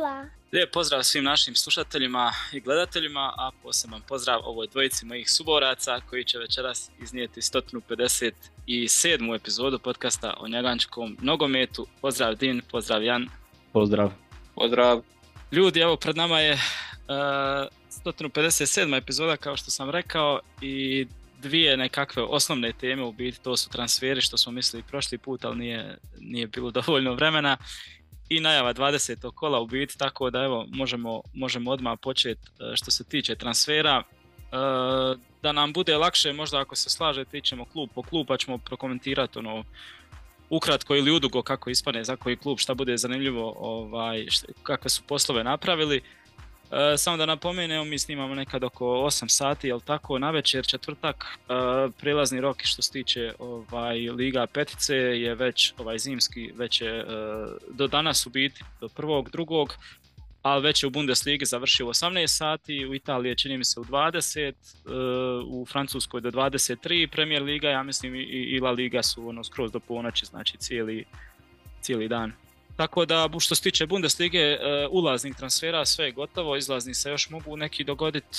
[0.00, 0.24] Mila.
[0.52, 6.24] Lijep pozdrav svim našim slušateljima i gledateljima, a poseban pozdrav ovoj dvojici mojih suboraca koji
[6.24, 9.34] će večeras iznijeti 157.
[9.36, 11.86] epizodu podcasta o njegančkom nogometu.
[12.00, 13.28] Pozdrav Din, pozdrav Jan.
[13.72, 14.12] Pozdrav.
[14.54, 15.02] Pozdrav.
[15.52, 16.60] Ljudi, evo pred nama je uh,
[18.04, 18.96] 157.
[18.96, 21.06] epizoda kao što sam rekao i
[21.42, 25.58] dvije nekakve osnovne teme u biti, to su transferi što smo mislili prošli put, ali
[25.58, 27.56] nije, nije bilo dovoljno vremena
[28.30, 29.30] i najava 20.
[29.30, 34.02] kola u biti, tako da evo možemo, možemo odmah početi e, što se tiče transfera.
[34.02, 34.56] E,
[35.42, 39.38] da nam bude lakše, možda ako se slažete, ićemo klub po klub pa ćemo prokomentirati
[39.38, 39.64] ono
[40.50, 44.26] ukratko ili udugo kako ispane za koji klub, šta bude zanimljivo, ovaj,
[44.62, 46.02] kakve su poslove napravili.
[46.70, 51.24] E, samo da napomenem, mi snimamo nekad oko 8 sati, jel tako, na večer, četvrtak,
[51.24, 51.52] e,
[52.00, 57.04] prilazni rok što se tiče ovaj, Liga petice je već ovaj zimski, već je e,
[57.70, 59.74] do danas u biti, do prvog, drugog,
[60.42, 63.84] ali već je u Bundesligi završio u 18 sati, u Italiji čini mi se u
[63.84, 64.52] 20,
[65.46, 69.72] u Francuskoj do 23, Premier Liga, ja mislim i, i La Liga su ono skroz
[69.72, 71.04] do ponoći, znači cijeli,
[71.80, 72.32] cijeli dan.
[72.80, 74.58] Tako da, što se tiče Bundeslige, e,
[74.90, 78.38] ulaznih transfera sve je gotovo, izlazni se još mogu neki dogoditi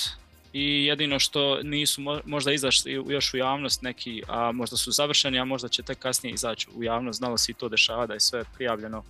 [0.52, 5.44] i jedino što nisu možda izašli još u javnost neki, a možda su završeni, a
[5.44, 8.44] možda će tek kasnije izaći u javnost, znalo se i to dešava da je sve
[8.54, 9.04] prijavljeno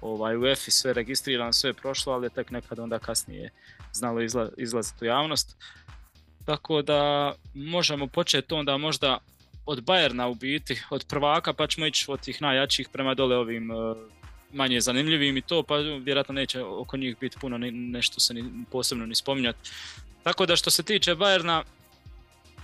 [0.00, 3.50] ovaj, u EFI, sve registrirano, sve je prošlo, ali je tek nekad onda kasnije
[3.92, 5.56] znalo izla, izlaziti u javnost.
[6.44, 9.18] Tako da možemo početi onda možda
[9.66, 13.70] od Bajerna u biti, od prvaka, pa ćemo ići od tih najjačih prema dole ovim
[13.70, 13.74] e,
[14.52, 19.06] manje zanimljivim i to, pa vjerojatno neće oko njih biti puno nešto se ni, posebno
[19.06, 19.70] ni spominjati.
[20.22, 21.64] Tako da što se tiče Bajerna,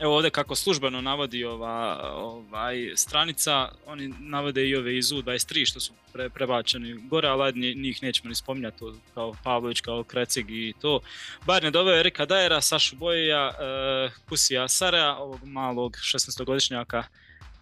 [0.01, 5.81] evo ovdje kako službeno navodi ova ovaj, stranica, oni navode i ove iz U23 što
[5.81, 11.01] su pre, prebačeni gore, ali njih nećemo ni spominjati kao Pavlović, kao Krecig i to.
[11.47, 17.03] Bayern je doveo Erika Dajera, Sašu Bojeja, e, Kusija Sarea, ovog malog 16-godišnjaka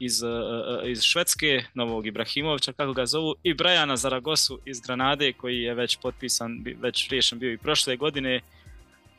[0.01, 5.33] iz, e, e, iz Švedske, Novog Ibrahimovića kako ga zovu, i Brajana Zaragosu iz Granade
[5.33, 8.41] koji je već potpisan, već riješen bio i prošle godine,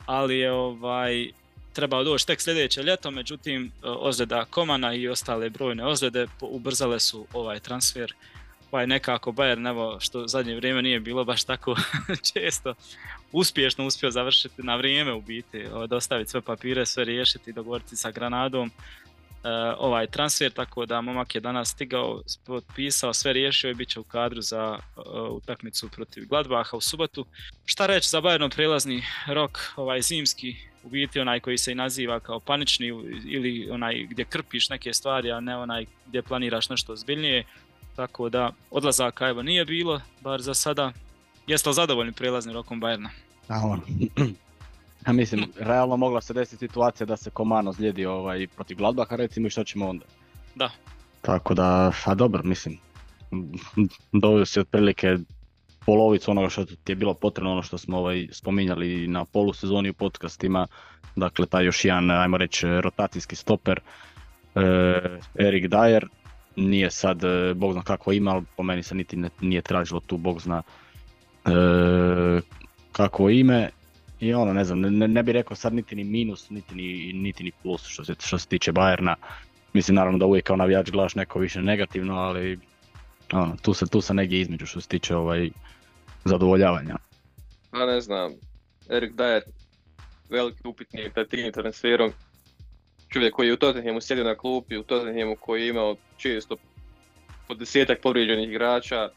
[0.06, 1.30] ali je ovaj,
[1.72, 7.26] trebao doći tek sljedeće ljeto, međutim e, ozljeda Komana i ostale brojne ozljede ubrzale su
[7.32, 8.14] ovaj transfer
[8.70, 11.76] pa je nekako Bayern, evo što zadnje vrijeme nije bilo baš tako
[12.32, 12.74] često,
[13.32, 18.70] uspješno uspio završiti na vrijeme u biti, dostaviti sve papire, sve riješiti, dogovoriti sa Granadom,
[19.78, 24.04] ovaj transfer, tako da momak je danas stigao, potpisao, sve riješio i bit će u
[24.04, 27.26] kadru za uh, utakmicu protiv Gladbaha u subotu.
[27.64, 32.20] Šta reći za Bayernov prelazni rok, ovaj zimski, u biti onaj koji se i naziva
[32.20, 32.86] kao panični
[33.24, 37.44] ili onaj gdje krpiš neke stvari, a ne onaj gdje planiraš nešto zbiljnije.
[37.96, 40.92] Tako da odlazaka evo nije bilo, bar za sada.
[41.46, 43.08] Jeste li zadovoljni prelaznim rokom Bayerna?
[45.06, 49.46] Ja mislim, realno mogla se desiti situacija da se Komano zlijedi ovaj, protiv Gladbaha recimo
[49.46, 50.04] i što ćemo onda?
[50.54, 50.70] Da.
[51.22, 52.78] Tako da, a dobro, mislim,
[54.12, 55.16] doveo si otprilike
[55.86, 59.94] polovicu onoga što ti je bilo potrebno, ono što smo ovaj, spominjali na polusezoni u
[59.94, 60.66] podcastima,
[61.16, 63.80] dakle taj još jedan, ajmo reći, rotacijski stoper,
[64.54, 64.60] e,
[65.38, 66.06] Erik Dyer,
[66.56, 70.00] nije sad, e, bog zna kako ima, ali po meni se niti ne, nije tražilo
[70.00, 70.62] tu, bog zna
[71.44, 71.50] e,
[72.92, 73.70] kako ime
[74.22, 77.44] i ono, ne znam, ne, ne bi rekao sad niti ni minus, niti ni, niti
[77.44, 79.16] ni plus što se, što se tiče Bajerna.
[79.72, 82.58] Mislim naravno da uvijek kao navijač gledaš neko više negativno, ali
[83.32, 85.50] ono, tu se tu se negdje između što se tiče ovaj
[86.24, 86.96] zadovoljavanja.
[87.70, 88.32] Pa ne znam,
[88.90, 89.42] Erik Dajer,
[90.30, 92.12] veliki upitnik da tim transferom.
[93.08, 96.56] Čovjek koji je u Tottenhamu sjedio na klupi, u Tottenhamu koji je imao često
[97.48, 99.08] po desetak povrijeđenih igrača,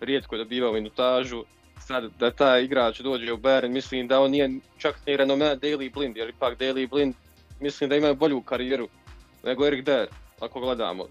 [0.00, 1.44] rijetko je dobivao minutažu,
[1.92, 5.92] sad da taj igrač dođe u Bayern, mislim da on nije čak ni renomena Daily
[5.94, 7.14] Blind, jer ipak Daily Blind
[7.60, 8.88] mislim da ima bolju karijeru
[9.44, 10.06] nego Erik Der,
[10.40, 11.06] ako gledamo.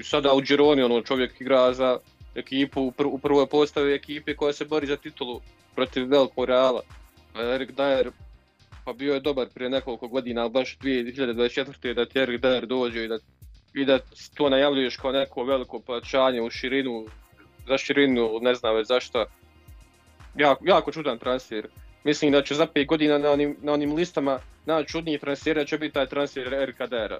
[0.00, 1.98] I sada u Gironi ono čovjek igra za
[2.34, 5.40] ekipu u, pr u prvoj postavi ekipe koja se bori za titulu
[5.74, 6.80] protiv velikog Reala.
[7.54, 8.10] Erik Dyer
[8.84, 11.94] pa bio je dobar prije nekoliko godina, ali baš 2024.
[11.94, 13.18] da ti Erik Dyer dođe i da,
[13.74, 13.98] i da
[14.34, 17.06] to najavljuješ kao neko veliko pojačanje u širinu,
[17.68, 19.26] za širinu, ne znam već zašto
[20.36, 21.68] jako, jako čudan transfer.
[22.04, 25.94] Mislim da će za 5 godina na onim, na onim listama najčudniji transfera će biti
[25.94, 27.18] taj transfer Erika Dera.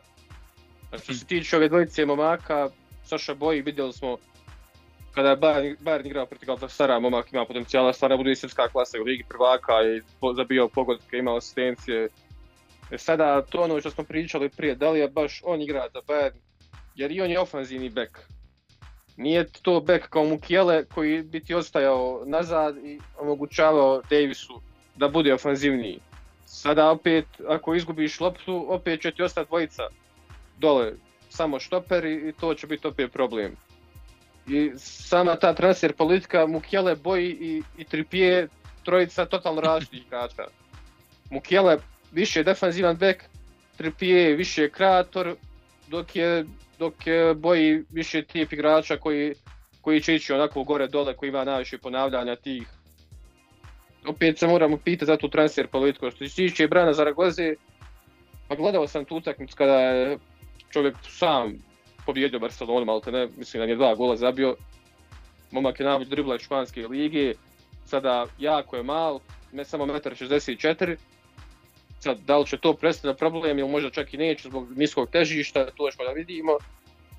[0.92, 2.68] A što se tiče ove dvojice momaka,
[3.04, 4.16] Saša Boji vidjeli smo
[5.14, 9.00] kada je Bayern, Bayern igrao protiv Galatasaray, momak ima potencijala, stvarno bude i svjetska klasa
[9.00, 10.02] u Ligi prvaka i
[10.36, 12.08] zabio pogodke, imao asistencije.
[12.90, 16.00] E sada to ono što smo pričali prije, da li je baš on igra za
[16.00, 16.36] Bayern,
[16.94, 18.28] jer i on je ofanzivni bek.
[19.16, 24.60] Nije to bek kao Mukijele koji bi ti ostajao nazad i omogućavao Davisu
[24.96, 26.00] da bude ofanzivniji.
[26.44, 29.82] Sada opet, ako izgubiš loptu, opet će ti ostati dvojica
[30.58, 30.92] dole,
[31.28, 33.56] samo štoperi i to će biti opet problem.
[34.48, 38.48] I sama ta transfer politika Mukijele boji i, i Tripije
[38.84, 40.44] trojica totalno različitih igrača.
[41.30, 41.78] Mukijele
[42.12, 43.24] više defanzivan bek,
[43.76, 45.36] Tripije više kreator,
[45.88, 46.44] dok je,
[46.78, 49.34] dok je boji više tip igrača koji,
[49.80, 52.62] koji će ići onako gore dole, koji ima najviše ponavljanja tih.
[54.06, 57.54] Opet se moramo pitati za tu transfer politiku, što se tiče Brana Zaragoze,
[58.48, 60.18] pa gledao sam tu utakmicu kada je
[60.70, 61.54] čovjek sam
[62.06, 64.56] pobjedio Barcelonu, malo te ne, mislim da je dva gola zabio.
[65.50, 67.32] Momak je najbolji driblač španske lige,
[67.84, 69.20] sada jako je mal,
[69.52, 70.96] ne samo 1,64 m.
[72.00, 75.70] Sad, da li će to prestati problem ili možda čak i neće zbog niskog težišta,
[75.70, 76.52] to ćemo da vidimo.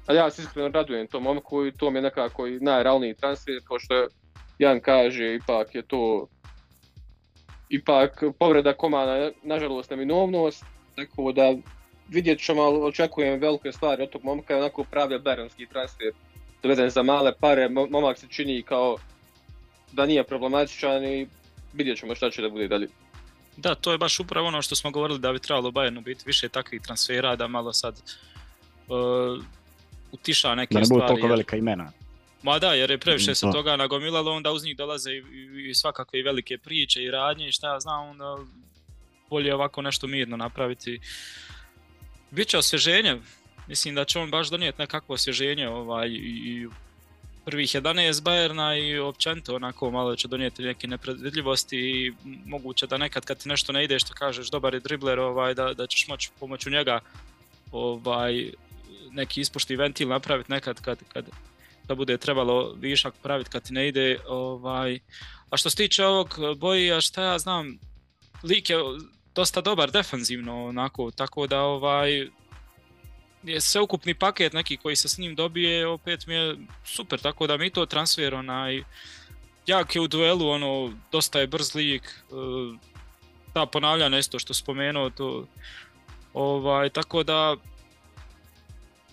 [0.06, 3.56] Ali ja se iskreno radujem tom momku i to mi je nekako i najrealniji transfer,
[3.68, 4.08] kao što
[4.60, 6.28] Jan kaže, ipak je to
[7.70, 10.66] ipak povreda komana, nažalost, neminovnost,
[10.96, 11.56] tako da
[12.10, 16.12] vidjet ćemo, ali očekujem velike stvari od tog momka, onako pravi beronski transfer,
[16.64, 18.98] doveden za male pare, momak se čini kao
[19.92, 21.28] da nije problematičan i
[21.74, 22.88] vidjet ćemo šta će da bude dalje.
[23.58, 26.50] Da, to je baš upravo ono što smo govorili da bi trebalo Bayernu biti više
[26.50, 28.02] takvih transfera, da malo sad
[28.88, 29.44] uh,
[30.12, 30.88] utiša neke stvari.
[30.88, 31.92] Da ne budu toliko velika imena.
[32.44, 35.76] Ma da, jer je previše se toga nagomilalo, onda uz njih dolaze i, i, i
[35.76, 38.38] svakakve velike priče i radnje i šta ja znam, onda
[39.30, 41.00] bolje ovako nešto mirno napraviti.
[42.32, 43.18] Biće osvježenje,
[43.68, 46.68] mislim da će on baš donijeti nekakvo osvježenje ovaj, i
[47.48, 52.14] prvih 11 Bayerna i općenito onako malo će donijeti neke nepredvidljivosti i
[52.46, 55.74] moguće da nekad kad ti nešto ne ide što kažeš dobar je dribler ovaj, da,
[55.74, 57.00] da ćeš moći pomoću njega
[57.72, 58.52] ovaj,
[59.12, 61.26] neki ispušti ventil napraviti nekad kad, kad,
[61.84, 64.20] da bude trebalo višak praviti kad ti ne ide.
[64.28, 65.00] Ovaj.
[65.50, 67.80] A što se tiče ovog boja, šta ja znam,
[68.44, 68.78] lik je
[69.36, 72.28] dosta dobar defanzivno onako, tako da ovaj,
[73.44, 76.56] je sveukupni paket neki koji se s njim dobije, opet mi je
[76.86, 78.84] super, tako da mi to transfer onaj,
[79.68, 82.34] jak je u duelu, ono, dosta je brz lik, e,
[83.54, 85.48] ta ponavljanja isto što spomenuo, to,
[86.34, 87.56] ovaj, tako da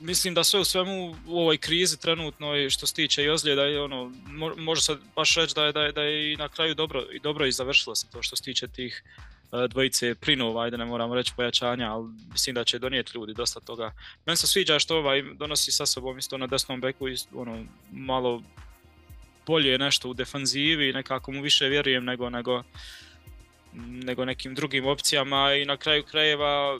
[0.00, 3.76] mislim da sve u svemu u ovoj krizi trenutno što se tiče i ozljeda i
[3.76, 4.12] ono,
[4.56, 7.20] može se baš reći da je, da je, da je i na kraju dobro i
[7.20, 9.04] dobro i završilo se to što se tiče tih
[9.68, 13.92] dvojice prinova, ajde ne moramo reći pojačanja, ali mislim da će donijeti ljudi dosta toga.
[14.26, 18.42] Meni se sviđa što ovaj donosi sa sobom isto na desnom beku ono, malo
[19.46, 22.62] bolje nešto u defanzivi, nekako mu više vjerujem nego, nego,
[23.74, 26.78] nego nekim drugim opcijama i na kraju krajeva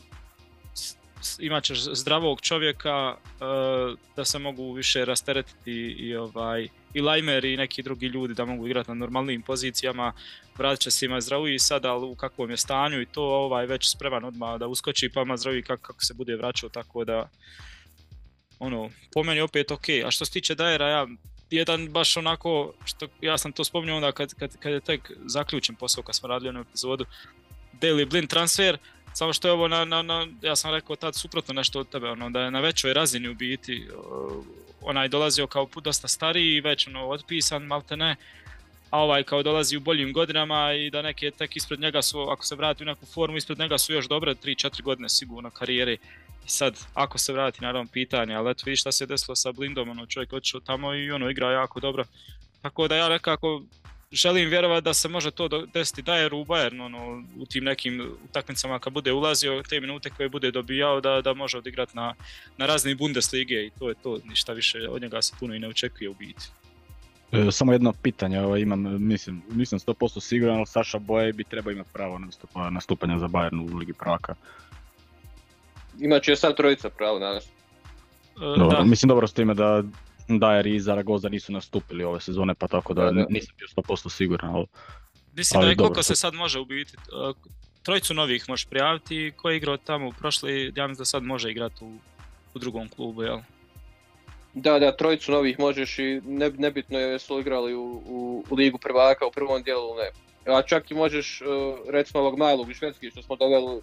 [1.38, 7.56] imat ćeš zdravog čovjeka uh, da se mogu više rasteretiti i ovaj i Lajmer i
[7.56, 10.12] neki drugi ljudi da mogu igrati na normalnim pozicijama,
[10.58, 13.91] vratit će se ima zdravi sad, ali u kakvom je stanju i to ovaj već
[13.91, 17.29] spreman odmah da uskoči pa ima zdravi kako, kako se bude vraćao, tako da
[18.58, 19.88] ono, po meni opet ok.
[20.06, 21.06] A što se tiče Dajera, ja
[21.50, 25.76] jedan baš onako, što ja sam to spominjao onda kad, kad, kad je tek zaključen
[25.76, 27.05] posao kad smo radili onu epizodu,
[27.81, 28.79] Daily Blind transfer,
[29.14, 32.08] samo što je ovo na, na, na, ja sam rekao tad suprotno nešto od tebe,
[32.11, 33.88] ono, da je na većoj razini u biti,
[34.84, 38.17] onaj dolazio kao dosta stariji, već ono, otpisan, malte ne,
[38.91, 42.44] a ovaj kao dolazi u boljim godinama i da neke tek ispred njega su, ako
[42.46, 45.93] se vrati u neku formu, ispred njega su još dobre 3-4 godine sigurno karijere.
[45.93, 45.98] I
[46.48, 50.06] sad, ako se vrati, naravno pitanje, ali eto vidiš šta se desilo sa Blindom, ono,
[50.06, 52.05] čovjek otišao tamo i ono, igra jako dobro.
[52.62, 53.62] Tako da ja nekako
[54.13, 58.79] želim vjerovati da se može to desiti Dajeru u Bayern, ono, u tim nekim utakmicama
[58.79, 62.15] kad bude ulazio, te minute koje bude dobijao da, da može odigrati na,
[62.56, 65.69] na razne Bundeslige i to je to, ništa više od njega se puno i ne
[65.69, 66.44] očekuje u biti.
[67.32, 71.73] E, samo jedno pitanje ovo imam, mislim, nisam 100% siguran, ali Saša Boje bi trebao
[71.73, 74.34] imati pravo nastupa, nastupanja za Bayern u Ligi prvaka.
[76.01, 77.44] Imaće sad trojica pravo danas.
[77.44, 77.49] E,
[78.58, 78.84] dobro, da.
[78.84, 79.82] mislim dobro s time da
[80.28, 84.50] Dyer i Zaragoza nisu nastupili ove sezone, pa tako da, nisam bio 100% siguran.
[84.50, 84.66] Ali,
[85.36, 86.93] mislim ali da je koliko se sad može ubiti.
[86.96, 87.32] E,
[87.82, 91.50] trojicu novih možeš prijaviti, ko je igrao tamo u prošli, ja mislim da sad može
[91.50, 91.98] igrati u,
[92.54, 93.38] u drugom klubu, jel?
[94.54, 98.78] Da, da, trojicu novih možeš i ne, nebitno je su igrali u, u, u ligu
[98.78, 100.10] prvaka u prvom dijelu ne.
[100.54, 101.44] A čak i možeš, e,
[101.90, 103.82] recimo ovog malog iz Švedski što smo doveli,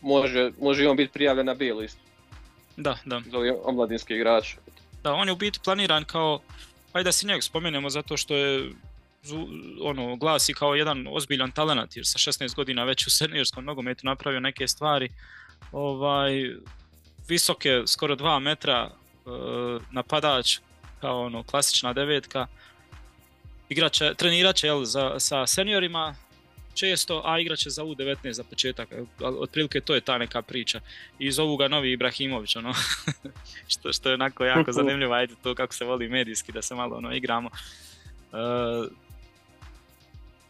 [0.00, 2.00] može, može i on biti prijavljen na B listu.
[2.76, 3.22] Da, da.
[3.30, 4.56] Za omladinski igrač.
[5.06, 6.40] Da, on je u biti planiran kao,
[6.92, 8.70] ajde da si njeg spomenemo zato što je
[9.82, 14.40] ono, glasi kao jedan ozbiljan talent jer sa 16 godina već u seniorskom nogometu napravio
[14.40, 15.08] neke stvari.
[15.72, 16.30] Ovaj,
[17.28, 18.90] visoke, skoro 2 metra,
[19.90, 20.58] napadač
[21.00, 22.46] kao ono klasična devetka.
[23.68, 26.14] Igraće, trenirat će jel, za, sa seniorima
[26.76, 28.88] često, a igraće za U19 za početak.
[29.20, 30.80] Otprilike to je ta neka priča.
[31.18, 32.74] I zovu ga novi Ibrahimović, ono,
[33.72, 36.96] što, što je onako jako zanimljivo, ajde to kako se voli medijski da se malo
[36.96, 37.50] ono, igramo.
[38.32, 38.92] Uh,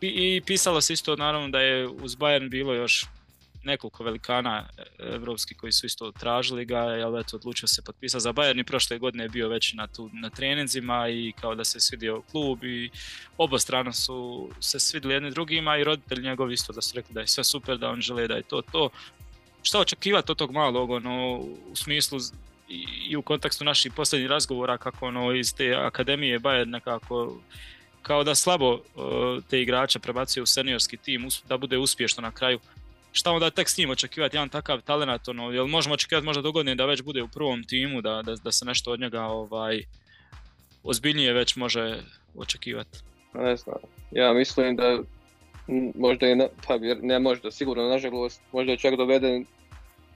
[0.00, 3.06] i pisalo se isto naravno da je uz Bayern bilo još
[3.66, 4.68] nekoliko velikana
[4.98, 8.98] evropski koji su isto tražili ga, ali eto odlučio se potpisati za Bayern i prošle
[8.98, 12.90] godine je bio već na, tu, na treninzima i kao da se svidio klub i
[13.38, 17.26] obostrano su se svidjeli jedni drugima i roditelji njegovi isto da su rekli da je
[17.26, 18.90] sve super, da on žele da je to to.
[19.62, 21.36] Šta očekivati od tog malog, ono,
[21.72, 22.18] u smislu
[23.08, 27.40] i, u kontekstu naših posljednjih razgovora kako ono iz te akademije Bayern nekako
[28.02, 28.80] kao da slabo
[29.50, 32.58] te igrače prebacuje u seniorski tim da bude uspješno na kraju
[33.16, 36.74] šta onda tek s njim očekivati, jedan takav talent, ono, jel možemo očekivati možda dogodne
[36.74, 39.82] da već bude u prvom timu, da, da, da se nešto od njega ovaj,
[40.82, 42.02] ozbiljnije već može
[42.36, 42.98] očekivati?
[43.34, 43.76] Ne znam,
[44.10, 44.98] ja mislim da
[45.94, 49.46] možda je, pa ne možda, sigurno nažalost, možda je čak doveden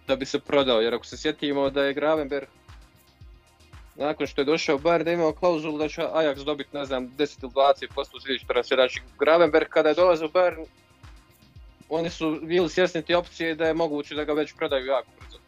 [0.06, 2.48] da bi se prodao, jer ako se sjetimo da je Gravenberg
[3.96, 7.42] nakon što je došao bar da imao klauzulu da će Ajax dobiti, ne znam, 10
[7.42, 8.76] ili 20% sljedeći transfer.
[8.76, 10.66] Znači, Gravenberg kada je dolazio u Bayern,
[11.90, 15.38] oni su bili svjesni te opcije da je moguće da ga već prodaju jako brzo.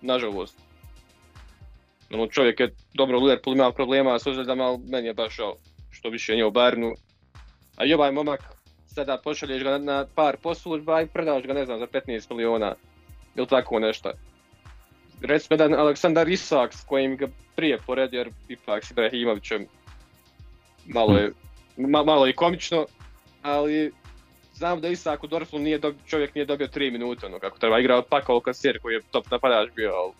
[0.00, 0.58] Nažalost.
[2.12, 5.56] Ono, čovjek je dobro u Liverpoolu imao problema s ozljedama, ali meni je baš ovo
[5.90, 6.94] što više nije u Bayernu.
[7.76, 8.40] A i ovaj momak,
[8.86, 12.74] sada pošalješ ga na par poslužba i prodaš ga, ne znam, za 15 miliona.
[13.36, 14.12] Ili tako nešto.
[15.22, 17.26] Recimo jedan Aleksandar Isak s kojim ga
[17.56, 19.66] prije poredio, jer ipak s Ibrahimovićem
[20.86, 21.32] malo je,
[21.76, 22.86] malo je komično,
[23.42, 23.92] ali
[24.56, 28.02] znam da Isak u Dortmundu nije čovjek nije dobio 3 minute, ono kako treba, igrao
[28.02, 30.12] Pakao Kasir koji je top napadač bio, ali...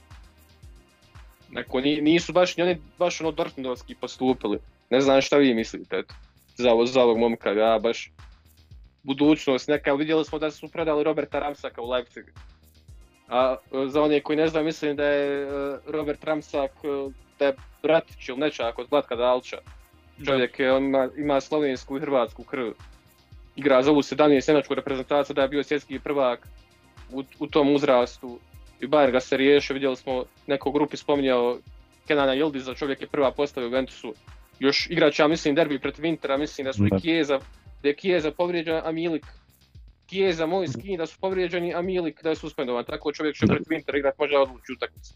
[1.51, 4.59] Neko, nisu baš ni oni baš ono Dortmundovski postupili.
[4.91, 6.15] Ne znam šta vi mislite, eto,
[6.57, 8.11] za, za ovog momka, ja baš
[9.03, 12.25] budućnost neka, vidjeli smo da su predali Roberta Ramsaka u Leipzig.
[13.29, 17.57] A za one koji ne znaju, mislim da je e, Robert Ramsak, e, da je
[17.83, 19.59] bratić ili nečak od Zlatka Dalča.
[20.27, 22.73] Čovjek je, on ima, ima slovensku i hrvatsku krv
[23.57, 26.49] igra za ovu 17 senačku reprezentaciju da je bio svjetski prvak
[27.13, 28.39] u, u tom uzrastu.
[28.81, 31.59] I Bayern ga se riješio, vidjeli smo neko grupi spominjao
[32.07, 34.15] Kenana Yildiza, čovjek je prva postavio u Ventusu,
[34.59, 37.41] još igrača, mislim, derbi protiv Intera, mislim da su i Kijeza,
[37.83, 39.27] da je Kijeza povrijeđen, a Milik.
[40.07, 43.73] Kijeza, moj skin, da su povrijeđeni, a Milik da je suspendovan, tako čovjek će protiv
[43.73, 45.15] Intera igrat može odluči utakmicu.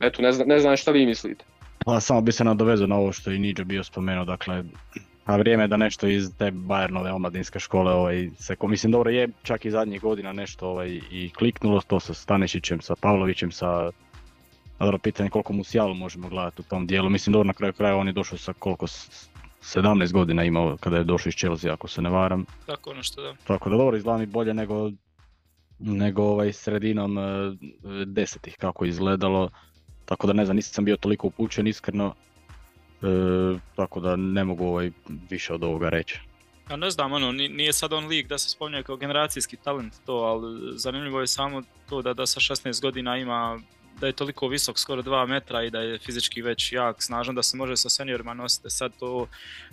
[0.00, 1.44] Eto, ne, zna, ne znam šta vi mislite.
[1.84, 4.64] Pa samo bi se nadovezao na ovo što je Niđo bio spomenuo, dakle,
[5.24, 9.64] a vrijeme da nešto iz te Bayernove omladinske škole ovaj, se, mislim dobro je čak
[9.64, 13.90] i zadnjih godina nešto ovaj, i kliknulo, to sa Stanišićem, sa Pavlovićem, sa
[14.78, 17.96] dobro pitanje koliko mu sjalo možemo gledati u tom dijelu, mislim dobro na kraju kraja
[17.96, 22.02] on je došao sa koliko 17 godina imao kada je došao iz Chelsea ako se
[22.02, 22.44] ne varam.
[22.66, 23.34] Tako nešto da.
[23.46, 24.90] Tako da dobro izgleda mi bolje nego,
[25.78, 27.24] nego ovaj sredinom uh,
[28.06, 29.50] desetih kako izgledalo.
[30.04, 32.14] Tako da ne znam, nisam bio toliko upućen iskreno,
[33.76, 34.90] tako da ne mogu ovaj
[35.30, 36.20] više od ovoga reći.
[36.70, 40.12] Ja ne znam, ono, nije sad on lik da se spominje kao generacijski talent to,
[40.12, 43.60] ali zanimljivo je samo to da, da sa 16 godina ima
[44.00, 47.42] da je toliko visok, skoro 2 metra i da je fizički već jak, snažan, da
[47.42, 48.70] se može sa seniorima nositi.
[48.70, 49.26] Sad to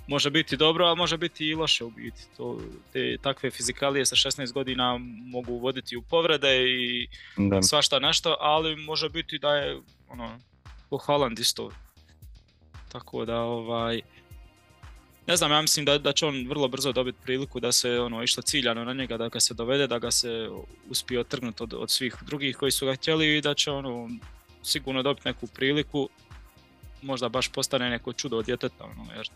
[0.08, 2.22] može biti dobro, a može biti i loše u biti.
[2.38, 2.60] To,
[2.94, 7.08] te takve fizikalije sa 16 godina mogu voditi u povrede i
[7.38, 7.62] da.
[7.62, 10.40] svašta nešto, ali može biti da je ono,
[10.90, 11.72] pohvalan isto
[13.00, 14.02] tako da ovaj,
[15.28, 18.24] ne znam, ja mislim da, da će on vrlo brzo dobiti priliku da se ono
[18.24, 20.50] išlo ciljano na njega, da ga se dovede, da ga se
[20.90, 24.10] uspije otrgnuti od, od svih drugih koji su ga htjeli i da će ono
[24.64, 26.10] sigurno dobiti neku priliku,
[27.02, 29.30] možda baš postane neko čudo od djeteta, ono, jer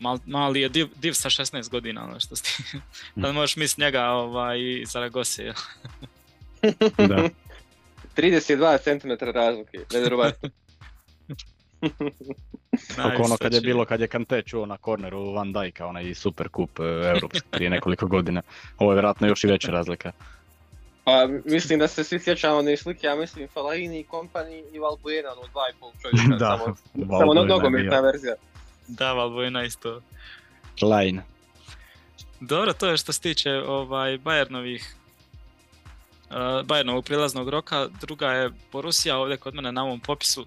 [0.00, 2.62] mal, mali je div, div sa 16 godina, ono što sti,
[3.16, 5.52] da možeš misliti njega ovaj, iz Zaragose.
[7.08, 7.28] da.
[8.16, 10.50] 32 cm razlike, nevjerovatno.
[12.96, 16.48] Kako ono kad je bilo, kad je Kante čuo na korneru Van Dijka, onaj super
[16.48, 18.42] kup e, evropski prije nekoliko godina.
[18.78, 20.12] Ovo je vjerojatno još i veća razlika.
[21.04, 25.48] Pa mislim da se svi sjećamo one slike, ja mislim Falaini, Kompani i Valbuena, ono
[25.52, 26.76] dva i pol čovjeka, da, samo,
[27.18, 28.34] samo nogometna verzija.
[28.88, 30.00] Da, Valbuena isto.
[30.82, 31.22] Line.
[32.40, 34.82] Dobro, to je što se tiče ovaj, Bayernovih
[36.30, 40.46] uh, Bayernovog prilaznog roka, druga je Borussia ovdje kod mene na ovom popisu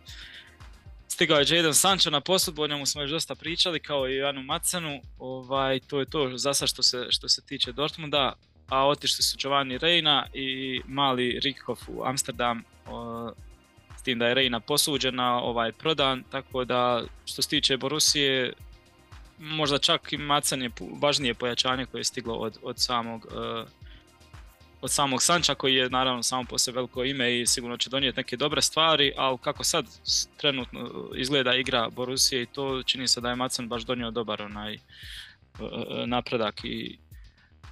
[1.20, 4.44] stigao je Jadon Sancho na posudbu, o njemu smo još dosta pričali, kao i Janu
[4.44, 5.02] Macenu.
[5.18, 8.34] Ovaj, to je to za sad što se, što se tiče Dortmunda,
[8.70, 12.64] a otišli su Giovanni Reina i mali Rikhoff u Amsterdam.
[12.88, 13.32] O,
[14.04, 18.54] tim da je Reina posuđena, ovaj prodan, tako da što se tiče Borusije,
[19.40, 20.72] možda čak i Macan je
[21.02, 23.70] važnije pojačanje koje je stiglo od, od samog uh,
[24.82, 28.18] od samog Sanča koji je naravno samo po sebi veliko ime i sigurno će donijeti
[28.18, 29.86] neke dobre stvari, ali kako sad
[30.38, 34.78] trenutno izgleda igra Borusije i to čini se da je Macan baš donio dobar onaj
[36.06, 36.98] napredak i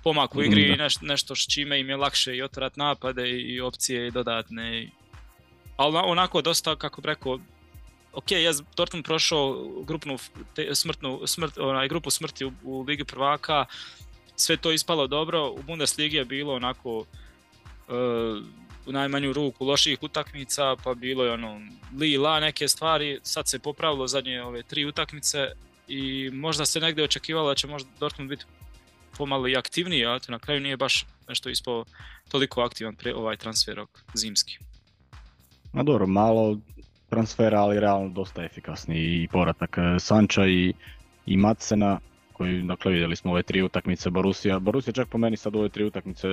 [0.03, 4.07] pomak u igri i nešto s čime im je lakše i otvarat napade i opcije
[4.07, 4.89] i dodatne.
[5.77, 7.39] Ali onako dosta, kako bi rekao,
[8.13, 10.17] ok, ja Dortmund prošao grupnu
[10.73, 13.65] smrtnu, smrt, onaj, grupu smrti u, u Ligi prvaka,
[14.37, 17.05] sve to ispalo dobro, u Bundesligi je bilo onako uh,
[18.85, 21.61] u najmanju ruku loših utakmica, pa bilo je ono
[21.97, 25.47] li la neke stvari, sad se popravilo zadnje ove tri utakmice
[25.87, 28.45] i možda se negdje očekivalo da će možda Dortmund biti
[29.17, 31.85] pomalo i aktivniji, a na kraju nije baš nešto ispao
[32.29, 33.81] toliko aktivan pre ovaj transfer
[34.13, 34.57] zimski.
[35.73, 36.57] Ma dobro, malo
[37.09, 40.73] transfera, ali realno dosta efikasni i povratak e, Sanča i,
[41.25, 41.99] i Matsena,
[42.37, 44.59] koji, dakle, vidjeli smo ove tri utakmice Borussia.
[44.59, 46.27] Borussia čak po meni sad ove tri utakmice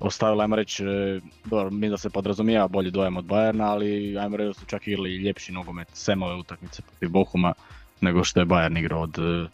[0.00, 4.36] ostavila, ajmo reći, e, dobro, mi da se podrazumijeva bolji dojam od Bayerna, ali ajmo
[4.36, 7.52] reći da su čak ili ljepši nogomet sem ove utakmice protiv Bohuma
[8.00, 9.48] nego što je Bayern igrao od, e,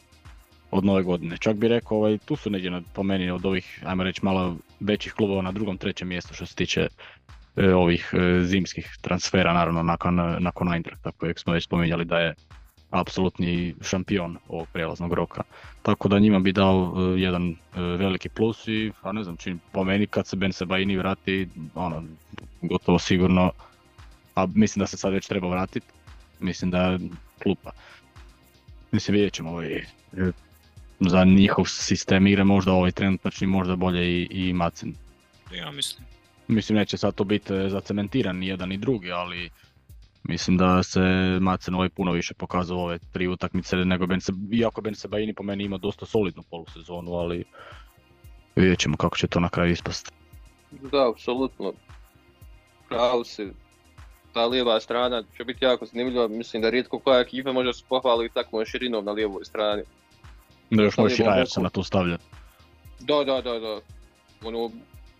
[0.70, 1.36] od nove godine.
[1.36, 5.12] Čak bi rekao, ovaj, tu su negdje po meni od ovih, ajmo reći, malo većih
[5.12, 6.88] klubova na drugom, trećem mjestu što se tiče
[7.56, 8.12] e, ovih
[8.42, 12.34] zimskih transfera, naravno nakon, nakon Eintrachta kojeg smo već spominjali da je
[12.90, 15.42] apsolutni šampion ovog prijelaznog roka.
[15.82, 20.06] Tako da njima bi dao jedan veliki plus i, a ne znam, čini po meni
[20.06, 22.04] kad se Ben Sebaini vrati, ono,
[22.62, 23.52] gotovo sigurno,
[24.34, 25.86] a mislim da se sad već treba vratiti,
[26.40, 26.98] mislim da
[27.42, 27.70] klupa.
[28.92, 29.84] Mislim, vidjet ćemo ovaj, e,
[31.00, 34.94] za njihov sistem igre možda ovaj trenutačni možda bolje i, i Macen.
[35.54, 36.06] Ja mislim.
[36.48, 39.50] Mislim neće sad to biti e, zacementiran ni jedan ni drugi, ali
[40.28, 41.00] mislim da se
[41.40, 45.42] Macen ovaj puno više pokazao ove tri utakmice nego Ben se, iako Ben Sebaini po
[45.42, 47.44] meni ima dosta solidnu polusezonu, ali
[48.56, 50.10] vidjet ćemo kako će to na kraju ispasti.
[50.70, 51.72] Da, apsolutno.
[52.88, 53.48] Pravo si,
[54.32, 58.34] ta lijeva strana će biti jako zanimljiva, mislim da rijetko koja ekipa može se pohvaliti
[58.34, 59.82] takvom širinom na lijevoj strani.
[60.70, 62.24] Da još možeš i na to stavljati.
[63.00, 63.80] Da, da, da, da.
[64.44, 64.70] Ono,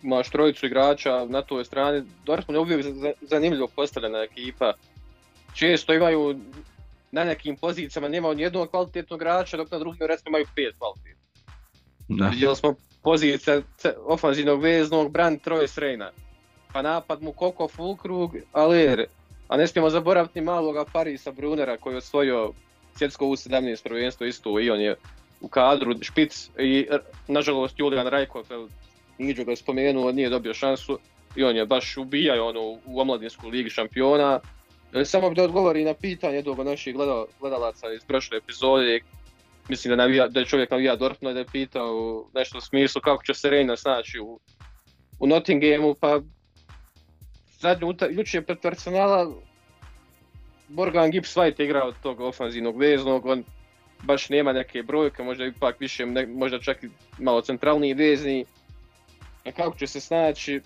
[0.03, 2.85] imaš trojicu igrača na toj strani, Dortmund je uvijek
[3.21, 4.73] zanimljivo postavljena ekipa.
[5.53, 6.39] Često imaju
[7.11, 11.15] na nekim pozicijama nema ni jednog kvalitetnog igrača, dok na drugim recimo imaju pet kvalitetnih.
[12.31, 13.61] Vidjeli smo pozicija
[14.05, 16.11] ofanzivnog veznog, brand troje Srejna
[16.73, 19.05] pa napad mu Koko Fulkrug, ali
[19.47, 22.51] a ne smijemo zaboraviti maloga Parisa Brunera koji je osvojio
[22.95, 24.95] svjetsko U17 prvenstvo isto i on je
[25.41, 26.87] u kadru špic i
[27.27, 28.43] nažalost Julian Rajkov,
[29.17, 30.99] Niđo ga je spomenuo, nije dobio šansu
[31.35, 34.39] i on je baš ubijao ono u omladinsku ligi šampiona.
[34.93, 36.95] E, samo da odgovori na pitanje jednog naših
[37.39, 38.99] gledalaca iz prošle epizode,
[39.69, 43.23] mislim da, navija, da je čovjek navija Dortmund da je pitao nešto u smislu kako
[43.23, 44.39] će se Reina snaći u,
[45.19, 46.19] u Nottinghamu, pa
[47.59, 49.31] zadnju jučer pred Arsenala
[50.69, 53.43] Morgan Gibbs White igrao od tog ofanzivnog veznog, on
[54.03, 58.45] baš nema neke brojke, možda ipak više, možda čak i malo centralniji vezni.
[59.45, 60.61] A kako će se snaći,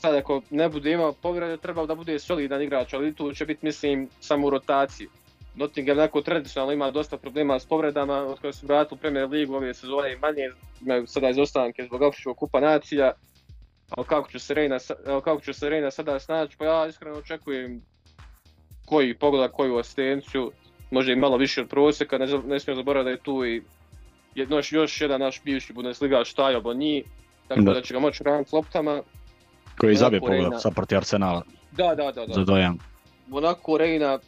[0.00, 3.66] sad ako ne bude imao povrede, trebao da bude solidan igrač, ali tu će biti
[3.66, 5.08] mislim samo u rotaciji.
[5.54, 9.54] Nottingham onako tradicionalno ima dosta problema s povredama, od koje su vratili u Premier Ligu
[9.54, 13.12] ove sezone i manje, imaju sada izostanke zbog Afričkog kupa nacija
[13.90, 14.78] ali kako će se Reina,
[15.24, 17.82] kako će se Reina sada snaći, pa ja iskreno očekujem
[18.84, 20.52] koji pogleda koju asistenciju,
[20.90, 23.62] možda i malo više od prosjeka, ne, ne smijem zaboraviti da je tu i
[24.34, 27.04] jedno, još jedan naš bivši Bundesliga Štajo Boni,
[27.48, 27.72] tako da.
[27.72, 29.02] da će ga moći raniti loptama.
[29.78, 31.42] Koji zabije pogled sa proti Arsenala.
[31.72, 32.26] Da, da, da.
[32.26, 32.34] da.
[32.34, 32.78] Za dojam.
[33.30, 34.18] Onako Reina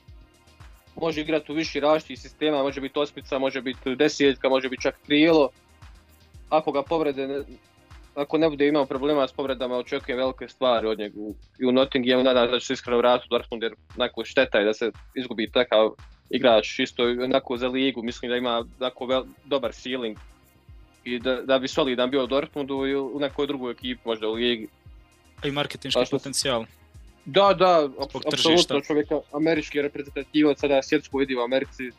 [1.01, 4.95] može igrati u viši različitih sistema, može biti osmica, može biti desetka, može biti čak
[5.07, 5.49] krilo.
[6.51, 7.45] Ako ga povrede
[8.19, 11.15] ako ne bude imao problema s povredama, očekujem velike stvari od njega
[11.59, 14.65] i u Nottinghamu, nadam da će se iskreno vratiti u Dortmund jer onako šteta je
[14.65, 15.91] da se izgubi takav
[16.31, 20.19] igrač isto onako za ligu, mislim da ima onako vel, dobar ceiling
[21.05, 24.33] i da, da bi solidan bio u Dortmundu i u nekoj drugoj ekipi možda u
[24.33, 24.69] ligi.
[25.45, 26.19] I marketinški što...
[26.19, 26.65] potencijal.
[27.25, 27.89] Da, da,
[28.33, 31.91] apsolutno čovjeka, američki reprezentativac, sada svjetsku vidi u Americi,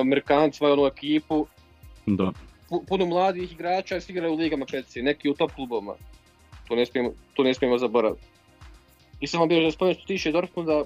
[0.00, 1.46] Amerikanci svoju onu ekipu.
[2.06, 2.32] Da
[2.88, 5.94] puno mladih igrača svi igraju u ligama Četci, neki u top klubovima.
[6.68, 8.26] To ne smijemo, to ne smijemo zaboraviti.
[9.20, 10.84] I samo bih da spomenuti što tiše Dortmunda,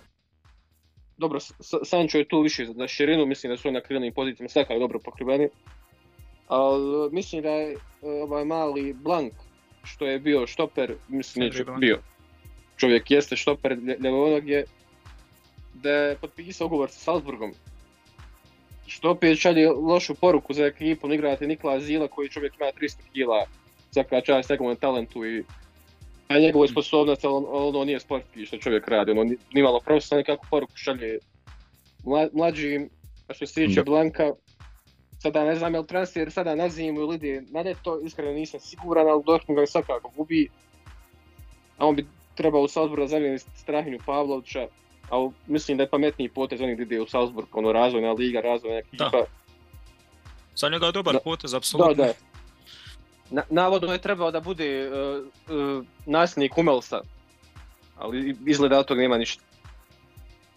[1.16, 1.40] dobro,
[1.85, 5.49] Sancho je tu više za širinu, mislim da su na krilnim pozicijama svakako dobro pokriveni.
[6.49, 9.33] Ali mislim da je ovaj mali Blank,
[9.85, 11.99] što je bio štoper, mislim da je bio.
[12.77, 14.64] Čovjek jeste štoper ljevonog je,
[15.75, 17.53] da je potpisao ugovor sa Salzburgom.
[18.87, 23.47] Što opet šalje lošu poruku za ekipu, igrate Nikola Zila koji čovjek ima 300 kila,
[23.90, 25.45] svaka čast njegovom talentu i
[26.29, 30.47] a njegovoj sposobnosti, ali ono nije sportski što čovjek radi, ono nije malo profesionalno kako
[30.51, 31.19] poruku šalje
[32.33, 32.90] mlađim,
[33.29, 34.33] a što se tiče Blanka,
[35.23, 38.61] sada ne znam je li transfer sada na zimu ili ide na ljeto, iskreno nisam
[38.61, 40.49] siguran, ali Dortmund ga svakako gubi,
[41.79, 44.67] a on bi trebao u Salzburg zamijeniti Strahinju Pavlovića,
[45.11, 49.25] ali mislim da je pametniji potez onih ide u Salzburg, ono razvojna liga, razvojna ekipa.
[50.57, 51.21] Za njega je dobar da.
[51.21, 51.95] potez, apsolutno.
[51.95, 52.13] Da, da.
[53.31, 57.01] Na, navodno je trebao da bude uh, uh, nasljednik Humelsa,
[57.97, 59.43] ali izgleda da od toga nema ništa.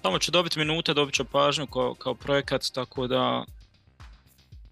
[0.02, 3.46] Tamo će dobiti minute, dobit će pažnju kao, kao projekat, tako da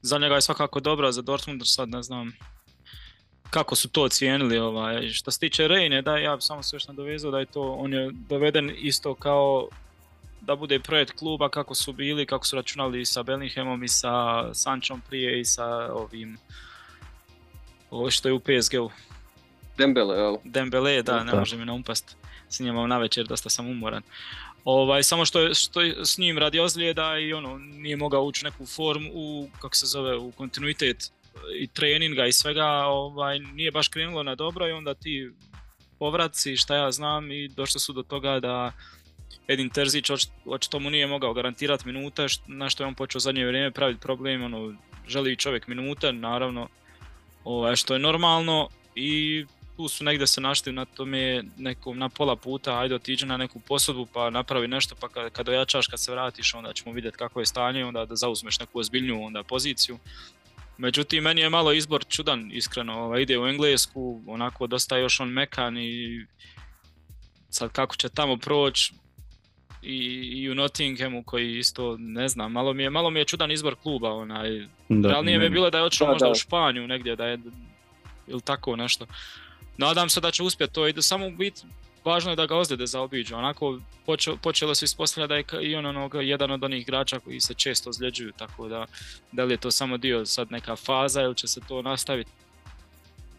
[0.02, 2.32] za njega je svakako dobro, za Dortmund sad ne znam
[3.50, 4.58] kako su to ocijenili.
[4.58, 5.10] Ovaj.
[5.10, 7.94] Što se tiče Rejne, da ja sam samo se još nadovezao da je to, on
[7.94, 9.68] je doveden isto kao
[10.42, 14.14] da bude projekt kluba kako su bili, kako su računali sa Bellinghamom i sa
[14.54, 16.38] Sančom prije i sa ovim
[17.92, 18.90] ovo što je u PSG-u.
[19.78, 20.36] Dembele, jel?
[20.44, 22.18] Dembele, da, ne može mi na umpast.
[22.50, 24.04] Snimam na večer, dosta sam umoran.
[24.63, 28.45] Ovaj, samo što je, što je s njim radi ozljeda i ono, nije mogao ući
[28.45, 31.12] neku formu, u, kako se zove, u kontinuitet
[31.60, 35.30] i treninga i svega, ovaj, nije baš krenulo na dobro i onda ti
[36.00, 38.71] povraci, šta ja znam, i došli su do toga da
[39.47, 40.10] Edin Terzić
[40.45, 44.43] očito mu nije mogao garantirati minute, na što je on počeo zadnje vrijeme praviti problem,
[44.43, 44.74] ono,
[45.08, 46.67] želi čovjek minute, naravno,
[47.43, 49.45] ovaj, što je normalno i
[49.82, 53.60] tu su negdje se našli na tome nekom na pola puta, ajde otiđi na neku
[53.60, 57.39] posudbu pa napravi nešto pa kad, kad ojačaš, kad se vratiš onda ćemo vidjeti kako
[57.39, 59.98] je stanje onda da zauzmeš neku ozbiljniju onda poziciju.
[60.78, 65.30] Međutim, meni je malo izbor čudan, iskreno, ovaj, ide u Englesku, onako dosta još on
[65.30, 66.26] mekan i
[67.50, 68.94] sad kako će tamo proći
[69.82, 69.98] i,
[70.41, 73.76] i u Nottinghamu koji isto ne znam, malo mi je, malo mi je čudan izbor
[73.76, 76.32] kluba, onaj, da, realnije mi je bilo da je otišao možda da.
[76.32, 77.39] u Španiju negdje, da je
[78.28, 79.06] ili tako nešto.
[79.78, 81.62] Nadam se da će uspjeti to i da samo biti
[82.06, 83.36] važno je da ga ozljede zaobiđu.
[83.36, 87.40] Onako počelo, počelo se ispostavljati da je i on onog, jedan od onih igrača koji
[87.40, 88.86] se često ozljeđuju, tako da
[89.32, 92.32] da li je to samo dio sad neka faza ili će se to nastaviti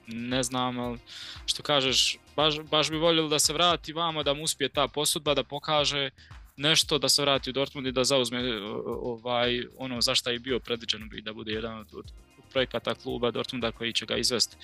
[0.06, 0.98] ne znam, ali
[1.46, 5.34] što kažeš, baš, baš bi voljeli da se vrati vamo, da mu uspije ta posudba,
[5.34, 6.10] da pokaže
[6.56, 10.58] nešto, da se vrati u Dortmund i da zauzme ovaj, ono za šta je bio
[10.58, 12.12] predviđeno bi da bude jedan od, od
[12.52, 14.56] projekata kluba Dortmunda koji će ga izvesti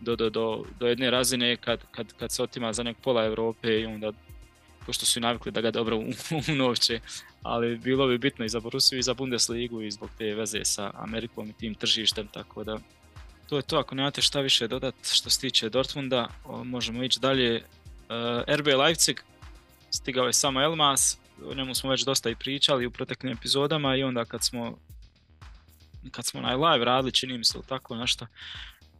[0.00, 3.80] do, do, do, do jedne razine kad, kad, kad se otima za nek pola Europe
[3.80, 4.12] i onda
[4.86, 5.96] pošto su i navikli da ga dobro
[6.52, 7.00] unovče,
[7.42, 10.90] ali bilo bi bitno i za Borussiju i za Bundesligu i zbog te veze sa
[10.94, 12.78] Amerikom i tim tržištem, tako da
[13.48, 16.28] to je to, ako nemate šta više dodat što se tiče Dortmunda,
[16.64, 17.62] možemo ići dalje.
[18.08, 19.20] Uh, RB Leipzig,
[19.90, 24.02] stigao je samo Elmas, o njemu smo već dosta i pričali u proteklim epizodama i
[24.02, 24.78] onda kad smo
[26.10, 28.26] kad smo na live radili, čini mi se tako nešto,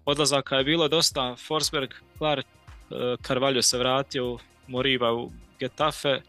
[0.06, 6.20] odlazaka je bilo dosta, Forsberg, Clark, e, Carvalho se vratio, Moriba u Getafe,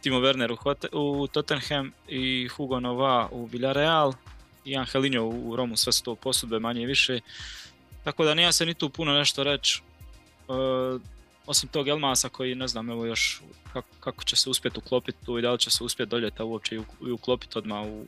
[0.00, 0.56] Timo Werner
[0.92, 4.12] u, Tottenham i Hugo Nova u Villarreal
[4.64, 7.20] i Angelinho u Romu, sve su to posudbe manje i više.
[8.04, 9.82] Tako da nije se ni tu puno nešto reći.
[10.48, 10.52] E,
[11.46, 13.42] osim tog Elmasa koji ne znam evo još
[14.00, 17.10] kako, će se uspjeti uklopiti tu i da li će se uspjeti doljeta uopće i
[17.10, 18.06] uklopiti odmah u,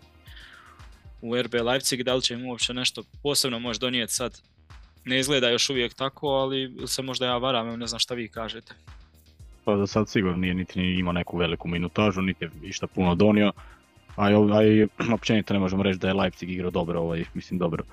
[1.20, 4.40] u RB Leipzig, da li će im uopće nešto posebno može donijeti sad
[5.04, 8.74] ne izgleda još uvijek tako, ali se možda ja varam, ne znam šta vi kažete.
[9.64, 13.52] Pa za sad sigurno nije niti imao neku veliku minutažu, niti je išta puno donio,
[14.16, 17.84] a i općenito ne možemo reći da je Leipzig igrao dobro, ovaj, mislim dobro.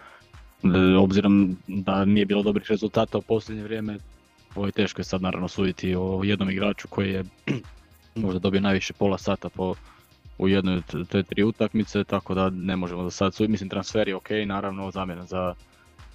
[0.99, 3.97] Obzirom da nije bilo dobrih rezultata u posljednje vrijeme,
[4.55, 7.23] ovo je teško je sad naravno suditi o jednom igraču koji je
[8.15, 9.75] možda dobio najviše pola sata po
[10.37, 13.51] u jednoj te tri utakmice, tako da ne možemo da sad suditi.
[13.51, 15.55] Mislim transfer je ok, naravno zamjena za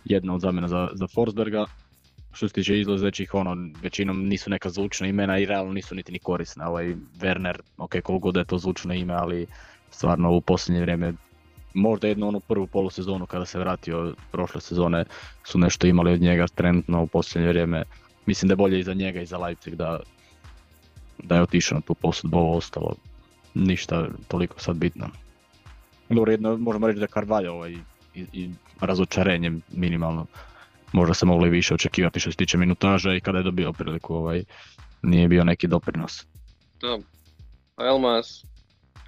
[0.04, 1.66] jedna od zamjena za, za Forsberga.
[2.32, 6.18] Što se tiče izlazećih, ono, većinom nisu neka zvučna imena i realno nisu niti ni
[6.18, 6.68] korisna.
[6.68, 9.46] Ovaj Werner, ok, koliko god je to zvučno ime, ali
[9.90, 11.12] stvarno u posljednje vrijeme
[11.74, 15.04] možda jednu onu prvu polusezonu kada se vratio prošle sezone
[15.44, 17.82] su nešto imali od njega trenutno u posljednje vrijeme.
[18.26, 20.00] Mislim da je bolje i za njega i za Leipzig da,
[21.18, 22.94] da je otišao na tu posudbu, ovo ostalo
[23.54, 25.08] ništa toliko sad bitno.
[26.08, 27.76] Dobro, jedno možemo reći da Carvalho ovaj,
[28.14, 28.50] i, i
[28.80, 30.26] razočarenje minimalno.
[30.92, 34.14] Možda se moglo i više očekivati što se tiče minutaža i kada je dobio priliku
[34.14, 34.44] ovaj,
[35.02, 36.26] nije bio neki doprinos.
[36.80, 36.98] Da,
[37.84, 38.44] Elmas,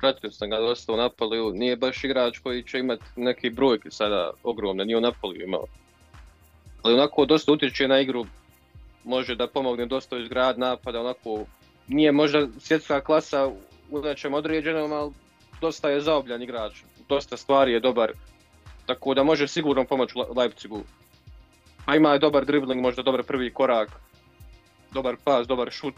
[0.00, 4.30] pratio sam ga dosta u Napoliju, nije baš igrač koji će imati neke brojke sada
[4.42, 5.64] ogromne, nije u Napoliju imao.
[6.82, 8.26] Ali onako dosta utječe na igru,
[9.04, 11.44] može da pomogne dosta iz grad napada, onako
[11.88, 13.46] nije možda svjetska klasa
[13.90, 15.12] u nečem određenom, ali
[15.60, 16.72] dosta je zaobljan igrač,
[17.08, 18.12] dosta stvari je dobar,
[18.86, 20.82] tako da može sigurno pomoći Leipzigu.
[21.86, 23.88] A ima je dobar dribbling, možda dobar prvi korak,
[24.92, 25.94] dobar pas, dobar šut.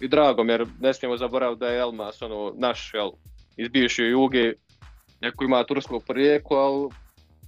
[0.00, 3.10] I drago jer ne smijemo zaboraviti da je Elmas ono, naš, jel,
[3.56, 4.52] iz bivše Juge,
[5.20, 6.88] neko ima turskog porijekla, ali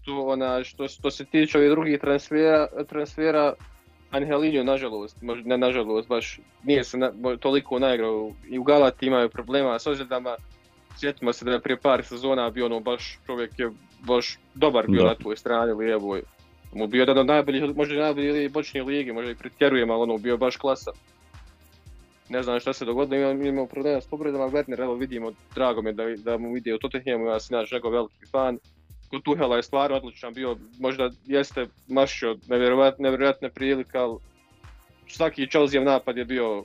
[0.04, 3.54] tu, ona, što, što se tiče ovih drugih transfera, transfera
[4.10, 9.28] Angelinho, nažalost, možda ne nažalost, baš nije se na, toliko naigrao i u Galati imaju
[9.28, 10.36] problema s ozljedama.
[10.96, 15.04] Sjetimo se da je prije par sezona bio ono baš čovjek je baš dobar bio
[15.04, 16.22] na tvojoj strani lijevoj.
[16.74, 20.18] Mu bio jedan od najboljih, možda i najbolji bočni ligi, možda i pretjerujem, ali ono
[20.18, 20.90] bio baš klasa.
[22.28, 25.88] Ne znam šta se dogodilo, imamo, imamo problema s povredama Werner, evo vidimo, drago mi
[25.88, 28.58] je da, da mu vidi u Tottenhamu, ja sam njegov veliki fan
[29.14, 32.36] kod Tuhela je stvarno odličan bio, možda jeste mašio
[32.98, 34.18] nevjerojatne prilike, ali
[35.08, 36.64] svaki Chelsea napad je bio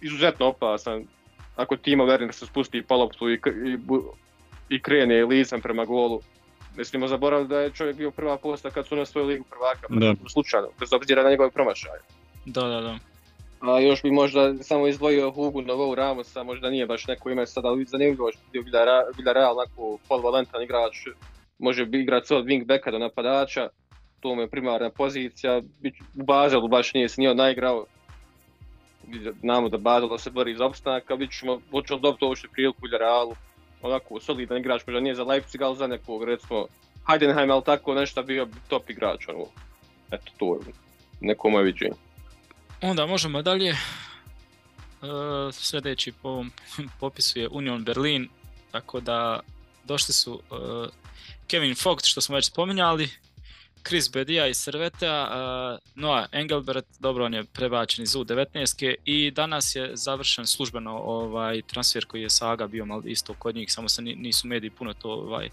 [0.00, 1.04] izuzetno opasan.
[1.56, 3.78] Ako Timo Werner se spusti po loptu i, i,
[4.68, 6.20] i krene licem prema golu,
[6.76, 9.86] ne smijemo zaboraviti da je čovjek bio prva posta kad su na svoju ligu prvaka,
[9.90, 10.28] da.
[10.28, 12.00] slučajno, bez obzira na njegove promašaje.
[12.46, 12.98] Da, da, da.
[13.60, 17.68] A još bi možda samo izdvojio Hugo Novo Ramosa, možda nije baš neko ime sada,
[17.68, 18.62] ali zanimljivo što bio
[19.16, 20.96] Villarreal, onako polvalentan igrač,
[21.58, 23.68] može bi igrati od wingbacka do napadača,
[24.20, 25.62] to mu je primarna pozicija,
[26.20, 27.86] u Bazelu baš nije se nije naigrao,
[29.40, 32.78] znamo da Bazelo se bori za opstanak, a vidit ćemo, hoće li dobiti uopšte priliku
[32.84, 33.34] u Realu,
[33.82, 36.66] onako solidan igrač, možda nije za Leipzig, ali za nekog, recimo,
[37.06, 39.46] Heidenheim, ali tako nešto bio top igrač, ono,
[40.10, 40.60] eto to je
[41.20, 41.94] neko moje viđenje.
[42.82, 43.76] Onda možemo dalje, e,
[45.52, 46.52] sljedeći po ovom
[47.00, 48.28] popisu je Union Berlin,
[48.70, 49.40] tako da
[49.84, 50.54] došli su e,
[51.46, 53.08] Kevin Fogt što smo već spominjali,
[53.88, 59.76] Chris Bedia iz Serveta, uh, Noah Engelbert, dobro on je prebačen iz U19 i danas
[59.76, 64.02] je završen službeno ovaj transfer koji je Saga bio malo isto kod njih, samo se
[64.02, 65.50] nisu mediji puno to, ovaj,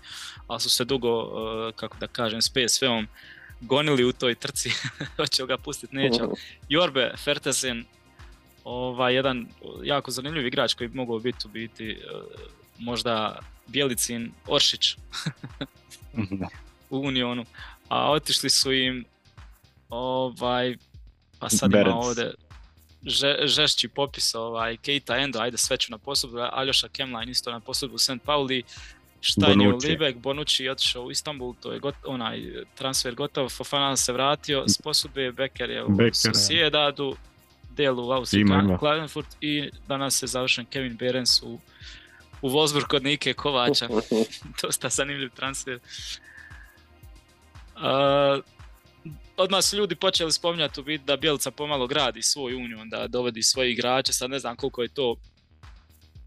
[0.48, 3.08] ali su se dugo, uh, kako da kažem, s PSV-om
[3.62, 4.70] gonili u toj trci,
[5.18, 6.22] hoće ga pustiti, neće.
[6.70, 7.86] Jorbe Fertesen,
[8.64, 9.48] ovaj, jedan
[9.84, 12.22] jako zanimljiv igrač koji bi mogao biti u biti uh,
[12.80, 14.96] možda Bjelicin Oršić
[16.90, 17.46] u Unionu,
[17.90, 19.06] a otišli su im
[19.90, 20.78] ovaj,
[21.40, 22.34] pa sad ima ovdje
[23.46, 27.98] žešći popis, ovaj, Keita Endo, ajde sve ću na posudbu, Aljoša Kemline isto na posudbu
[27.98, 28.22] St.
[28.26, 28.64] Pauli,
[29.22, 33.50] Štajn je u Libek, Bonucci je otišao u Istanbul, to je got, onaj transfer gotov,
[33.50, 37.16] Fofana se vratio s posudbe, Becker je u Sociedadu,
[37.70, 38.46] Delu u Austriji,
[38.80, 41.60] Klagenfurt i danas je završen Kevin Berens u
[42.42, 43.88] u Wolfsburg kod Nike Kovača.
[44.62, 45.80] Dosta zanimljiv transfer.
[47.80, 48.44] Uh,
[49.38, 53.44] odmah su ljudi počeli spominjati u biti da Bjelica pomalo gradi svoj union, da dovodi
[53.44, 55.16] svoje igrače, sad ne znam koliko je to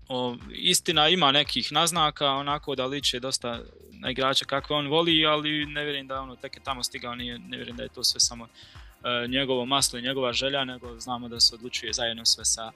[0.09, 3.61] o, istina ima nekih naznaka, onako da liče dosta
[3.91, 7.39] na igrače kakve on voli, ali ne vjerujem da ono tek je tamo stigao, nije,
[7.39, 11.29] ne vjerujem da je to sve samo uh, njegovo maslo i njegova želja, nego znamo
[11.29, 12.73] da se odlučuje zajedno sve sa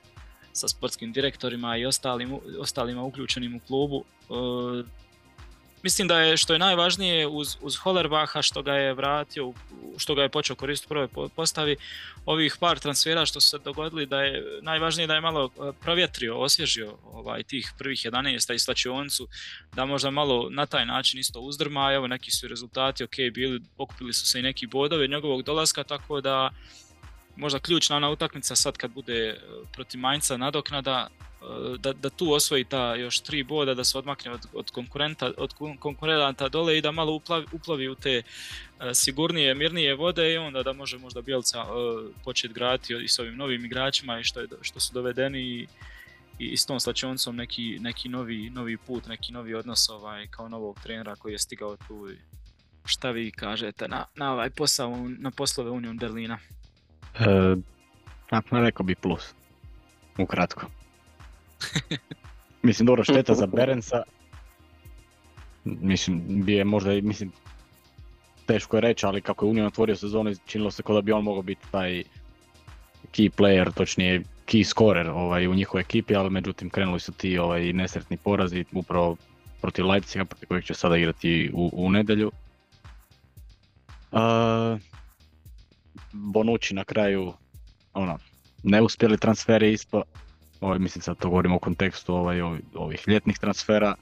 [0.57, 4.05] sa sportskim direktorima i ostalim, ostalima uključenim u klubu.
[4.05, 4.35] E,
[5.87, 9.53] mislim da je što je najvažnije uz, uz Hollerbaha što ga je vratio,
[9.97, 11.77] što ga je počeo koristiti u prvoj postavi,
[12.25, 16.39] ovih par transfera što su se dogodili da je najvažnije da je malo e, provjetrio,
[16.39, 19.29] osvježio ovaj, tih prvih 11 i slačioncu,
[19.75, 24.13] da možda malo na taj način isto uzdrma, evo neki su rezultati ok bili, pokupili
[24.13, 26.51] su se i neki bodovi njegovog dolaska, tako da
[27.37, 29.37] možda ključna ona utakmica sad kad bude e,
[29.73, 34.31] protiv Mainca nadoknada, e, da, da tu osvoji ta još tri boda, da se odmakne
[34.31, 38.23] od, od, konkurenta, od konkurenta dole i da malo uplavi, uplavi u te
[38.81, 41.65] e, sigurnije, mirnije vode i onda da može možda Bjelca
[42.25, 45.67] početi graditi i s ovim novim igračima i što, je, što su dovedeni i,
[46.39, 50.81] i s tom slačoncom neki, neki novi, novi put, neki novi odnos ovaj, kao novog
[50.83, 52.09] trenera koji je stigao tu.
[52.85, 56.39] Šta vi kažete na, na ovaj posao, na poslove Union Berlina?
[57.21, 57.57] E,
[58.51, 59.35] rekao bi plus.
[60.19, 60.67] Ukratko.
[62.63, 64.03] mislim, dobro, šteta za Berensa.
[65.65, 67.33] Mislim, bi je možda, mislim,
[68.47, 71.25] teško je reći, ali kako je Union otvorio sezonu, činilo se kao da bi on
[71.25, 72.03] mogao biti taj
[73.13, 77.73] key player, točnije key scorer ovaj, u njihovoj ekipi, ali međutim krenuli su ti ovaj,
[77.73, 79.17] nesretni porazi upravo
[79.61, 82.33] protiv Leipziga, protiv kojeg će sada igrati u, u nedjelju.
[84.13, 84.21] Uh,
[86.17, 87.33] Bonucci na kraju
[87.95, 88.19] ono,
[88.63, 90.03] neuspjeli transferi ispo,
[90.61, 92.41] ovaj, mislim sad to govorimo u kontekstu ovaj,
[92.75, 93.95] ovih ljetnih transfera,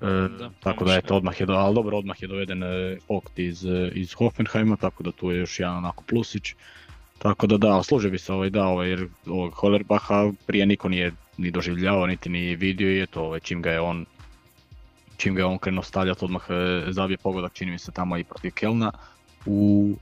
[0.00, 0.06] e,
[0.38, 3.38] da, tako da je to odmah je, do, ali dobro odmah je doveden e, Vogt
[3.38, 6.54] iz, e, iz Hoffenheima, tako da tu je još jedan onako plusić.
[7.18, 11.12] Tako da da, služi bi se ovaj da, ovaj, jer ovog Hollerbacha prije niko nije
[11.36, 14.06] ni doživljavao, niti ni vidio i eto, ovaj, čim ga je on
[15.16, 18.24] čim ga je on krenuo stavljati odmah e, zabije pogodak, čini mi se tamo i
[18.24, 18.92] protiv Kelna
[19.46, 19.94] u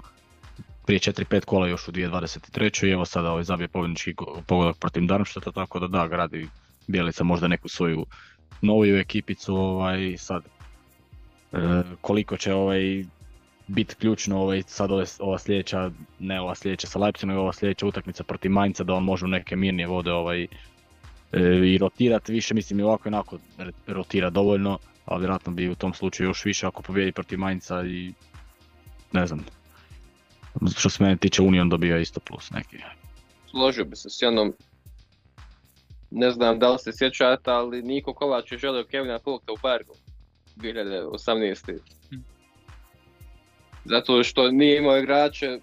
[0.90, 2.86] prije 4-5 kola još u 2023.
[2.86, 4.14] i evo sada ovaj zabije pobjednički
[4.46, 6.48] pogodak protiv Darmštata, tako da da, gradi
[6.86, 8.06] Bijelica možda neku svoju
[8.62, 10.42] noviju ekipicu ovaj, sad.
[11.52, 13.04] E, koliko će ovaj
[13.66, 18.24] biti ključno ovaj, sad ove, ova sljedeća, ne ova sljedeća sa Leipzigom, ova sljedeća utakmica
[18.24, 20.48] protiv Mainza da on može u neke mirnije vode ovaj, e,
[21.74, 23.38] i rotirati više, mislim i ovako onako
[23.86, 28.12] rotira dovoljno, ali vjerojatno bi u tom slučaju još više ako pobjedi protiv Mainza i
[29.12, 29.44] ne znam,
[30.76, 32.76] što se mene tiče Union dobija isto plus neki.
[33.50, 34.54] Složio bi se s jednom,
[36.10, 39.94] ne znam da li se sjećate, ali Niko Kovač je želio Kevina Fogta u Bergu
[40.56, 41.78] 2018.
[43.84, 45.58] Zato što nije imao igrače,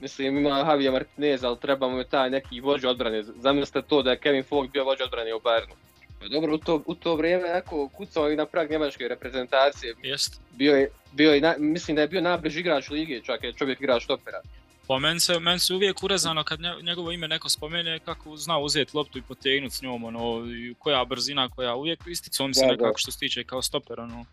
[0.00, 3.22] mislim ima Javier Martinez, ali trebamo je taj neki vođa odbrane.
[3.22, 5.89] Zamislite to da je Kevin Fogg bio vođa odbrane u Bayernu.
[6.20, 9.94] Pa dobro, u to, u to vrijeme neko kucao i na prag njemačke reprezentacije.
[10.02, 10.40] Jest.
[10.52, 14.02] Bio je, bio je, mislim da je bio najbliži igrač lige, čak je čovjek igrač
[14.02, 14.40] štopera.
[14.86, 18.96] Pa meni se, men se uvijek urezano kad njegovo ime neko spomene kako zna uzeti
[18.96, 20.46] loptu i potegnuti s njom, ono,
[20.78, 24.24] koja brzina, koja uvijek isticao mi se nekako što se tiče kao stoper, ono.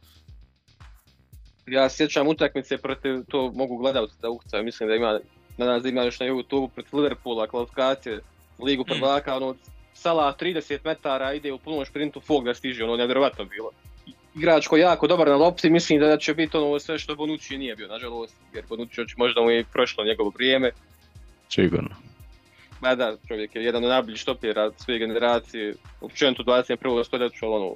[1.67, 5.19] Ja sjećam utakmice protiv, to mogu gledati da uhcaju, mislim da ima,
[5.57, 8.19] na nas ima još na YouTube protiv Liverpoola, kvalifikacije,
[8.59, 8.89] ligu mm.
[8.89, 9.43] prvaka, mm.
[9.43, 9.55] ono,
[9.97, 13.71] Sala 30 metara ide u punom šprintu, Fog da stiže, ono, nevjerovatno bilo.
[14.35, 17.57] Igrač koji je jako dobar na lopti, mislim da će biti ono sve što Bonucci
[17.57, 20.71] nije bio, nažalost, jer Bonucci možda mu je prošlo njegovo vrijeme.
[21.49, 21.95] Sigurno.
[22.81, 27.05] Ma da, čovjek je jedan od najboljih štopira svoje generacije, općenito 21.
[27.05, 27.75] stoljeću, ono,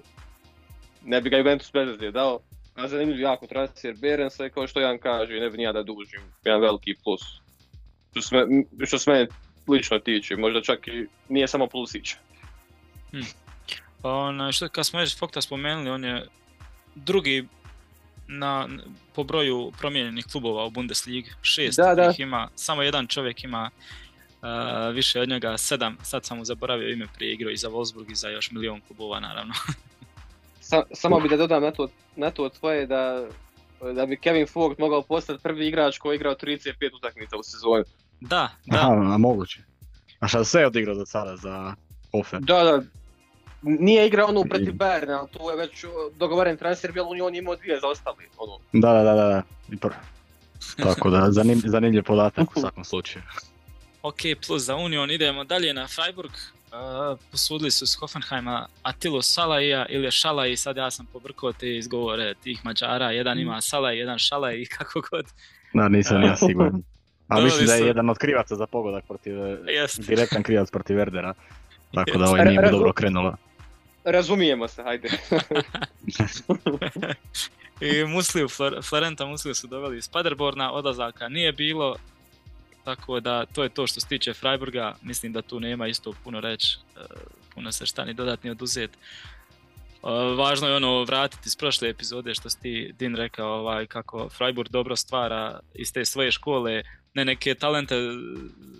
[1.06, 2.40] ne bi ga Juventus bez dao,
[2.76, 6.22] a zanimljiv jako transfer Berensa i kao što Jan kaže, ne bi nija da dužim,
[6.46, 7.22] jedan veliki plus.
[8.12, 8.36] Što se,
[8.86, 9.28] što se mene
[9.68, 12.16] lično tiče, možda čak i nije samo plusić.
[13.12, 13.26] Hmm.
[14.02, 16.28] Pa ono, što kad smo već Fokta spomenuli, on je
[16.96, 17.48] drugi
[18.28, 18.68] na,
[19.14, 22.10] po broju promijenjenih klubova u Bundesligi, šest da, da.
[22.10, 23.70] ih ima, samo jedan čovjek ima
[24.42, 28.12] uh, više od njega, sedam, sad sam mu zaboravio ime prije igrao i za Wolfsburg
[28.12, 29.54] i za još milion klubova naravno.
[30.60, 33.28] Sa, samo bi da dodam na to, na to tvoje da,
[33.96, 37.84] da bi Kevin Fogg mogao postati prvi igrač koji je igrao 35 utakmica u sezoni.
[38.22, 38.78] Da, da.
[38.78, 39.60] Aha, a moguće.
[40.20, 41.74] A šta sve je odigrao do sada za
[42.12, 42.40] Hofer?
[42.40, 42.82] Da, da.
[43.62, 47.56] Nije igrao ono protiv Bayerna, ali tu je već dogovoren transfer bio, on je imao
[47.56, 48.30] dvije zaostali.
[48.38, 48.60] Ono.
[48.74, 49.90] Da, da, da, da.
[50.84, 53.24] Tako da, zanim, zanimljiv podatak u svakom slučaju.
[54.04, 56.32] Ok, plus za Union idemo dalje na Freiburg.
[56.32, 62.34] Uh, posudili su s Hoffenheima Atilo Salaija ili Šalaj, sad ja sam pobrkao te izgovore
[62.44, 65.26] tih Mađara, jedan ima Salaj, jedan Šalaj i kako god.
[65.74, 66.84] Da, nisam ja siguran.
[67.32, 69.36] A mislim da je jedan od krivaca za pogodak protiv,
[69.68, 70.08] Jest.
[70.08, 71.34] direktan krivac protiv Verdera.
[71.94, 73.36] Tako da ovaj nije mu dobro krenulo.
[74.04, 75.10] Razumijemo se, hajde.
[77.82, 78.48] I Musliju,
[78.84, 81.96] Florenta Musliju su doveli iz Paderborna, odlazaka nije bilo,
[82.84, 86.40] tako da to je to što se tiče Freiburga, mislim da tu nema isto puno
[86.40, 87.00] reći, e,
[87.54, 88.98] puno se šta ni dodatni oduzeti.
[90.04, 94.30] E, važno je ono vratiti iz prošle epizode što si ti Din rekao ovaj, kako
[94.30, 96.84] Freiburg dobro stvara iz te svoje škole
[97.14, 97.96] ne neke talente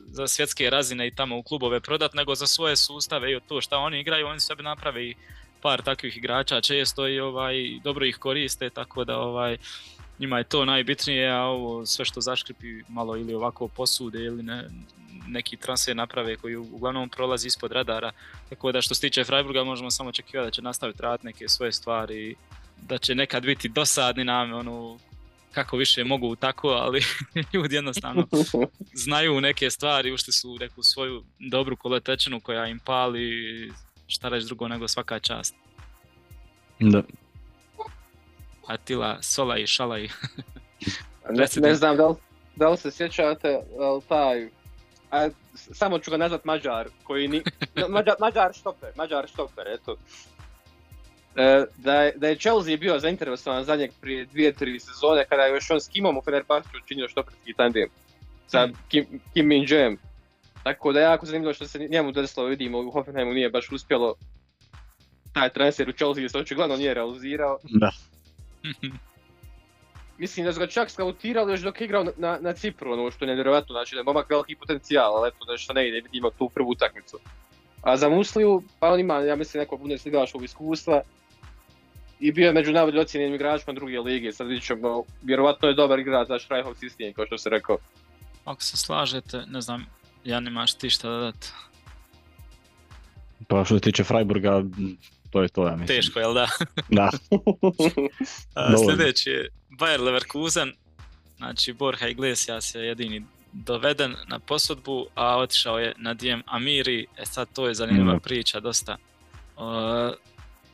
[0.08, 3.78] za svjetske razine i tamo u klubove prodat, nego za svoje sustave i to šta
[3.78, 5.14] oni igraju, oni sebi naprave
[5.62, 9.58] par takvih igrača često i ovaj, dobro ih koriste, tako da ovaj,
[10.22, 14.70] njima je to najbitnije, a ovo sve što zaškripi malo ili ovako posude ili ne,
[15.28, 18.12] neki transfer naprave koji uglavnom prolazi ispod radara.
[18.50, 21.72] Tako da što se tiče Freiburga možemo samo očekivati da će nastaviti raditi neke svoje
[21.72, 22.36] stvari,
[22.82, 24.98] da će nekad biti dosadni nam, ono,
[25.52, 27.02] kako više mogu tako, ali
[27.54, 28.28] ljudi jednostavno
[29.06, 33.72] znaju neke stvari, ušli su u neku svoju dobru koletečinu koja im pali,
[34.08, 35.56] šta reći drugo nego svaka čast.
[36.80, 37.04] Da.
[38.74, 40.02] Atila, Sola i Šalaj.
[41.30, 42.16] ne, ne znam da li,
[42.56, 44.50] da li se sjećate, ali taj,
[45.12, 47.42] a, samo ću ga nazvat Mađar, koji ni,
[47.90, 49.96] Mađar, Mađar štoper, Mađar štoper, eto.
[51.36, 55.42] E, da, je, da je Chelsea bio zainteresovan za njeg prije dvije, tri sezone kada
[55.42, 57.90] je još on s Kimom u Fenerbahču učinio štoperski tandem
[58.48, 58.74] sa mm.
[58.90, 59.96] Kim, Kim Min Jae.
[60.64, 64.16] Tako da je jako zanimljivo što se njemu desilo, vidimo u Hoffenheimu nije baš uspjelo
[65.34, 67.60] taj transfer u Chelsea se očigledno nije realizirao.
[67.64, 67.92] Da.
[70.18, 73.26] Mislim da su ga čak skautirali još dok je igrao na, na Cipru, ono što
[73.26, 76.50] je nevjerojatno, znači da je momak veliki potencijal, ali eto nešto ne ide, ima tu
[76.50, 77.20] prvu utakmicu.
[77.82, 81.02] A za Musliju, pa on ima, ja mislim, neko bundesligaškog iskustva,
[82.22, 84.32] i bio je među najbolje ocijenjenim igračima druge lige.
[84.32, 87.78] Sad vidit ćemo, vjerovatno je dobar igrač za Štrajhov sistem, kao što se rekao.
[88.46, 89.86] Ako se slažete, ne znam,
[90.24, 91.48] ja nemaš ti šta dodati.
[93.48, 94.64] Pa što se tiče Freiburga,
[95.32, 95.88] to je to, ja mislim.
[95.88, 96.48] Teško, jel da?
[97.00, 97.10] Da.
[98.88, 100.74] Sljedeći je Bayer Leverkusen,
[101.38, 107.26] znači Borja Iglesias je jedini doveden na posudbu, a otišao je na Diem Amiri, e
[107.26, 108.20] sad to je zanimljiva Da.
[108.20, 108.98] priča dosta.
[109.58, 109.64] Uh,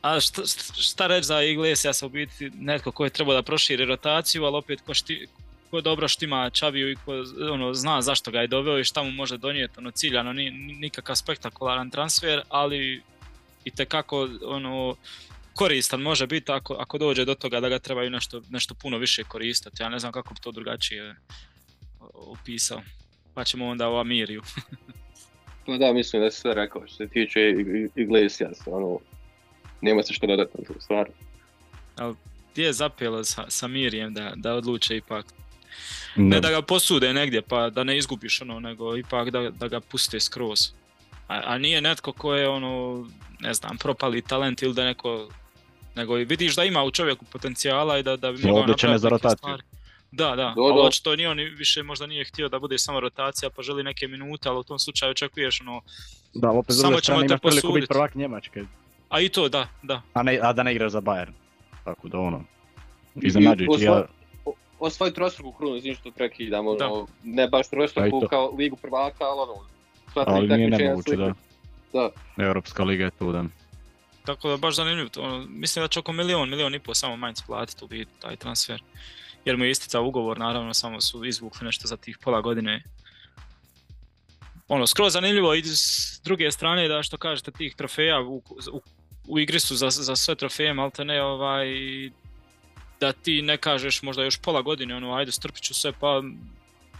[0.02, 0.42] a šta,
[0.80, 4.80] šta reći za Iglesias u biti netko ko je trebao da proširi rotaciju, ali opet
[4.86, 5.26] ko, šti,
[5.70, 7.12] ko dobro štima Čaviju i ko
[7.52, 11.16] ono, zna zašto ga je doveo i šta mu može donijeti, ono ciljano, ni, nikakav
[11.16, 13.02] spektakularan transfer, ali
[13.68, 14.96] i tekako ono,
[15.54, 19.24] koristan može biti ako, ako dođe do toga da ga trebaju nešto, nešto puno više
[19.24, 19.82] koristiti.
[19.82, 21.16] Ja ne znam kako bi to drugačije
[22.14, 22.82] opisao.
[23.34, 24.42] Pa ćemo onda o Amiriju.
[25.66, 27.40] Pa da, mislim da si sve rekao što se tiče
[27.96, 28.98] Iglesias, ono,
[29.80, 31.08] nema se što dodati na tu stvar.
[32.52, 35.26] Gdje je zapelo sa, sa Mirijem da, da odluče ipak
[36.16, 39.80] ne da ga posude negdje pa da ne izgubiš ono, nego ipak da, da ga
[39.80, 40.72] puste skroz.
[41.28, 43.06] A, a nije netko ko je ono,
[43.40, 45.28] ne znam, propali talent ili da neko,
[45.94, 49.36] nego vidiš da ima u čovjeku potencijala i da, da bi mogao napraviti za rotaciju.
[49.38, 49.62] stvari.
[50.10, 53.50] Da, da, Do, ali očito ni on više možda nije htio da bude samo rotacija
[53.50, 55.80] pa želi neke minute, ali u tom slučaju očekuješ ono,
[56.34, 57.74] Da, opet Samo ćemo te imaš priliku posudit.
[57.74, 58.64] biti prvak Njemačke,
[59.08, 60.02] a i to da, da.
[60.12, 61.32] a, ne, a da ne igraš za Bayern.
[61.84, 62.44] Tako da ono,
[63.14, 63.84] iznenađujući.
[63.84, 64.04] Ja,
[64.80, 68.28] Osvoj trostruku krunu, izvim što prekidam, ono, ne baš trostruku to.
[68.28, 69.66] kao ligu prvaka, ali ono,
[70.14, 71.34] ali nije nemoguće, da.
[71.92, 72.10] Da.
[72.44, 73.44] Europska liga je tu, da.
[74.24, 75.08] Tako da baš zanimljivo.
[75.08, 78.36] to, Mislim da će oko milion, milion i pol samo Mainz platiti u biti taj
[78.36, 78.82] transfer.
[79.44, 82.82] Jer mu je isticao ugovor, naravno, samo su izvukli nešto za tih pola godine.
[84.68, 88.42] Ono, skroz zanimljivo i s druge strane da što kažete tih trofeja u,
[88.72, 88.80] u,
[89.26, 91.66] u igri su za, za sve trofeje, malte ne ovaj,
[93.00, 96.22] da ti ne kažeš možda još pola godine, ono, ajde strpit ću sve pa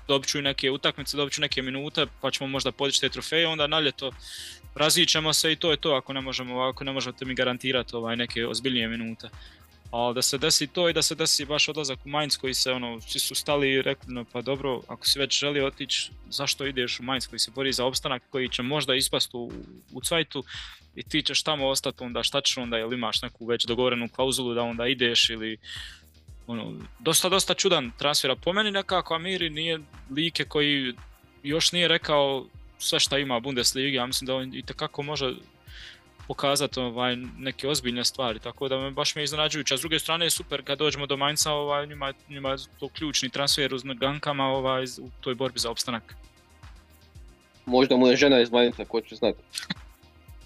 [0.08, 3.66] dobit ću neke utakmice, dobit ću neke minute, pa ćemo možda podići te trofeje, onda
[3.66, 4.12] na ljeto
[4.74, 8.16] razićemo se i to je to ako ne možemo, ako ne možete mi garantirati ovaj
[8.16, 9.28] neke ozbiljnije minute.
[9.90, 12.72] Ali da se desi to i da se desi baš odlazak u Mainz koji se
[12.72, 16.66] ono, svi su stali i rekli no pa dobro, ako si već želi otići, zašto
[16.66, 19.52] ideš u Mainz koji se bori za opstanak, koji će možda ispast u,
[19.92, 20.44] u cvajtu
[20.96, 24.54] i ti ćeš tamo ostati onda šta ćeš onda, jel imaš neku već dogovorenu klauzulu
[24.54, 25.58] da onda ideš ili
[26.48, 29.78] ono, dosta, dosta čudan transfer, a po meni nekako Amiri nije
[30.16, 30.94] like koji
[31.42, 32.46] još nije rekao
[32.78, 34.64] sve šta ima Bundesliga, ja mislim da on i
[35.02, 35.34] može
[36.28, 39.74] pokazati ovaj, neke ozbiljne stvari, tako da me baš mi je iznenađujuće.
[39.74, 42.88] A s druge strane je super kad dođemo do Mainza, ovaj, njima, njima je to
[42.88, 46.14] ključni transfer uz gankama ovaj, u toj borbi za opstanak.
[47.66, 49.38] Možda mu je žena iz Mainza, ko će znati.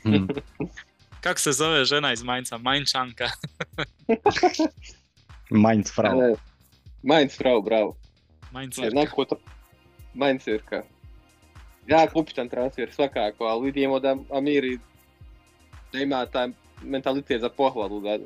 [0.02, 0.28] Hmm.
[1.24, 2.58] Kako se zove žena iz Mainza?
[2.58, 3.30] Mainčanka.
[5.50, 6.20] Mainz Frau.
[6.20, 6.34] Ne,
[7.02, 7.96] Mainz Frau, bravo.
[8.52, 8.98] Mainzerka.
[8.98, 9.36] Onako to...
[10.14, 10.82] Mainzerka.
[11.86, 14.78] Jak upitan transfer svakako, ali vidimo da Amiri
[15.92, 16.48] da ima taj
[16.82, 18.18] mentalitet za pohvalu, da,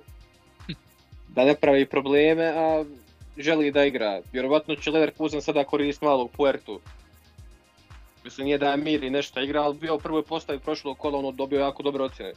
[1.29, 2.85] da ne pravi probleme, a
[3.39, 4.21] želi da igra.
[4.33, 6.81] Vjerovatno će Leverkusen sada koristiti malo u Puertu.
[8.25, 11.33] Mislim, nije da je Amiri nešto igra, ali bio u prvoj postavi prošlog kola, ono
[11.33, 12.33] dobio jako dobre ocjene.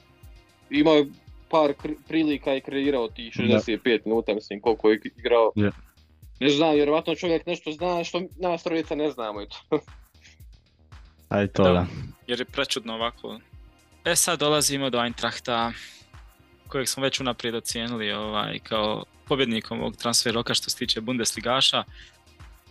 [0.69, 1.07] Imao je
[1.49, 1.73] par
[2.07, 5.51] prilika i kreirao tih 65 minuta, mislim, koliko je igrao.
[5.55, 5.71] Je.
[6.39, 9.79] Ne znam, vjerovatno čovjek nešto zna što nas trojica ne znamo i to.
[11.29, 11.71] Aj to Da.
[11.71, 11.85] da.
[12.27, 13.39] jer je prečudno ovako.
[14.05, 15.71] E sad dolazimo do Eintrachta,
[16.67, 21.83] kojeg smo već unaprijed ocijenili ovaj, kao pobjednikom ovog transfer roka što se tiče Bundesligaša,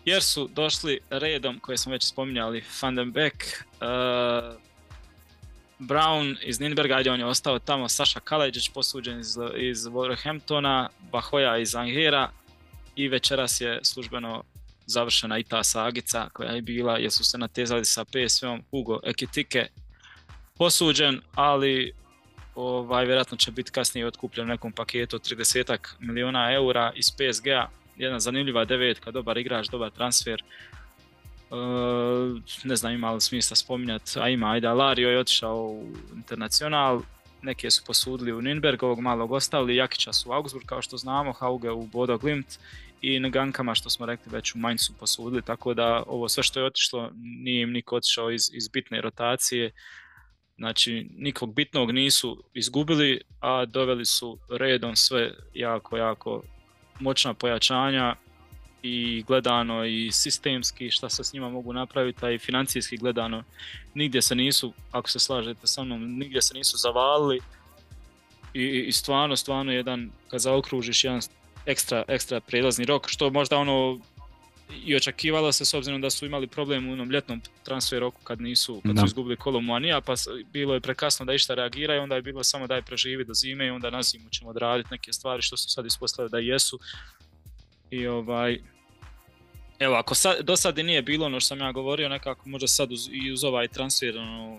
[0.05, 4.68] jer su došli redom koje smo već spominjali, Van den Beek, uh,
[5.79, 11.59] Brown iz Nürnberga, ajde on je ostao tamo, Saša Kalajđić posuđen iz, iz Wolverhamptona, Bahoja
[11.59, 12.31] iz Angera
[12.97, 14.45] i večeras je službeno
[14.87, 19.66] završena i ta sagica koja je bila jer su se natezali sa PSV-om Hugo Ekitike
[20.59, 21.93] posuđen, ali
[22.55, 27.68] ovaj, vjerojatno će biti kasnije otkupljen u nekom paketu od 30 milijuna eura iz PSG-a.
[27.97, 30.43] Jedna zanimljiva devetka, dobar igrač, dobar transfer.
[31.51, 31.55] E,
[32.64, 37.01] ne znam ima li smisla spominjati, a ima, ajde, Lario je otišao u Internacional,
[37.42, 41.32] neke su posudili u Nürnberg, ovog malog ostavili, Jakića su u Augsburg kao što znamo,
[41.32, 42.59] Hauge u Bodo Glimt
[43.01, 46.61] i na Gankama što smo rekli već u Mainzu posudili, tako da ovo sve što
[46.61, 49.70] je otišlo nije im niko otišao iz, iz bitne rotacije,
[50.57, 56.42] znači nikog bitnog nisu izgubili, a doveli su redom sve jako, jako
[57.01, 58.16] moćna pojačanja
[58.83, 63.45] i gledano i sistemski šta se s njima mogu napraviti, a i financijski gledano
[63.95, 67.41] nigdje se nisu, ako se slažete sa mnom, nigdje se nisu zavalili
[68.55, 71.20] i, i stvarno, stvarno jedan, kad zaokružiš jedan
[71.66, 74.01] ekstra, ekstra prijelazni rok, što možda ono
[74.85, 78.41] i očekivalo se s obzirom da su imali problem u onom ljetnom transfer roku kad
[78.41, 79.01] nisu, kad Da.
[79.01, 80.14] su izgubili kolo Muanija, pa
[80.53, 83.66] bilo je prekasno da išta reagira i onda je bilo samo daj preživi do zime
[83.66, 86.79] i onda na zimu ćemo odraditi neke stvari što su sad ispostavili da jesu.
[87.91, 88.59] I ovaj,
[89.78, 92.68] evo ako sad, do sad i nije bilo ono što sam ja govorio, nekako možda
[92.68, 94.59] sad uz, i uz ovaj transfer, ono,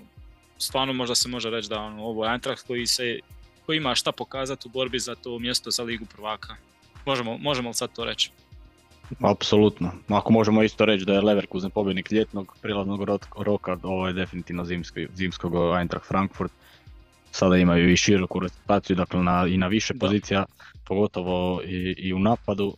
[0.57, 3.19] stvarno možda se može reći da ono, ovo je Eintracht koji se
[3.65, 6.55] koji ima šta pokazati u borbi za to mjesto za ligu prvaka.
[7.05, 8.31] Možemo, možemo li sad to reći?
[9.21, 9.91] Apsolutno.
[10.07, 14.65] Ako možemo isto reći da je Leverkusen pobjednik ljetnog prilaznog rot- roka, ovo je definitivno
[14.65, 16.51] zimski, zimskog Eintracht Frankfurt.
[17.31, 19.99] Sada imaju i široku rotaciju, dakle na, i na više Da.
[19.99, 20.45] pozicija,
[20.87, 22.75] pogotovo i, i u napadu.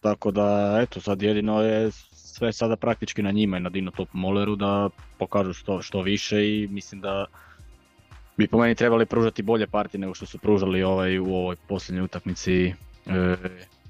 [0.00, 4.08] Tako da, eto, sad jedino je sve sada praktički na njima i na Dino Top
[4.12, 4.88] Molleru da
[5.18, 7.26] pokažu što, što više i mislim da
[8.36, 12.04] bi po meni trebali pružati bolje partije nego što su pružali ovaj, u ovoj posljednjoj
[12.04, 12.74] utakmici e,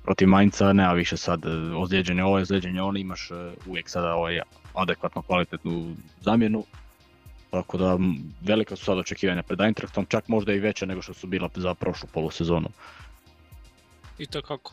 [0.05, 3.35] protiv Mainca, nema više sad e, ozlijeđenje ovo, ozlijeđenje ono, imaš e,
[3.67, 4.41] uvijek sada ovaj
[4.75, 6.65] adekvatno kvalitetnu zamjenu.
[7.51, 7.99] Tako da
[8.41, 11.75] velika su sad očekivanja pred Eintrachtom, čak možda i veće nego što su bila za
[11.75, 12.69] prošlu polusezonu.
[14.19, 14.73] I to kako?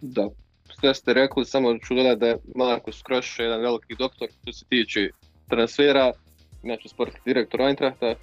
[0.00, 0.28] Da,
[0.80, 4.64] sve ste rekli, samo ću dodati da je Markus Kroš jedan veliki doktor što se
[4.64, 5.08] tiče
[5.48, 6.12] transfera,
[6.62, 8.06] inače sportski direktor Eintrachta.
[8.06, 8.16] E,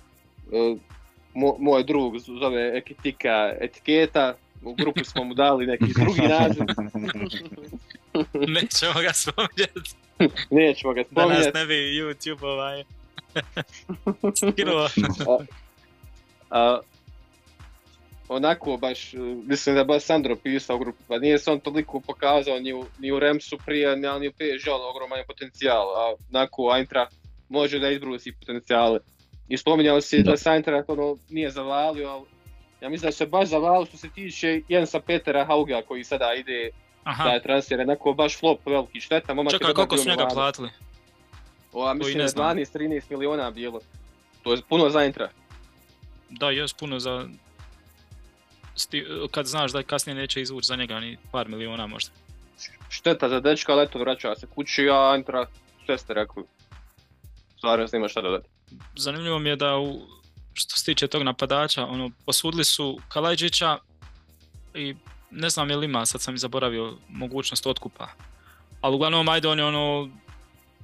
[1.36, 6.64] mo- moj drug zove Ekitika Etiketa, u grupi smo mu dali neki drugi naziv,
[8.56, 9.96] Nećemo ga spominjati,
[10.52, 11.58] nećemo ga da nas spominjati.
[11.58, 12.84] ne bi YouTube ovaj
[14.52, 14.88] skinuo.
[16.50, 16.80] A,
[18.30, 19.18] onako baš, e,
[19.48, 22.74] mislim da je baš Sandro pisao u grupi, pa nije se on toliko pokazao ni
[22.74, 26.76] u, ni u Remsu prije, ni, ni u PSG, on ogroman je potencijal, a onako
[26.76, 27.16] Eintracht
[27.50, 29.00] može da izbrusi potencijale.
[29.48, 30.38] I spominjao si da, Da.
[30.38, 32.26] se Eintracht ono, nije zavalio, ali
[32.82, 36.70] ja mislim da se baš zavalio što se tiče Jensa Petera Hauga koji sada ide
[37.04, 39.34] Aha, taj transfer, onako baš flop veliki šteta.
[39.34, 40.70] Momak je čekaj, koliko su njega platili?
[41.74, 42.58] Ova, mislim da je znam.
[42.58, 43.80] 12-13 miliona bilo.
[44.44, 45.36] To je puno za Eintracht.
[46.30, 47.28] Da, jes puno za...
[49.32, 52.12] Kad znaš da kasnije neće izvući za njega ni par miliona možda.
[52.90, 55.52] šteta za dečka, ali eto vraća se kući, a Eintracht,
[55.86, 56.44] sve ste rekli.
[57.58, 58.48] Stvarno nema šta dodati.
[58.96, 60.02] Zanimljivo mi je da u,
[60.54, 63.78] što se tiče tog napadača, ono, posudili su Kalajđića
[64.74, 64.96] i
[65.32, 68.08] ne znam je li ima, sad sam i zaboravio mogućnost otkupa.
[68.82, 70.10] Ali uglavnom, ajde on je ono,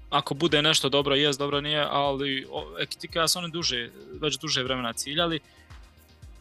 [0.10, 3.90] ako bude nešto dobro, jest dobro nije, ali o- Ekitika su oni duže,
[4.22, 5.40] već duže vremena ciljali.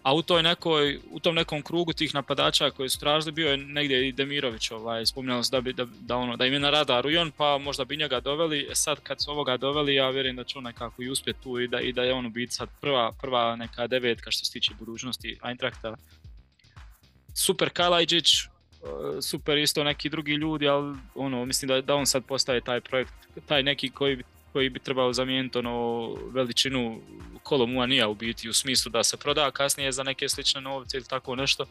[0.02, 3.56] A u toj nekoj, u tom nekom krugu tih napadača koji su tražili bio je
[3.56, 6.70] negdje i Demirović, ovaj, spominjalo se da, bi, da, da, ono, da im je na
[6.70, 8.66] radaru i on, pa možda bi njega doveli.
[8.70, 11.60] E sad kad su ovoga doveli, ja vjerujem da će on nekako i uspjeti tu
[11.60, 14.52] i da, i da je on u biti sad prva, prva neka devetka što se
[14.52, 15.96] tiče budućnosti Eintrachta.
[17.34, 18.48] Super Kalajđić, e,
[19.22, 23.12] super isto neki drugi ljudi, ali ono, mislim da, da on sad postaje taj projekt,
[23.46, 24.22] taj neki koji
[24.52, 27.00] koji bi trebao zamijeniti ono veličinu
[27.42, 31.06] kolo Muanija u biti u smislu da se proda kasnije za neke slične novce ili
[31.06, 31.66] tako nešto.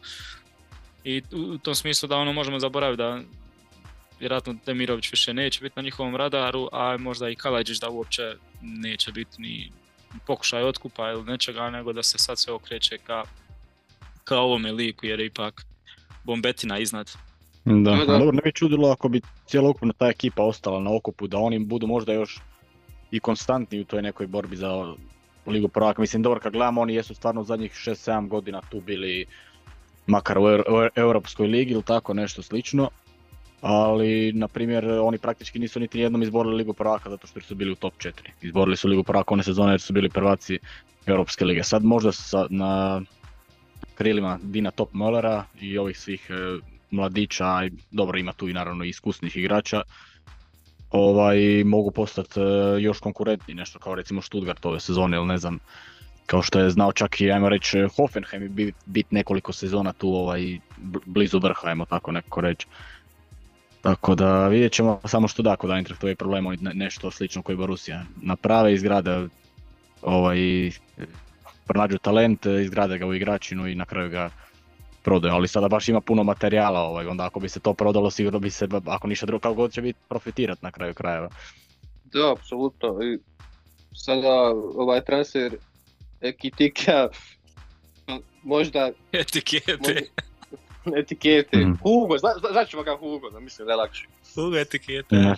[1.04, 3.20] I u, tom smislu da ono možemo zaboraviti da
[4.20, 9.12] vjerojatno Demirović više neće biti na njihovom radaru, a možda i Kalajđić da uopće neće
[9.12, 9.72] biti ni
[10.26, 13.24] pokušaj otkupa ili nečega, nego da se sad sve okreće ka,
[14.24, 15.66] ka ovome liku jer je ipak
[16.24, 17.10] bombetina iznad.
[17.64, 18.14] Da, Da, da.
[18.14, 21.58] a dobro, ne bi čudilo ako bi cjelokupna ta ekipa ostala na okupu, da oni
[21.58, 22.40] budu možda još
[23.10, 24.94] i konstantni u toj nekoj borbi za
[25.46, 26.00] Ligu prvaka.
[26.00, 29.26] Mislim, dobro, kad gledamo, oni jesu stvarno zadnjih 6-7 godina tu bili
[30.06, 32.90] makar u, Euro- u Europskoj ligi ili tako nešto slično.
[33.60, 37.72] Ali, na primjer, oni praktički nisu niti jednom izborili Ligu prvaka zato što su bili
[37.72, 38.12] u top 4.
[38.42, 40.58] Izborili su Ligu prvaka one sezone jer su bili prvaci
[41.06, 41.62] Europske lige.
[41.62, 43.02] Sad možda sa, na
[43.94, 46.34] krilima Dina Top Mollera i ovih svih e,
[46.90, 49.82] mladića, dobro ima tu i naravno iskusnih igrača,
[50.90, 52.42] ovaj, mogu postati e,
[52.80, 55.58] još konkurentni, nešto kao recimo Stuttgart ove sezone ili ne znam,
[56.26, 60.40] kao što je znao čak i ajmo reći Hoffenheim biti bit nekoliko sezona tu ovaj,
[60.82, 62.66] bl- blizu vrha, ajmo tako nekako reći.
[63.82, 67.42] Tako da vidjet ćemo samo što da kod Eintrachtu je problem, oni ne- nešto slično
[67.42, 69.28] koji Borussia naprave, izgrade
[70.02, 70.38] ovaj,
[71.66, 74.30] pronađu talent, izgrade ga u igračinu i na kraju ga
[75.02, 78.38] prodaju, ali sada baš ima puno materijala, ovaj, onda ako bi se to prodalo sigurno
[78.38, 81.28] bi se, ako ništa drugo, kako god će biti profitirat na kraju krajeva.
[82.04, 82.98] Da, apsolutno.
[83.02, 83.18] I
[83.94, 85.56] sada ovaj transfer
[86.20, 87.08] Ekitika
[88.42, 89.76] možda Etikete.
[89.78, 91.56] možda- etikete.
[91.58, 91.72] Mhm.
[91.82, 94.06] Hugo, zna, zna, ga Hugo, da mislim da je lakše.
[94.34, 95.16] Hugo etikete.
[95.16, 95.34] Ne.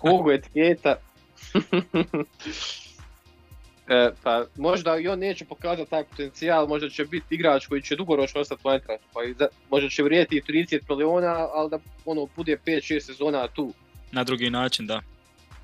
[0.00, 0.96] Hugo etiketa.
[3.88, 7.96] E, pa možda i on neće pokazati taj potencijal, možda će biti igrač koji će
[7.96, 12.28] dugoročno ostati u Eintrachtu, pa i za, možda će vrijediti 30 miliona, ali da ono
[12.36, 13.72] bude 5-6 sezona tu.
[14.12, 15.02] Na drugi način, da.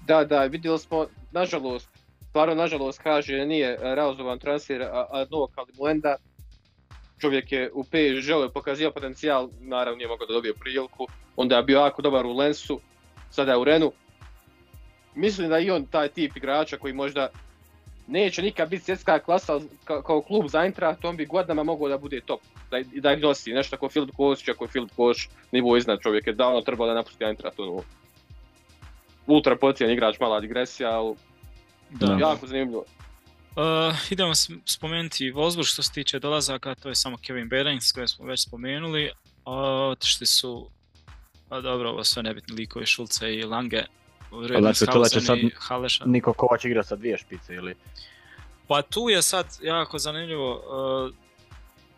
[0.07, 1.89] Da, da, vidjeli smo, nažalost,
[2.29, 6.17] stvarno nažalost kaže nije realizovan transfer a, a Novak Alimuenda.
[7.21, 11.07] Čovjek je u PSG-u je pokazio potencijal, naravno nije mogao da dobije priliku,
[11.37, 12.81] onda je bio jako dobar u Lensu,
[13.31, 13.93] sada je u Renu.
[15.15, 17.29] Mislim da i on taj tip igrača koji možda
[18.11, 21.99] neće nikad biti svjetska klasa ka, kao klub za Eintracht, on bi godinama mogao da
[21.99, 22.41] bude top,
[22.71, 26.27] da, da ih nosi, nešto kao Filip Košić, ako je Filip Koš nivo iznad čovjek
[26.27, 27.83] je davno trebao da napusti Eintracht, ono,
[29.27, 31.15] ultra pocijen igrač, mala digresija, ali
[31.91, 32.17] Da.
[32.21, 32.85] jako zanimljivo.
[33.57, 34.33] Uh, idemo
[34.65, 39.11] spomenuti Wolfsburg što se tiče dolazaka, to je samo Kevin Behrens koje smo već spomenuli.
[39.45, 39.53] A
[39.93, 40.71] otišli su,
[41.49, 43.83] pa dobro, ovo sve nebitni likovi Šulce i Lange.
[44.61, 45.39] Znači, to da će sad-.
[46.05, 47.75] Niko Kovač igra sa dvije špice ili...
[48.69, 50.53] Pa tu je sad jako zanimljivo.
[51.07, 51.15] uh,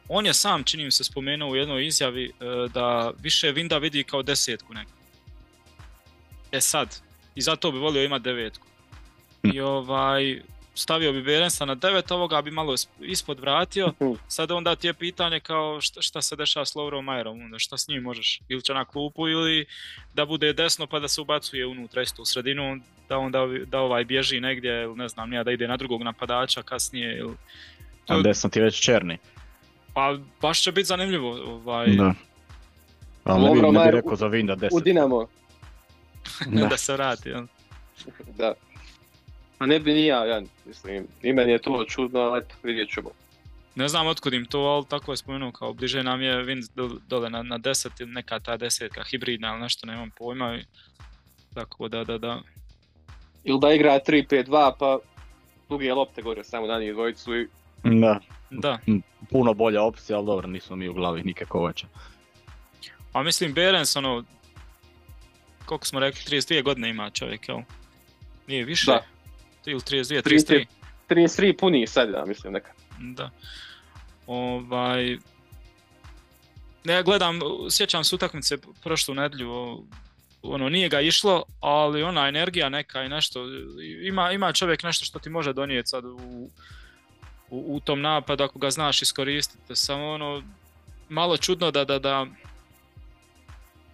[0.09, 4.05] on je sam, čini mi se, spomenuo u jednoj izjavi uh, da više Vinda vidi
[4.05, 4.91] kao desetku neku.
[6.53, 7.01] E sad,
[7.35, 8.67] i zato bi volio imati devetku.
[9.43, 10.43] I ovaj,
[10.75, 13.93] stavio bi Berensa na devet, ovoga bi malo is- ispod vratio.
[13.93, 14.13] Mhm.
[14.29, 17.79] Sad onda ti je pitanje kao šta, šta se dešava s Lovrom Majerom, onda šta
[17.79, 18.41] s njim možeš?
[18.49, 19.67] Ili će na klupu ili
[20.15, 24.05] da bude desno pa da se ubacuje unutra isto u sredinu, da onda da ovaj
[24.05, 27.35] bježi negdje ili ne znam, nija da ide na drugog napadača kasnije ili
[28.09, 29.19] A desno ti je već černi.
[29.95, 32.15] pa baš će biti zanimljivo ovaj, Da.
[33.25, 34.83] Ali ne bi, ne bi rekao za Vinda U 10.
[34.83, 35.27] Dinamo,
[36.47, 36.67] Da.
[36.67, 37.29] da se vrati.
[37.29, 37.47] jel?
[38.29, 38.55] da.
[39.63, 42.91] A ne bi ni ja, ja mislim, i meni je to čudno, ali eto, vidjet
[42.91, 43.11] ćemo.
[43.75, 46.99] Ne znam otkud im to, ali tako je spomenuo kao bliže nam je Vind do-
[47.09, 50.55] dole na, na 10 ili neka ta desetka hibridna ili nešto, nemam pojma.
[50.55, 50.65] i-
[51.55, 52.41] Tako da, da, da.
[53.45, 54.99] Ili da igra 3-5-2, pa
[55.69, 57.49] duge lopte gore samo na njih dvojicu i
[57.85, 58.79] Da, Da,
[59.31, 61.87] puno bolja opcija, ali dobro, nismo mi u glavi Nike Kovača.
[63.13, 64.25] a mislim Berens ono,
[65.65, 67.59] koliko smo rekli, 32 godine ima čovjek, jel?
[68.47, 68.87] Nije više?
[68.87, 69.03] Da.
[69.67, 70.23] Ili 32, 33.
[70.25, 70.67] 33.
[71.09, 72.73] 33 puni sad, ja mislim neka.
[72.99, 73.31] Da.
[74.27, 75.19] Ovaj...
[76.85, 77.41] Ne, gledam,
[77.71, 79.85] sjećam se utakmice prošlu nedjelju, o-
[80.43, 83.47] ono, nije ga išlo, ali ona energija neka i nešto,
[84.03, 86.51] ima, ima čovjek nešto što ti može donijeti sad u,
[87.51, 90.43] u, u tom napadu ako ga znaš iskoristiti, samo ono,
[91.09, 92.27] malo čudno da, da, da,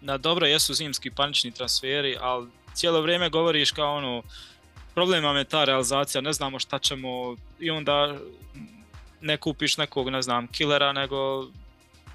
[0.01, 4.23] na dobro jesu zimski panični transferi, ali cijelo vrijeme govoriš kao ono,
[4.99, 8.19] problem nam je ta realizacija, ne znamo šta ćemo i onda
[9.21, 11.47] ne kupiš nekog, ne znam, killera, nego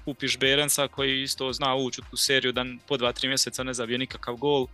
[0.04, 3.98] kupiš Berensa koji isto zna ući u tu seriju da po 2-3 mjeseca ne zabije
[3.98, 4.66] nikakav gol.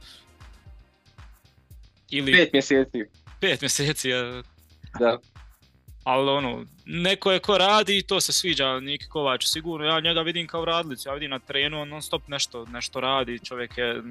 [2.10, 2.98] Ili 5 5 mjeseci,
[3.60, 4.42] mjeseci, je,
[4.98, 5.18] da.
[6.04, 10.20] ali ono, neko je ko radi i to se sviđa Niki Kovač sigurno, ja njega
[10.20, 14.02] vidim kao radlicu, ja vidim na trenu, on non stop nešto, nešto radi, čovjek je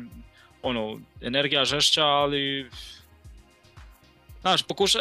[0.61, 2.69] ono, energija žešća, ali
[4.41, 4.99] znaš, pokuša,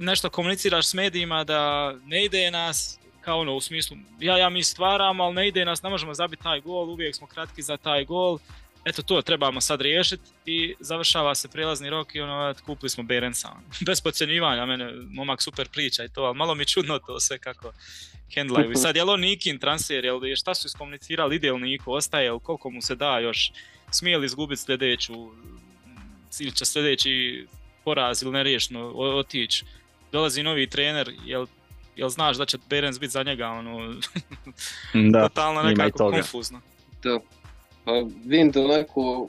[0.00, 4.62] nešto komuniciraš s medijima da ne ide nas, kao ono u smislu, ja, ja mi
[4.62, 8.04] stvaramo, ali ne ide nas, ne možemo zabiti taj gol, uvijek smo kratki za taj
[8.04, 8.38] gol,
[8.84, 13.48] eto to trebamo sad riješiti i završava se prijelazni rok i ono, kupili smo Berensa.
[13.86, 17.72] Bez podcjenjivanja, mene momak super priča i to, ali malo mi čudno to sve kako
[18.34, 18.72] hendlaju.
[18.72, 22.24] I sad, je li on Nikin transfer, jel, šta su iskomunicirali, ide li Niko, ostaje,
[22.24, 23.52] jel, koliko mu se da još,
[23.90, 25.14] smije li izgubiti sljedeću,
[26.40, 27.46] ili će sljedeći
[27.88, 29.64] poraz ili neriješno otići.
[30.12, 31.46] Dolazi novi trener, jel,
[31.96, 33.94] jel znaš da će Berens biti za njega, ono,
[35.12, 36.60] Da, totalno nekako konfuzno.
[37.02, 37.18] Da.
[37.84, 37.92] Pa
[38.24, 39.28] Vind onako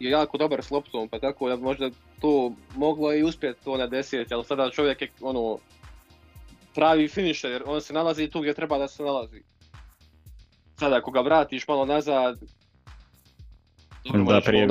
[0.00, 1.90] je jako dobar s loptom, pa tako da možda
[2.20, 5.58] to moglo i uspjeti to na 10, ali sada čovjek je ono
[6.74, 9.42] pravi finisher, on se nalazi tu gdje treba da se nalazi.
[10.76, 12.40] Sada ako ga vratiš malo nazad,
[14.04, 14.66] dobro, Da, prije-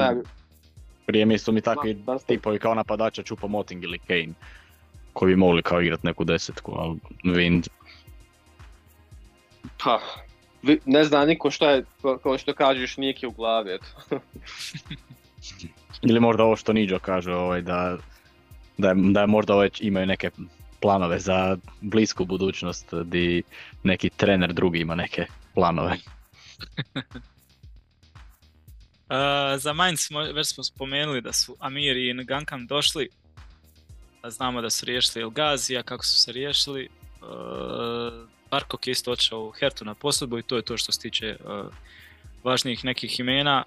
[1.05, 2.27] prije mi su mi takvi Ma- basta.
[2.27, 4.33] tipovi kao napadača Čupo Moting ili Kane.
[5.13, 7.67] Koji bi mogli kao igrat neku desetku, ali Vind.
[9.83, 9.99] Pa,
[10.63, 14.19] vi- ne zna niko šta je, kao- kao što kažeš, Niki u glavi, eto.
[16.01, 17.97] Ili možda ovo što Niđo kaže, ovaj, da,
[18.77, 20.29] da, je, da je možda već imaju neke
[20.79, 23.43] planove za blisku budućnost, di
[23.83, 25.97] neki trener drugi ima neke planove.
[29.11, 29.17] Uh,
[29.59, 33.09] za Mainz smo, već smo spomenuli da su Amir i Ngankam došli.
[34.23, 36.89] Znamo da su riješili El Gazija, kako su se riješili.
[37.21, 37.27] Uh,
[38.51, 41.73] Barkok je isto u Hertu na posudbu i to je to što se tiče uh,
[42.43, 43.63] važnijih nekih imena.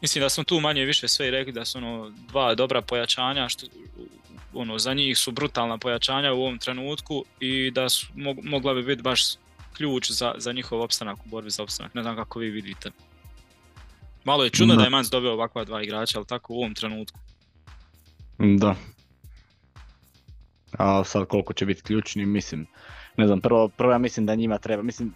[0.00, 3.66] Mislim da smo tu manje više sve rekli da su ono dva dobra pojačanja, što,
[4.54, 8.06] ono, za njih su brutalna pojačanja u ovom trenutku i da su,
[8.42, 9.22] mogla bi biti baš
[9.76, 11.94] ključ za, za njihov opstanak u borbi za opstanak.
[11.94, 12.90] Ne znam kako vi vidite.
[14.26, 17.18] Malo je čudno da je Mans dobio ovakva dva igrača, ali tako u ovom trenutku.
[18.38, 18.74] Da.
[20.78, 22.66] A sad koliko će biti ključni, mislim,
[23.16, 25.14] ne znam, prvo, prvo ja mislim da njima treba, mislim,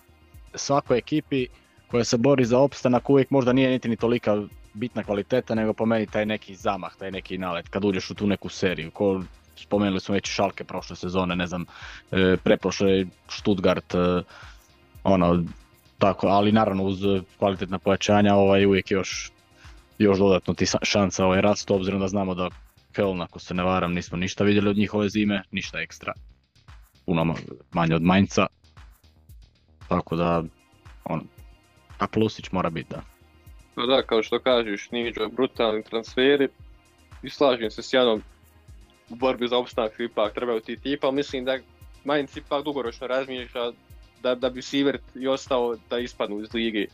[0.54, 1.46] svakoj ekipi
[1.88, 4.42] koja se bori za opstanak uvijek možda nije niti ni tolika
[4.74, 8.26] bitna kvaliteta, nego po meni taj neki zamah, taj neki nalet, kad uđeš u tu
[8.26, 9.22] neku seriju, ko
[9.56, 11.64] spomenuli smo već Šalke prošle sezone, ne znam,
[12.10, 14.22] e, preprošle Stuttgart, e,
[15.04, 15.44] ono,
[16.00, 16.98] tako, ali naravno uz
[17.38, 19.32] kvalitetna pojačanja ovaj, uvijek još,
[19.98, 22.48] još dodatno ti šansa ovaj rast, obzirom da znamo da
[22.92, 26.12] Köln, ako se ne varam, nismo ništa vidjeli od njihove zime, ništa ekstra.
[27.06, 27.34] Puno
[27.72, 28.46] manje od Mainca.
[29.88, 30.44] Tako da,
[31.04, 31.22] on,
[31.98, 33.02] a plusić mora biti, da.
[33.74, 36.48] Pa da, kao što kažeš, Niđo, brutalni transferi.
[37.22, 38.22] I slažem se s Janom,
[39.10, 41.58] u borbi za opstanak ipak trebaju ti tipa, mislim da
[42.04, 43.72] Mainz ipak dugoročno razmišlja
[44.22, 46.88] da, da bi Sivert i ostao da ispadnu iz ligi.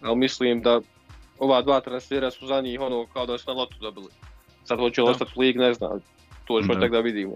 [0.00, 0.80] Ali mislim da
[1.38, 4.08] ova dva transfera su za njih ono kao da su na lotu dobili.
[4.64, 6.00] Sad hoće li ostati u lig, ne znam,
[6.44, 7.34] to ćemo tek da vidimo.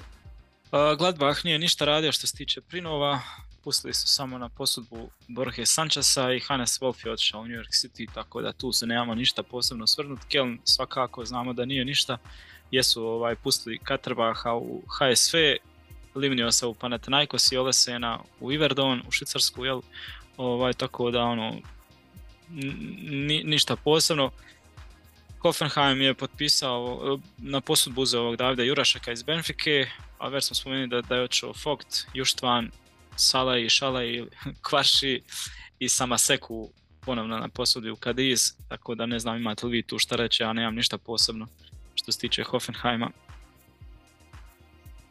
[0.98, 3.20] Gladbach nije ništa radio što se tiče prinova,
[3.64, 7.70] pustili su samo na posudbu Borge Sančasa i Hannes Wolf je otišao u New York
[7.70, 10.20] City, tako da tu se nemamo ništa posebno svrnut.
[10.28, 12.18] Keln svakako znamo da nije ništa,
[12.70, 15.36] jesu ovaj, pustili Katrbaha u HSV,
[16.52, 19.80] se u Panathinaikos i Olesena u Iverdon, u Švicarsku, jel?
[20.36, 21.56] Ovaj, tako da ono,
[23.44, 24.30] ništa posebno.
[25.38, 30.88] Hoffenheim je potpisao na posudbu uzeo ovog Davida Jurašaka iz Benfike, a već smo spomenuli
[30.88, 32.70] da, da je očeo Fogt, Juštvan,
[33.16, 34.24] Salaj, Šalaj,
[34.68, 35.22] Kvarši
[35.78, 39.98] i Samaseku ponovno na posudi u Kadiz, tako da ne znam imate li vi tu
[39.98, 41.46] šta reći, ja nemam ništa posebno
[41.94, 43.10] što se tiče Hoffenheima.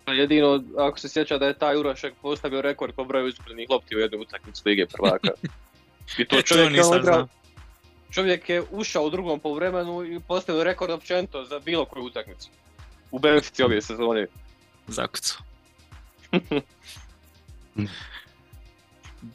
[0.07, 3.99] Jedino, ako se sjeća da je taj Urašek postavio rekord po broju izgubljenih lopti u
[3.99, 5.29] jednoj utakmici Lige prvaka.
[6.17, 6.83] I to čovjek, je
[8.11, 12.49] čovjek je ušao u drugom poluvremenu i postavio rekord općenito za bilo koju utakmicu.
[13.11, 14.27] U Benfici ove sezone.
[14.87, 15.43] Zakucu.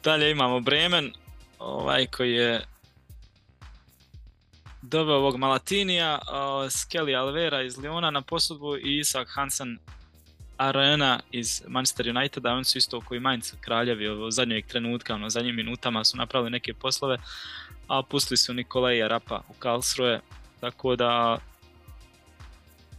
[0.03, 1.13] Dalje imamo Bremen,
[1.59, 2.65] ovaj koji je
[4.81, 6.19] dobio ovog Malatinija,
[6.69, 9.79] Skelly Alvera iz Liona na posudbu i Isak Hansen
[10.59, 15.55] Arena iz Manchester Uniteda, oni su isto koji Mainz kraljevi u zadnjeg trenutka, ono, zadnjim
[15.55, 17.17] minutama su napravili neke poslove,
[17.87, 20.19] a pustili su Nikolaja Rapa u Karlsruhe,
[20.59, 21.37] tako da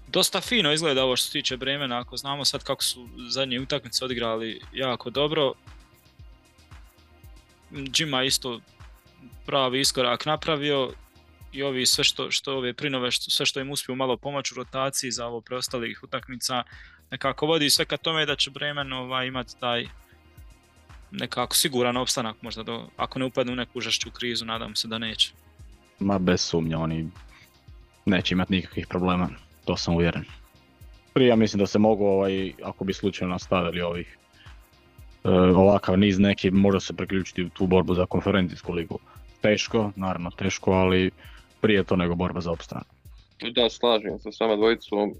[0.08, 4.04] dosta fino izgleda ovo što se tiče Bremena, ako znamo sad kako su zadnje utakmice
[4.04, 5.52] odigrali jako dobro.
[7.70, 8.60] Jima isto
[9.46, 10.92] pravi iskorak napravio
[11.52, 14.56] i ovi sve što, što ove prinove, što, sve što im uspiju malo pomoći u
[14.56, 16.62] rotaciji za ovo preostalih utakmica,
[17.10, 19.86] nekako vodi sve ka tome da će Bremen ovaj, imati taj
[21.10, 24.98] nekako siguran opstanak možda do, ako ne upadnu u neku žešću krizu, nadam se da
[24.98, 25.32] neće.
[25.98, 27.10] Ma bez sumnja, oni
[28.06, 29.28] neće imati nikakvih problema
[29.64, 30.24] to sam uvjeren.
[31.12, 34.18] Prije mislim da se mogu, ovaj, ako bi slučajno nastavili ovih
[35.24, 38.98] e, ovakav niz neki, može se priključiti u tu borbu za konferencijsku ligu.
[39.40, 41.10] Teško, naravno teško, ali
[41.60, 42.86] prije to nego borba za opstanak.
[43.54, 45.14] Da, slažem se s vama dvojicom.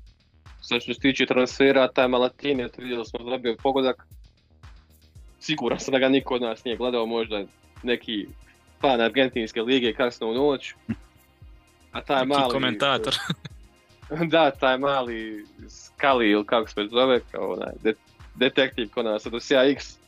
[0.61, 4.07] Sve što se tiče transfera, taj Malatini, vidjeli smo dobio pogodak.
[5.41, 7.45] Siguran sam da ga niko od nas nije gledao, možda
[7.83, 8.27] neki
[8.81, 10.75] fan Argentinske lige kasno u noć.
[11.93, 12.53] A taj mali...
[12.53, 13.15] komentator.
[14.31, 17.95] da, taj mali Skali ili kako se zove, kao onaj de,
[18.35, 19.99] detektiv ko nas Odosija X.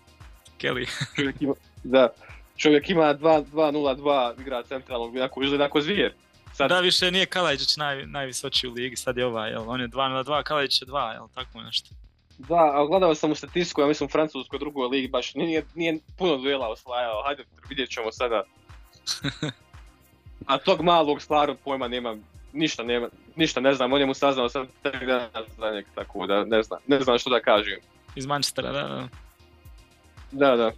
[0.60, 0.86] Kelly.
[1.16, 2.08] čovjek ima, da,
[2.56, 6.12] čovjek ima 2-0-2, igra centralnog, onako, izgleda ako zvijer.
[6.52, 6.68] Sad...
[6.68, 9.70] Da, više nije Kalajđić naj, najvisočiji u ligi, sad je ovaj, jel?
[9.70, 11.28] On je 2-0-2, Kalajđić je 2, jel?
[11.34, 11.90] Tako nešto.
[12.38, 15.98] Da, a gledao sam u statistiku, ja mislim u francuskoj drugoj ligi, baš nije, nije
[16.18, 18.42] puno duela osvajao, hajde vidjet ćemo sada.
[20.46, 24.48] a tog malog stvarnog pojma nemam, ništa, nema, ništa ne znam, on je mu saznao
[24.48, 25.28] sam tek da
[25.58, 27.78] za tako da ne znam, ne znam što da kažem.
[28.14, 29.08] Iz Manchestera, da, da.
[30.32, 30.72] Da, da.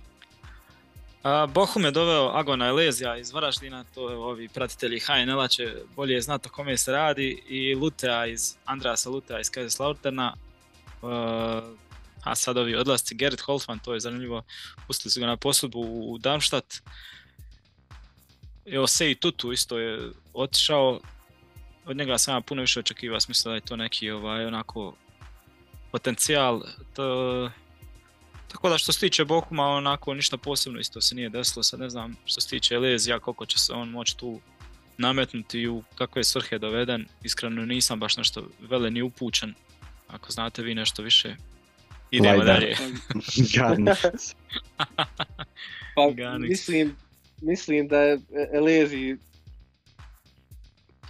[1.48, 6.48] Bohum je doveo Agona Elezija iz Varaždina, to je ovi pratitelji HNL-a će bolje znati
[6.48, 10.34] o kome se radi i Lutea iz, Andrasa Lutea iz Kaiserslauterna.
[11.02, 11.10] Uh,
[12.24, 14.42] a sad ovi odlasci, Gerrit Holfman, to je zanimljivo,
[14.86, 16.82] pustili su ga na posudbu u Darmstadt.
[18.66, 21.00] Evo Sej Tutu isto je otišao,
[21.86, 24.94] od njega sam ja puno više očekivao, smisla da je to neki ovaj, onako
[25.92, 26.62] potencijal.
[26.94, 27.50] To,
[28.54, 31.90] tako da što se tiče Bokuma, onako ništa posebno isto se nije desilo, sad ne
[31.90, 34.40] znam što se tiče Lezija, koliko će se on moći tu
[34.98, 37.06] nametnuti i u kakve svrhe doveden.
[37.22, 39.54] Iskreno nisam baš nešto vele ni upućen.
[40.08, 41.36] Ako znate vi nešto više,
[42.10, 42.76] idemo dalje.
[45.94, 46.48] Pa Ganix.
[46.48, 46.96] mislim,
[47.42, 48.20] mislim da je
[48.52, 49.16] Elezi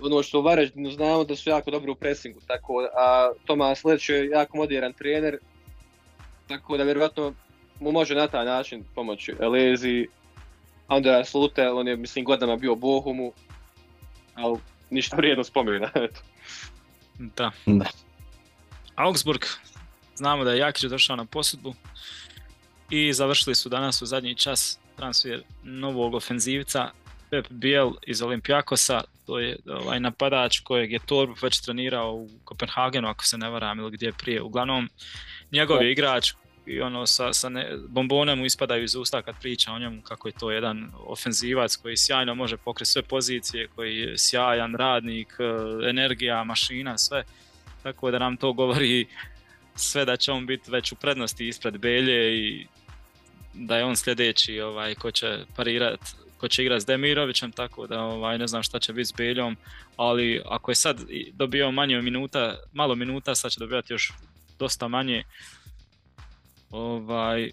[0.01, 4.09] ono što u Varaždinu znamo da su jako dobri u presingu, tako, a Tomas Leć
[4.09, 5.39] je jako moderan trener,
[6.49, 7.35] tako da vjerojatno
[7.81, 10.07] mu može na taj način pomoći Elezi,
[10.89, 13.33] Andreas Slute, on je mislim godinama bio Bohumu,
[14.35, 14.59] ali
[14.91, 16.21] ništa vrijedno spomena, eto.
[17.19, 17.51] Da.
[17.67, 17.87] Da.
[18.95, 19.45] Augsburg,
[20.17, 21.75] znamo da je Jakić došao na posudbu
[22.91, 26.91] i završili su danas u zadnji čas transfer novog ofenzivca
[27.35, 33.09] Pep Biel iz Olimpijakosa, to je ovaj napadač kojeg je Torb već trenirao u Kopenhagenu
[33.09, 34.43] ako se ne varam ili gdje prije.
[34.43, 34.89] Uglavnom
[35.53, 36.33] njegov je igrač
[36.67, 40.29] i ono sa, sa ne, bombone mu ispadaju iz usta kad priča o njemu kako
[40.29, 45.89] je to jedan ofenzivac koji sjajno može pokriti sve pozicije, koji je sjajan radnik, eh,
[45.89, 47.25] energija, mašina, sve.
[47.83, 49.07] Tako da nam to govori
[49.75, 52.67] sve da će on biti već u prednosti ispred Belje i
[53.55, 56.01] da je on sljedeći ovaj, ko će parirat,
[56.45, 59.57] ko će igrati s Demirovićem, tako da ovaj, ne znam šta će biti s Beljom,
[59.97, 61.01] ali ako je sad
[61.33, 64.13] dobio manje minuta, malo minuta, sad će dobivati još
[64.59, 65.25] dosta manje.
[66.71, 67.51] Ovaj,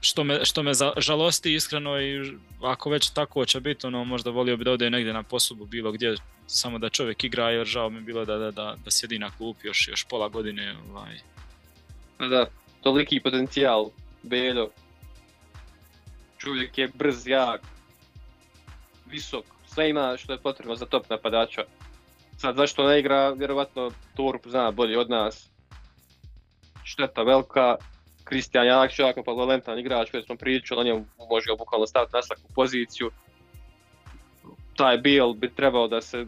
[0.00, 2.32] što me, što me žalosti iskreno i
[2.62, 5.92] ako već tako će biti, ono, možda volio bi da ode negdje na posudbu bilo
[5.92, 6.14] gdje,
[6.46, 9.66] samo da čovjek igra jer žao mi bilo da, da, da, da sjedi na klupi
[9.66, 10.76] još, još pola godine.
[10.90, 11.18] Ovaj.
[12.18, 12.46] Da,
[12.82, 13.90] toliki potencijal,
[14.22, 14.70] Beljo.
[16.42, 17.60] Čovjek je brz, jak,
[19.06, 21.62] visok, sve ima što je potrebno za top napadača.
[22.36, 25.50] Sad zašto ne igra, vjerovatno Torp zna bolje od nas.
[26.84, 27.76] Šteta velika,
[28.24, 32.22] Kristijan Jakšić jako polivalentan igrač koji smo pričali, o njemu može ga bukvalno staviti na
[32.22, 33.10] svaku poziciju.
[34.76, 36.26] Taj Biel bi trebao da se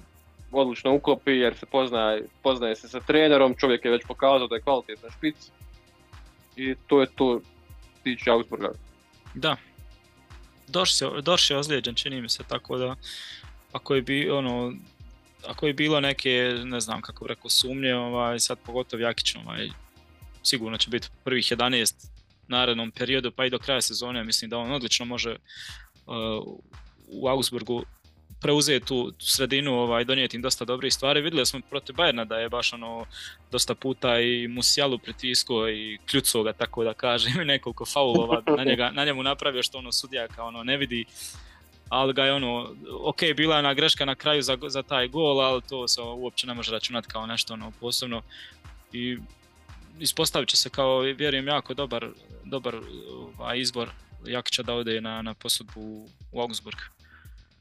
[0.53, 4.63] odlično uklopi jer se poznaje, poznaje se sa trenerom, čovjek je već pokazao da je
[4.63, 5.51] kvalitetan špic.
[6.57, 7.41] I to je to
[8.03, 8.73] tiče Augsburga.
[9.35, 9.57] Da.
[11.23, 12.97] Dorš je ozlijeđen, čini mi se, tako da
[13.73, 14.73] ako je bi, ono,
[15.47, 19.69] ako je bilo neke, ne znam kako bi rekao, sumnje, ovaj, sad pogotovo Jakić, ovaj,
[20.43, 22.07] sigurno će biti prvih 11
[22.49, 26.15] narednom periodu, pa i do kraja sezone, mislim da on odlično može uh,
[27.09, 27.85] u Augsburgu
[28.45, 31.21] preuzeti tu sredinu, ovaj, donijeti im dosta dobrih stvari.
[31.21, 33.07] Vidjeli smo protiv Bayerna da je baš ono
[33.53, 38.65] dosta puta i Musialu pritisko i kljuco ga tako da kažem i nekoliko faulova na,
[38.65, 41.05] njega, na njemu napravio što ono sudija ono ne vidi
[41.89, 45.41] ali ga je ono, ok, bila je ona greška na kraju za, za taj gol,
[45.41, 48.23] ali to se uopće ne može računati kao nešto ono posebno
[48.93, 49.19] i
[50.01, 52.09] ispostavit će se kao, vjerujem, jako dobar,
[52.45, 52.77] dobar
[53.39, 53.89] ovaj, izbor
[54.27, 56.79] Jakića da ode na, na posudbu u Augsburg.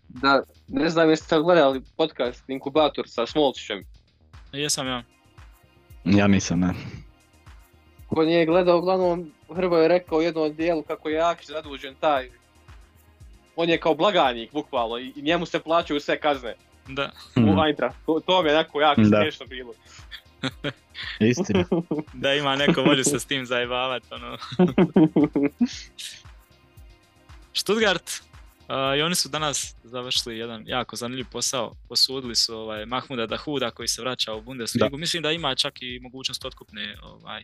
[0.09, 3.83] Da, ne znam jeste li gledali podcast Inkubator sa Smolčićem.
[4.51, 5.03] Jesam ja.
[6.05, 6.73] Ja nisam, ne.
[8.07, 12.29] Ko nije gledao, uglavnom Hrvo je rekao u jednom dijelu kako je Jakić zadužen taj.
[13.55, 16.55] On je kao blagajnik, bukvalno, i njemu se plaćaju sve kazne
[16.87, 17.11] Da.
[17.35, 17.97] u Eintracht.
[18.05, 19.73] To, to mi je onako jako smiješno bilo.
[21.19, 21.65] Istina.
[22.13, 24.37] Da ima neko može se s tim zajebavati, ono.
[27.53, 28.11] Stuttgart,
[28.97, 31.73] i oni su danas završili jedan jako zanimljiv posao.
[31.89, 34.97] Posudili su ovaj, Mahmuda Dahuda koji se vraća u Bundesligu.
[34.97, 37.43] Mislim da ima čak i mogućnost otkupne ovaj,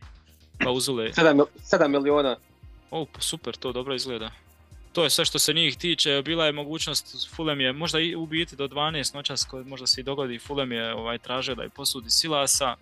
[0.64, 1.10] klauzule.
[1.10, 2.36] 7, 7 miliona.
[2.92, 4.32] O, pa super, to dobro izgleda.
[4.94, 8.26] To je sve što se njih tiče, bila je mogućnost, Fulham je možda i u
[8.26, 11.70] biti do 12 noćas, ko- možda se i dogodi, Fulham je ovaj, tražio da je
[11.70, 12.76] posudi Silasa,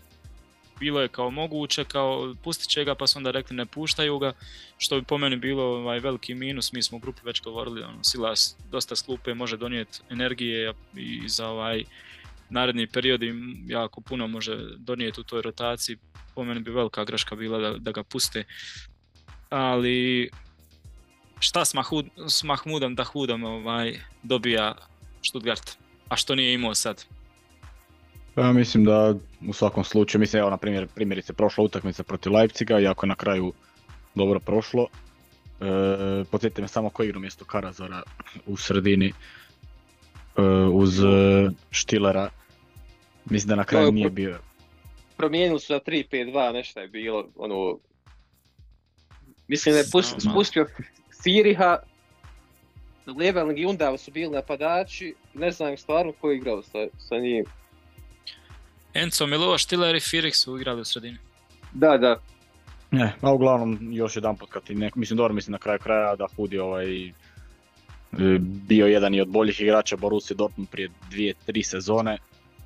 [0.80, 4.34] bilo je kao moguće, kao pustit će ga, pa su onda rekli ne puštaju ga,
[4.78, 8.04] što bi po meni bilo ovaj, veliki minus, mi smo u grupi već govorili, ono,
[8.04, 11.84] Silas dosta s klupe može donijeti energije i za ovaj
[12.50, 15.98] naredni period im jako puno može donijeti u toj rotaciji,
[16.36, 18.44] po meni bi velika greška bila da, da ga puste.
[19.50, 20.30] Ali
[21.40, 24.76] šta s, Mahud, s Mahmudom Dahudom ovaj, dobija
[25.28, 25.78] Stuttgart,
[26.10, 27.06] a što nije imao sad?
[28.38, 29.16] Pa ja mislim da
[29.48, 33.16] u svakom slučaju, mislim evo na primjer, primjerice prošla utakmica protiv Leipziga, iako je na
[33.16, 33.54] kraju
[34.16, 34.88] dobro prošlo.
[35.62, 38.02] E, podsjetite me samo ko igra umjesto Karazora
[38.46, 41.04] u sredini e, uz e,
[41.72, 42.30] Štilera.
[43.26, 44.40] Mislim da na kraju je nije bio.
[45.18, 47.80] Promijenili su na 3-5-2, nešto je bilo, ono...
[49.48, 49.86] Mislim da je
[50.32, 50.68] spustio
[51.24, 51.78] Firiha,
[53.20, 57.46] Leveling i Undav su bili napadači, ne znam stvarno ko je igrao sa, sa njim.
[58.98, 61.18] Enzo Milova, Štiller i Firik su igrali u sredini.
[61.74, 62.20] Da, da,
[62.92, 66.16] Ne, a uglavnom još jedan put kad ti neko, mislim dobro mislim na kraju kraja
[66.16, 67.12] da Hudi ovaj
[68.40, 72.18] bio jedan i od boljih igrača Borussia Dortmund prije dvije, tri sezone,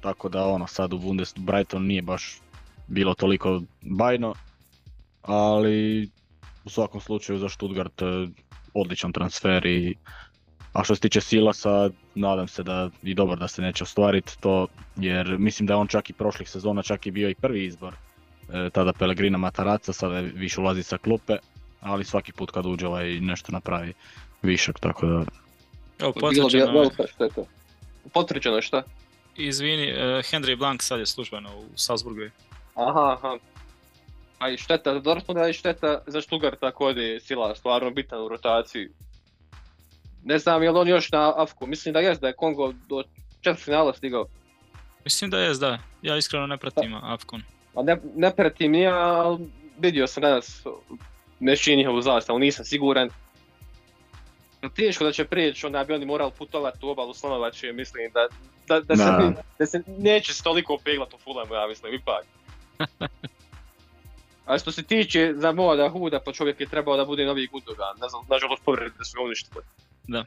[0.01, 2.39] tako da ono sad u Bundes Brighton nije baš
[2.87, 4.33] bilo toliko bajno,
[5.21, 6.09] ali
[6.65, 8.05] u svakom slučaju za Stuttgart e,
[8.73, 9.95] odličan transfer i
[10.73, 14.67] a što se tiče Silasa, nadam se da i dobro da se neće ostvariti to,
[14.95, 17.93] jer mislim da je on čak i prošlih sezona čak i bio i prvi izbor
[18.53, 21.37] e, tada Pellegrina Mataraca, sada je više ulazi sa klupe,
[21.81, 23.93] ali svaki put kad uđe ovaj nešto napravi
[24.41, 25.23] višak, tako da...
[25.99, 26.13] Evo,
[28.13, 28.83] potvrđeno, je šta?
[29.35, 32.21] izvini, e, Henry Blank sad je službeno u Salzburgu.
[32.75, 33.37] Aha, aha.
[34.39, 38.27] A i šteta za Dortmunda i šteta za Stuttgart također je sila stvarno bitan u
[38.27, 38.89] rotaciji.
[40.23, 43.03] Ne znam je li on još na Afku, mislim da jest da je Kongo do
[43.41, 44.25] četvrt finala stigao.
[45.03, 45.79] Mislim da je, da.
[46.01, 47.41] Ja iskreno ne pratim Afkon.
[47.75, 49.49] A ne, ne pratim ja, ali
[49.79, 50.63] vidio sam danas
[51.39, 53.09] nečiji njihovu zastavu, nisam siguran.
[54.75, 58.27] Teško da će prijeći, onda bi oni morali putovati u obalu Slonovačije, mislim da,
[58.67, 59.33] da, da, se, Da.
[59.59, 62.25] da se neće se toliko peglati u Fulhamu, ja mislim, ipak.
[64.45, 67.95] A što se tiče za Moda Huda, pa čovjek je trebao da bude novi Gundogan,
[68.01, 69.63] ne znam, nažalost povrede su ga uništile.
[70.03, 70.25] Da.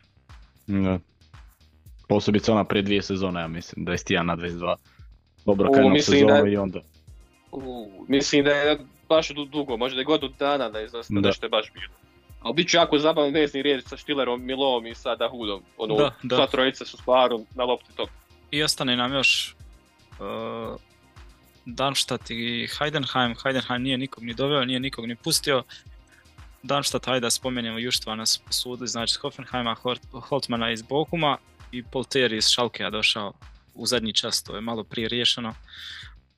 [2.09, 4.75] Posebice ona prije dvije sezone, ja mislim, 21 na 22.
[5.47, 6.81] Dobro U, krenuo mislim da- sezonu i onda...
[7.53, 11.29] U, mislim da je baš du- dugo, možda je godinu dana da je izostao, Da.
[11.29, 11.93] nešto je baš bilo.
[12.41, 15.63] Ali bit će jako zabavan vezni rijed sa Štilerom, Milom i sa Dahudom.
[15.79, 16.37] Ono, Da, da.
[16.37, 18.09] sva trojica su stvarno na lopti top.
[18.51, 19.57] I ostane nam još
[20.11, 20.77] uh,
[21.67, 23.35] Darmstadt i Heidenheim.
[23.43, 25.63] Heidenheim nije nikog ni doveo, nije nikog ni pustio.
[26.65, 29.77] Darmstadt, hajde da spomenemo Juštvana s posudili, znači Hoffenheima,
[30.13, 31.39] Holtmana iz Bochuma
[31.73, 33.33] i Polteri iz Schalkea došao
[33.75, 35.55] u zadnji čas, to je malo prije riješeno.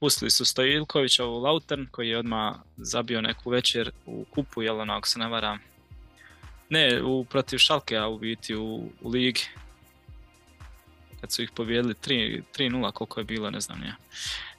[0.01, 4.95] Pustili su Stojilkovića u Lautern koji je odmah zabio neku večer u kupu, jel ono,
[4.95, 5.59] ako se ne varam.
[6.69, 9.43] Ne, u, protiv Schalkea u biti u, u ligi
[11.21, 13.95] kad su ih pobijedili 3 3-0 koliko je bilo, ne znam ja.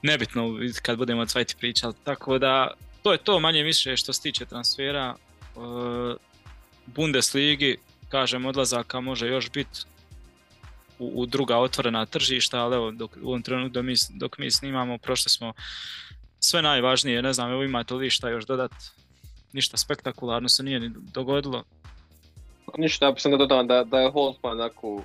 [0.02, 2.70] Nebitno kad budemo o Cvajti pričali, tako da
[3.02, 5.16] to je to manje više što se tiče transfera.
[5.58, 6.16] E,
[6.86, 7.76] Bundesligi,
[8.08, 9.80] kažem, odlazaka može još biti
[10.98, 14.50] u, u druga otvorena tržišta, ali evo, dok, u ovom trenutku dok mi, dok mi
[14.50, 15.52] snimamo, prošli smo
[16.40, 18.70] sve najvažnije, ne znam, evo imate li šta još dodat,
[19.52, 21.64] ništa spektakularno se nije ni dogodilo.
[22.76, 25.02] Ništa, ja sam da dodam da, da je Holtman onako,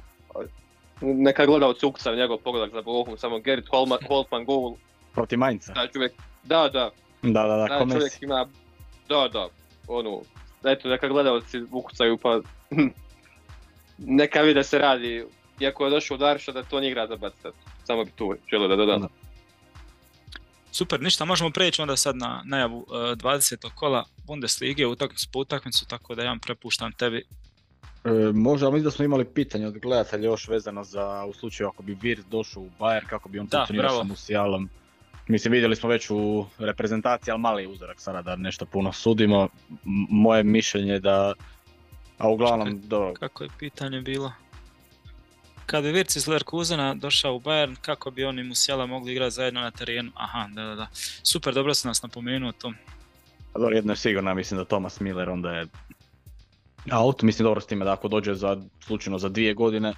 [1.02, 4.76] neka gledalci ukucaju njegov pogledak za Bochum, samo Gerrit Holman, Holtman gol,
[5.14, 5.74] Protiv Mainca.
[5.74, 6.12] taj čovjek,
[6.44, 6.92] da, da,
[7.22, 8.00] Da, da, da, Messi.
[8.00, 8.48] čovjek ima,
[9.10, 9.48] da, da,
[9.88, 10.22] ono,
[10.64, 12.42] eto, neka gledalci ukucaju pa
[14.20, 15.26] neka vide da se radi,
[15.60, 18.68] iako je došao od Arša da to nije igra za bacati, samo bi tu želio
[18.68, 19.02] da dodam.
[19.02, 19.08] Da.
[20.72, 23.70] Super, ništa, možemo preći onda sad na najavu uh, 20.
[23.76, 27.26] kola Bundeslige utakmicu po utakmicu, tako da ja vam prepuštam tebi.
[28.04, 31.68] E, možda, ali mislim da smo imali pitanje od gledatelja još vezano za u slučaju
[31.68, 34.70] ako bi Virt došao u Bayern, kako bi on funkcionirao sa Musialom.
[35.28, 39.48] Mislim, vidjeli smo već u reprezentaciji, ali mali uzorak sada da nešto puno sudimo.
[40.10, 41.34] Moje mišljenje je da,
[42.18, 44.34] a uglavnom, dobro, Kako je pitanje bilo?
[45.66, 49.62] Kad bi Virc iz Leverkusena došao u Bayern, kako bi oni Musiala mogli igrati zajedno
[49.62, 50.12] na terenu?
[50.16, 50.88] Aha, da, da, da.
[51.24, 52.74] Super, dobro si nas napomenuo to.
[53.54, 55.68] dobro, jedno je sigurno, mislim da Thomas Miller onda je
[56.92, 59.94] out, mislim dobro s time da ako dođe za, slučajno za dvije godine,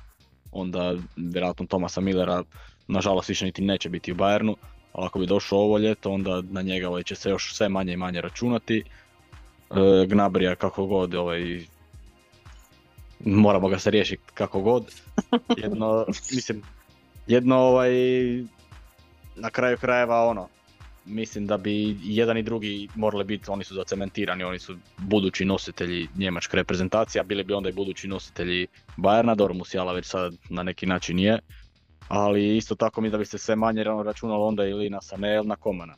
[0.51, 2.43] onda vjerojatno Thomasa Millera
[2.87, 4.55] nažalost više niti neće biti u Bayernu,
[4.95, 7.93] ali ako bi došao ovo ljeto, onda na njega ovaj, će se još sve manje
[7.93, 8.77] i manje računati.
[8.77, 11.65] E, Gnabrija kako god, ovaj,
[13.25, 14.83] moramo ga se riješiti kako god.
[15.63, 16.61] Jedno, mislim,
[17.27, 17.91] jedno ovaj,
[19.35, 20.47] na kraju krajeva ono,
[21.05, 26.07] mislim da bi jedan i drugi morali biti, oni su zacementirani, oni su budući nositelji
[26.17, 28.67] njemačke reprezentacije, a bili bi onda i budući nositelji
[28.97, 31.39] Bayerna, dobro Musiala već sad na neki način je,
[32.07, 35.35] ali isto tako mi da bi se sve manje ra- računalo onda ili na Sané
[35.35, 35.95] ili na Komana.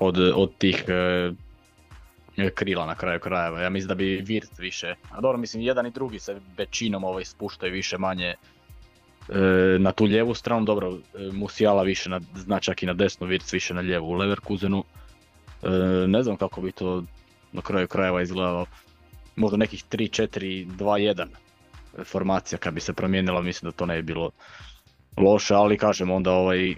[0.00, 3.60] Od, od tih e, krila na kraju krajeva.
[3.60, 7.24] Ja mislim da bi Virt više, a dobro mislim jedan i drugi se većinom ovaj
[7.24, 8.36] spuštaju više manje e,
[9.78, 10.98] na tu lijevu stranu, dobro, e,
[11.32, 14.84] Musiala više na, zna čak i na desnu, Virc više na lijevu u Leverkusenu.
[15.62, 15.68] E,
[16.06, 17.02] ne znam kako bi to
[17.52, 18.66] na kraju krajeva izgledalo.
[19.36, 21.26] Možda nekih 3-4-2-1
[22.04, 24.30] formacija kad bi se promijenila, mislim da to ne bi bilo
[25.16, 26.74] loše, ali kažem onda ovaj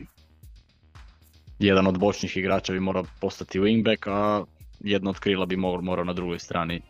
[1.58, 4.44] jedan od bočnih igrača bi morao postati wingback, a
[4.80, 6.82] jedno od krila bi morao, morao na drugoj strani.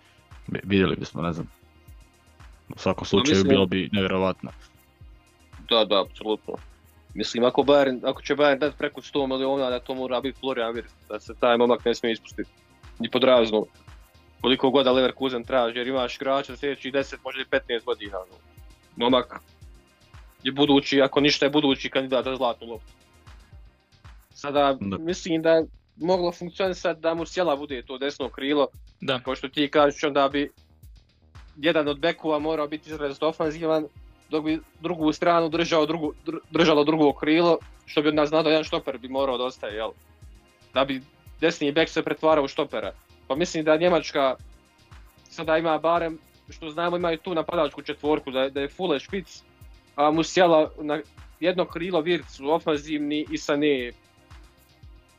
[0.49, 1.47] Vidjeli bismo, ne znam.
[2.69, 4.51] U svakom slučaju mislim- bilo bi nevjerojatno.
[5.69, 6.55] Da, da, apsolutno.
[7.15, 10.75] Mislim, ako, Bayern, ako će Bayern dati preko 100 miliona, da to mora biti Florian
[10.75, 12.51] Wirtz, da se taj momak ne smije ispustiti.
[12.99, 13.65] Ni pod razno.
[14.41, 18.19] Koliko god da Leverkusen traži, jer imaš igrača za sljedećih 10, možda i 15 godina.
[18.19, 18.33] ono.
[18.97, 19.41] Momak
[20.43, 22.93] je budući, ako ništa je budući kandidat za zlatnu loptu.
[24.31, 24.99] Sada Da.
[24.99, 25.67] mislim da je
[25.97, 28.69] moglo funkcionisati da mu sjela bude to desno krilo,
[29.01, 30.51] Da, kao što ti kažeš onda bi
[31.57, 33.87] jedan od bekova morao biti izrazito ofanzivan,
[34.31, 38.43] dok bi drugu stranu držao drugu, dr- držalo drugo krilo, što bi od nas znao
[38.43, 39.91] da jedan štoper bi morao da ostaje, jel?
[40.75, 41.03] Da bi
[41.41, 42.93] desni bek se pretvarao u štopera.
[43.29, 44.35] Pa mislim da Njemačka
[45.25, 46.19] sada ima barem,
[46.49, 49.43] što znamo imaju tu napadačku četvorku, da, je- da je Fule špic,
[49.97, 51.01] a Musiala na
[51.41, 53.93] jedno krilo Vircu ofanzivni i Sané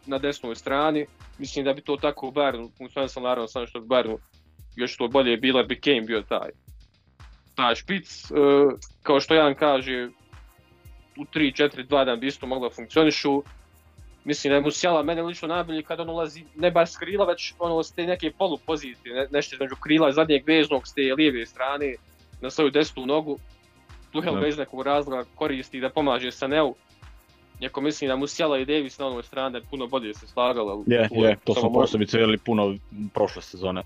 [0.05, 1.05] na desnoj strani.
[1.37, 4.17] Mislim da bi to tako u Bayernu funkcionisalo naravno samo što bi Bayernu
[4.75, 6.49] još to bolje bilo jer bi Kane bio taj
[7.55, 8.31] taj špic.
[8.31, 8.35] E,
[9.03, 10.09] kao što Jan kaže,
[11.17, 13.43] u 3-4-2 da bi isto moglo funkcionišu.
[14.27, 17.53] Mislim da je Musiala mene lično najbolji kad on ulazi ne baš s krila, već
[17.59, 21.45] ono s te neke polu pozicije, ne, nešto između krila zadnjeg veznog s te lijeve
[21.45, 21.95] strane
[22.41, 23.39] na svoju desnu nogu.
[24.11, 24.39] Tuhel Da.
[24.39, 26.75] ga iz nekog razloga koristi da pomaže Saneu.
[27.61, 30.69] Iako mislim da Musiala i Davis na onoj strani da puno bolje se slagali.
[30.69, 32.77] ali Je, tu je, to samo smo posebice vidjeli puno
[33.13, 33.83] prošle sezone.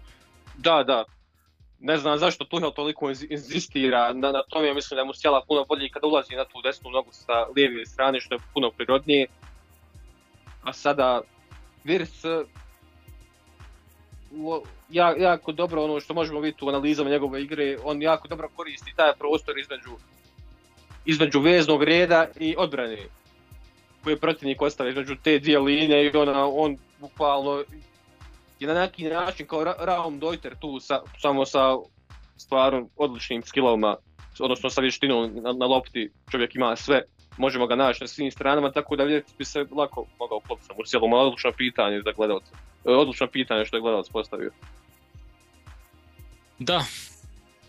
[0.58, 1.04] Da, da.
[1.80, 5.42] Ne znam zašto Tuhel toliko inz- inzistira na, na tome, ja mislim da mu sjela
[5.48, 9.28] puno bolje kada ulazi na tu desnu nogu sa lijeve strane, što je puno prirodnije.
[10.64, 11.22] A sada
[11.84, 12.24] Virs
[14.90, 18.94] ja, jako dobro ono što možemo vidjeti u analizama njegove igre, on jako dobro koristi
[18.96, 19.92] taj prostor između
[21.06, 22.98] između veznog reda i odbrane
[24.04, 27.64] koje protivnik ostavlja između te dvije linije i ona, on bukvalno
[28.60, 31.78] je na neki način kao Ra- Raum Deuter tu sa, samo sa
[32.38, 33.98] stvarno odličnim skillovima,
[34.40, 37.02] odnosno sa vještinom na, na lopti, čovjek ima sve,
[37.38, 40.74] možemo ga naći na svim stranama, tako da vidjeti bi se lako mogao klopiti sa
[40.78, 42.52] Musijelom, ali odlično pitanje za gledalce.
[42.84, 44.52] Odlično pitanje što je gledalac postavio.
[46.60, 46.84] da.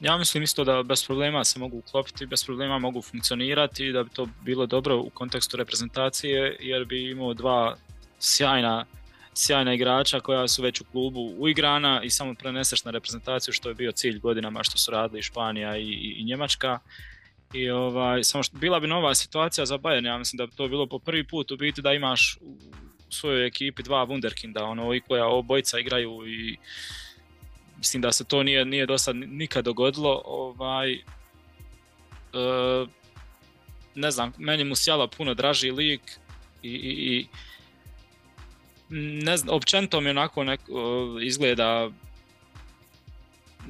[0.01, 4.03] Ja mislim isto da bez problema se mogu uklopiti, bez problema mogu funkcionirati i da
[4.03, 7.77] bi to bilo dobro u kontekstu reprezentacije jer bi imao dva
[8.19, 8.85] sjajna
[9.35, 13.75] sjajna igrača koja su već u klubu uigrana i samo preneseš na reprezentaciju što je
[13.75, 16.79] bio cilj godinama što su radili Španija i Njemačka.
[17.53, 20.69] I ovaj, samo što bila bi nova situacija za Bayern, ja mislim da bi to
[20.69, 22.57] bilo po prvi put u biti da imaš u
[23.11, 26.57] svojoj ekipi dva wunderkinda, ono i koja obojica igraju i
[27.77, 30.23] mislim da se to nije, nije do sad nikad dogodilo.
[30.25, 31.01] Ovaj, e,
[33.95, 36.01] ne znam, meni Musiala puno draži lik
[36.63, 37.27] i, i, i
[39.25, 40.61] ne znam, općenito mi onako nek,
[41.23, 41.91] izgleda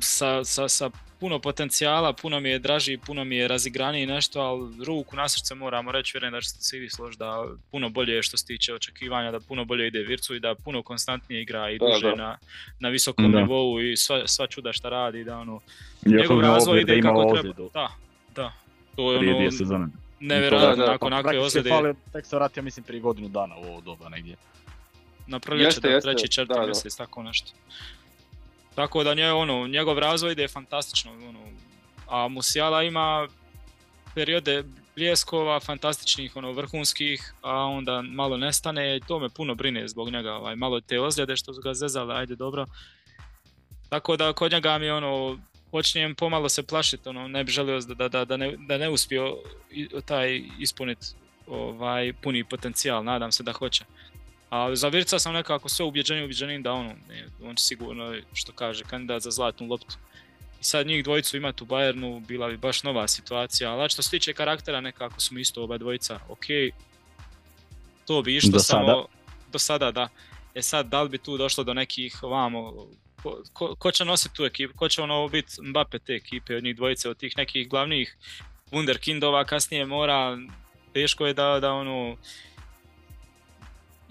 [0.00, 0.90] sa, sa, sa
[1.22, 5.54] puno potencijala, puno mi je draži, puno mi je razigraniji nešto, ali ruku na srce
[5.54, 8.46] moramo reći, vjerujem da ćete se i vi složiti da puno bolje je što se
[8.46, 12.10] tiče očekivanja, da puno bolje ide Vircu i da puno konstantnije igra i Da, duže
[12.10, 12.14] da.
[12.14, 12.38] na,
[12.80, 13.40] na visokom Da.
[13.40, 15.60] nivou i sva, sva čuda šta radi, da ono,
[16.06, 17.38] njegov razvoj ide kako treba.
[17.38, 17.88] ozljedu Da,
[18.34, 18.52] da.
[18.96, 19.88] To je prije ono
[20.20, 21.70] nevjerojatno nakon onakve je ozljede
[22.12, 24.36] tek se vratio mislim prije godinu dana u ovo doba negdje.
[25.26, 27.52] na proljeće, da, treći, četvrti mjesec, tako nešto.
[28.74, 31.40] Tako da nje, ono, njegov razvoj ide fantastično, ono,
[32.08, 33.28] a Musiala ima
[34.14, 34.64] periode
[34.96, 40.34] bljeskova, fantastičnih, ono, vrhunskih, a onda malo nestane i to me puno brine zbog njega,
[40.34, 42.66] ovaj, malo te ozljede što su ga zezale, ajde dobro.
[43.88, 45.38] Tako da kod njega mi ono,
[45.70, 49.36] počinjem pomalo se plašiti, ono, ne bi želio da, da, da, ne, da ne uspio
[50.04, 51.06] taj ispuniti
[51.46, 53.84] ovaj, puni potencijal, nadam se da hoće.
[54.52, 58.52] A za Virca sam nekako sve ubjeđeniji ubjeđeniji da ono, ne, on će sigurno, što
[58.52, 59.96] kaže, kandidat za zlatnu loptu.
[60.60, 64.10] I sad njih dvojicu imati u Bayernu bila bi baš nova situacija, ali što se
[64.10, 66.44] tiče karaktera nekako smo isto oba dvojica, ok,
[68.06, 69.04] to bi išlo Do samo sada.
[69.52, 70.08] do sada da.
[70.54, 72.86] E sad, da li bi tu došlo do nekih ovamo,
[73.22, 76.64] ko, ko, ko će nositi tu ekipu, ko će ono biti Mbappe te ekipe od
[76.64, 78.16] njih dvojice, od tih nekih glavnih
[78.70, 80.38] wunderkindova kasnije mora,
[80.92, 82.16] teško je da, da ono,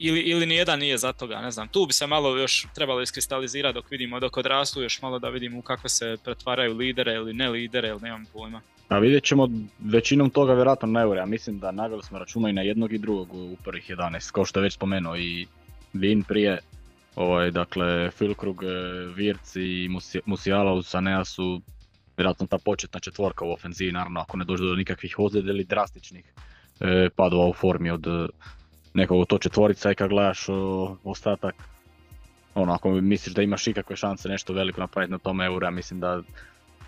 [0.01, 1.67] ili, ili nijedan nije za toga, ne znam.
[1.67, 5.59] Tu bi se malo još trebalo iskristalizirati dok vidimo, dok odrastu još malo da vidimo
[5.59, 8.61] u kakve se pretvaraju lidere ili ne lidere, ili nemam pojma.
[8.89, 9.49] A vidjet ćemo
[9.79, 12.97] većinom toga vjerojatno na eure, ja mislim da nagradili smo računa i na jednog i
[12.97, 15.47] drugog u prvih 11, kao što je već spomenuo i
[15.93, 16.59] Vin prije,
[17.15, 18.61] ovaj, dakle Filkrug,
[19.15, 21.61] Virc i Musi- Musiala uz Sanea su
[22.17, 26.33] vjerojatno ta početna četvorka u ofenziji, naravno ako ne dođe do nikakvih ozljeda ili drastičnih
[26.79, 28.27] e, padova u formi od e,
[28.93, 31.55] nekog to četvorica i kad gledaš o, ostatak,
[32.55, 36.21] ono ako misliš da imaš ikakve šanse nešto veliko napraviti na tom eura, mislim da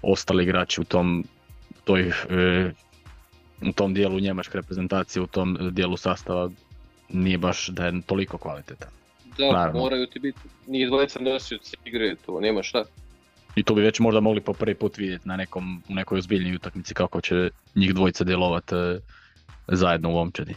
[0.02, 1.26] ostali igrači u tom
[1.84, 2.72] toj, e,
[3.62, 6.50] u tom dijelu njemačke reprezentacije, u tom dijelu sastava
[7.10, 8.90] nije baš da je toliko kvalitetan.
[9.38, 9.80] Da, Naravno.
[9.80, 12.84] moraju ti biti njih dvojica nosioci igre, to nema šta.
[13.56, 16.56] I tu bi već možda mogli po prvi put vidjeti na nekom, u nekoj ozbiljnijoj
[16.56, 19.00] utakmici kako će njih dvojica djelovati e,
[19.68, 20.56] zajedno u momčadi.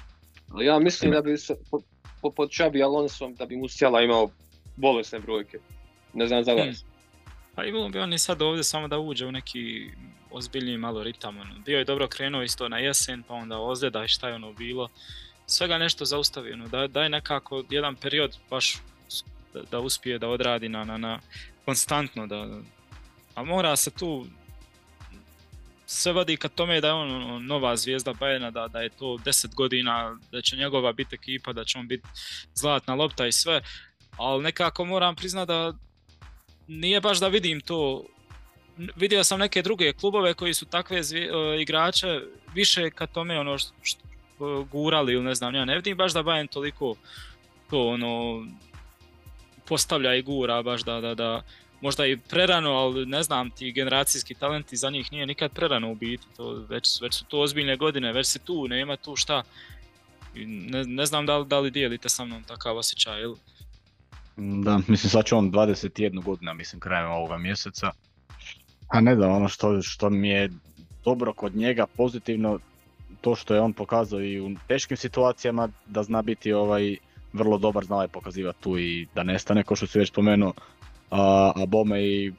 [0.57, 1.81] Ali ja mislim da bi se, po,
[2.23, 4.31] po, pod Xabi Alonsom, da bi Musiala imao
[4.77, 5.59] bolesne brojke.
[6.15, 6.85] Ne znam za vas.
[7.55, 9.91] Pa imalo bi on i sad ovdje samo da uđe u neki
[10.31, 11.39] ozbiljniji malo ritam.
[11.39, 11.55] Ono.
[11.65, 14.89] Bio je dobro krenuo isto na jesen, pa onda ozljeda i šta je ono bilo.
[15.47, 16.69] Svega nešto zaustavi, ono.
[16.69, 18.79] daj, daj nekako jedan period baš
[19.55, 21.21] da, da uspije da odradi na, na, na
[21.65, 22.27] konstantno.
[22.27, 22.61] Da,
[23.35, 24.27] a mora se tu
[25.87, 29.05] sve vadi ka tome da je on ono, nova zvijezda Bayerna, da, da je to
[29.05, 32.07] 10 godina, da će njegova biti ekipa, da će on biti
[32.55, 33.61] zlatna lopta i sve,
[34.17, 35.73] ali nekako moram priznati da
[36.67, 38.05] nije baš da vidim to.
[38.97, 42.21] Vidio sam neke druge klubove koji su takve zvije, e, igrače
[42.55, 44.03] više ka tome ono što, što
[44.73, 46.95] gurali ili ne znam, ja ne vidim baš da Bayern toliko
[47.71, 48.45] to ono
[49.67, 51.43] postavlja i gura baš da, da, da
[51.81, 55.95] možda i prerano, ali ne znam, ti generacijski talenti za njih nije nikad prerano u
[55.95, 59.43] biti, to već, već su to ozbiljne godine, već si tu, nema tu šta.
[60.47, 63.37] Ne, ne znam da li, da li dijelite sa mnom takav osjećaj, ili?
[64.37, 67.91] Da, mislim sad će on 21 godina, mislim, krajem ovoga mjeseca.
[68.89, 70.51] A ne da, ono što, što mi je
[71.05, 72.59] dobro kod njega, pozitivno,
[73.21, 76.97] to što je on pokazao i u teškim situacijama, da zna biti ovaj
[77.33, 80.53] vrlo dobar, znao je pokazivati tu i da nestane, kao što si već spomenuo,
[81.11, 82.33] a, a bome i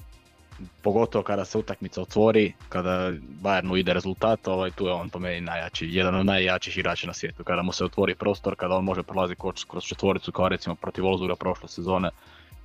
[0.82, 3.12] pogotovo kada se utakmica otvori, kada
[3.44, 7.14] Bayernu ide rezultat, ovaj, tu je on po meni najjači, jedan od najjačih igrača na
[7.14, 7.44] svijetu.
[7.44, 11.04] Kada mu se otvori prostor, kada on može prolaziti kroz, kroz četvoricu kao recimo protiv
[11.04, 12.10] Wolfsburga prošle sezone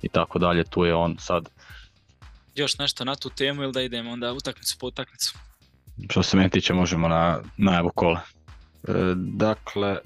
[0.01, 1.49] i tako dalje, tu je on sad.
[2.55, 5.37] Još nešto na tu temu ili da idemo onda utakmicu po utakmicu?
[6.09, 8.19] Što se meni tiče možemo na najavu kola.
[8.87, 9.97] E, dakle,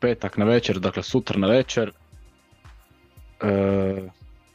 [0.00, 1.92] petak na večer, dakle sutra na večer,
[3.40, 4.08] e,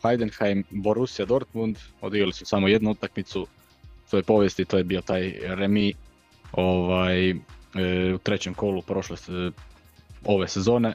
[0.03, 3.47] Heidenheim, Borussia Dortmund, odigrali su samo jednu utakmicu,
[4.11, 5.93] to je povijesti, to je bio taj remi
[6.51, 7.35] ovaj, e,
[8.15, 9.51] u trećem kolu prošle se-
[10.25, 10.93] ove sezone.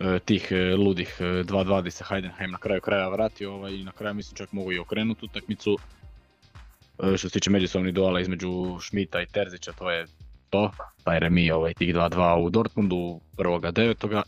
[0.00, 3.84] E, tih e, ludih e, 2-2 gdje se Heidenheim na kraju kraja vratio ovaj, i
[3.84, 5.76] na kraju mislim čak mogu i okrenuti utakmicu.
[7.02, 10.06] E, što se tiče međusobnih duala između Šmita i Terzića, to je
[10.50, 10.70] to,
[11.04, 14.22] taj remi ovaj, tih 2-2 u Dortmundu 1.9.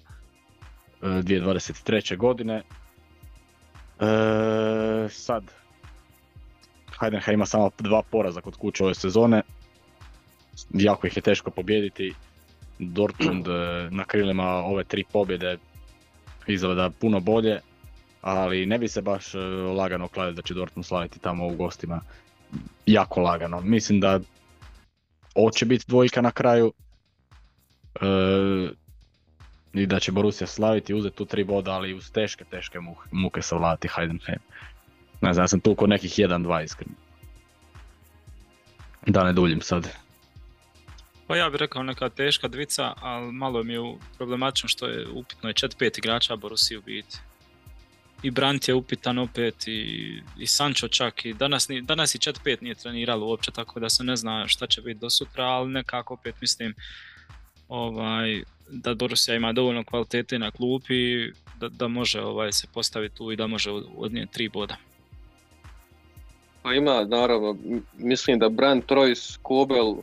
[1.03, 2.17] e, 2023.
[2.17, 2.63] godine.
[4.01, 5.45] E, sad,
[7.01, 9.43] Heidenheim ima samo dva poraza kod kuće ove sezone.
[10.71, 12.15] Jako ih je teško pobijediti.
[12.79, 15.59] Dortmund e, na krilima ove tri pobjede
[16.47, 17.61] izgleda puno bolje,
[18.23, 19.39] ali ne bi se baš e,
[19.77, 22.01] lagano kladiti da će Dortmund slaviti tamo u gostima.
[22.87, 23.61] Jako lagano.
[23.61, 24.21] Mislim da
[25.35, 26.73] hoće biti dvojka na kraju.
[27.95, 28.07] E,
[29.73, 32.79] i da će Borussia slaviti i uzeti tu tri boda, ali uz teške, teške
[33.11, 34.41] muke, savladati Heidenheim.
[35.21, 36.95] Ne znam, ja sam tu kod nekih 1-2 iskreno.
[39.07, 39.89] Da ne duljim sad.
[41.27, 45.49] Pa ja bih rekao neka teška dvica, ali malo mi je problematično što je upitno
[45.49, 47.19] je 4-5 igrača Borussia u biti.
[48.23, 52.63] I Brandt je upitan opet i, i Sancho čak i danas, ni, danas i 4-5
[52.63, 56.15] nije treniralo uopće tako da se ne zna šta će biti do sutra, ali nekako
[56.15, 56.75] opet mislim
[57.69, 61.31] ovaj, da Borussia ima dovoljno kvalitete na klupi
[61.61, 64.77] da, da može ovaj, se postaviti tu i da može odnijeti tri boda.
[66.63, 67.57] Pa ima, naravno,
[67.99, 69.95] mislim da Brand, Troyes, Kobel,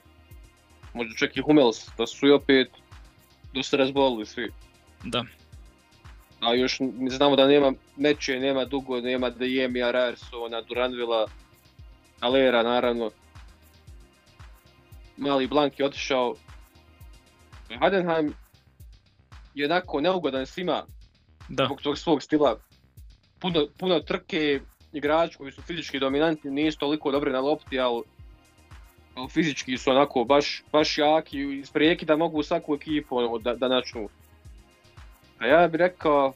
[0.94, 2.70] možda čak i Hummels, da su i opet
[3.54, 4.52] dosta razbolili svi.
[5.04, 5.26] Da,
[6.40, 11.28] A još mi znamo da nema Meče, nema Dugo, nema Dejemija, Rajersona, Duranvila,
[12.20, 13.12] Alera naravno.
[15.18, 16.36] Mali Blank je otišao.
[17.80, 18.34] Heidenheim
[19.58, 20.86] je onako neugodan svima
[21.50, 22.60] da, zbog tog svog stila.
[23.40, 24.60] Puno, puno trke,
[24.94, 28.02] igrači koji su fizički dominantni, nisu toliko dobri na lopti, ali,
[29.16, 33.38] ali fizički su onako baš, baš jaki i iz prijeki da mogu svaku ekipu ono,
[33.38, 34.10] da, da načnu.
[35.40, 36.34] A ja bih rekao,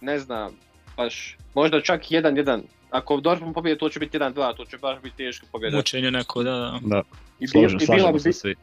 [0.00, 0.52] ne znam,
[0.96, 2.60] baš, možda čak 1-1.
[2.90, 5.76] Ako Dortmund pobjede, to će biti 1-2, to će baš biti teška pobjeda.
[5.76, 6.80] mučenje neko, da, da.
[6.82, 7.02] Da,
[7.40, 8.54] I, složen, i bila bi, se svi.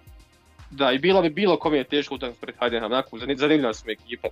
[0.71, 3.83] Da, i bila bi bilo kome je teško utakmica pred Heidenheim, onako, zani- zanimljiva su
[3.87, 4.27] mi ekipa.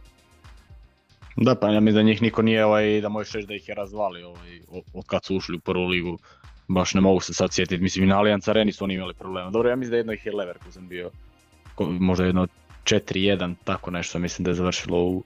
[1.36, 3.76] Da, pa ja mislim da njih niko nije ovaj, da možeš reći da ih je
[3.76, 4.60] razvali ovaj,
[4.94, 6.18] od kad su ušli u prvu ligu.
[6.68, 9.50] Baš ne mogu se sad sjetiti, mislim i na Allianz Areni su oni imali problema.
[9.50, 11.12] Dobro, ja mislim da jedno ih je Leverkusen bio,
[11.80, 12.48] možda jedno
[12.84, 15.24] 4-1, tako nešto mislim da je završilo u,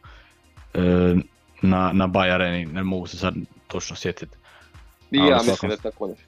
[0.73, 0.79] e,
[1.61, 3.35] na, na Bay Areni, ne mogu se sad
[3.67, 4.37] točno sjetiti.
[5.11, 6.23] I ja mislim da je tako nešto.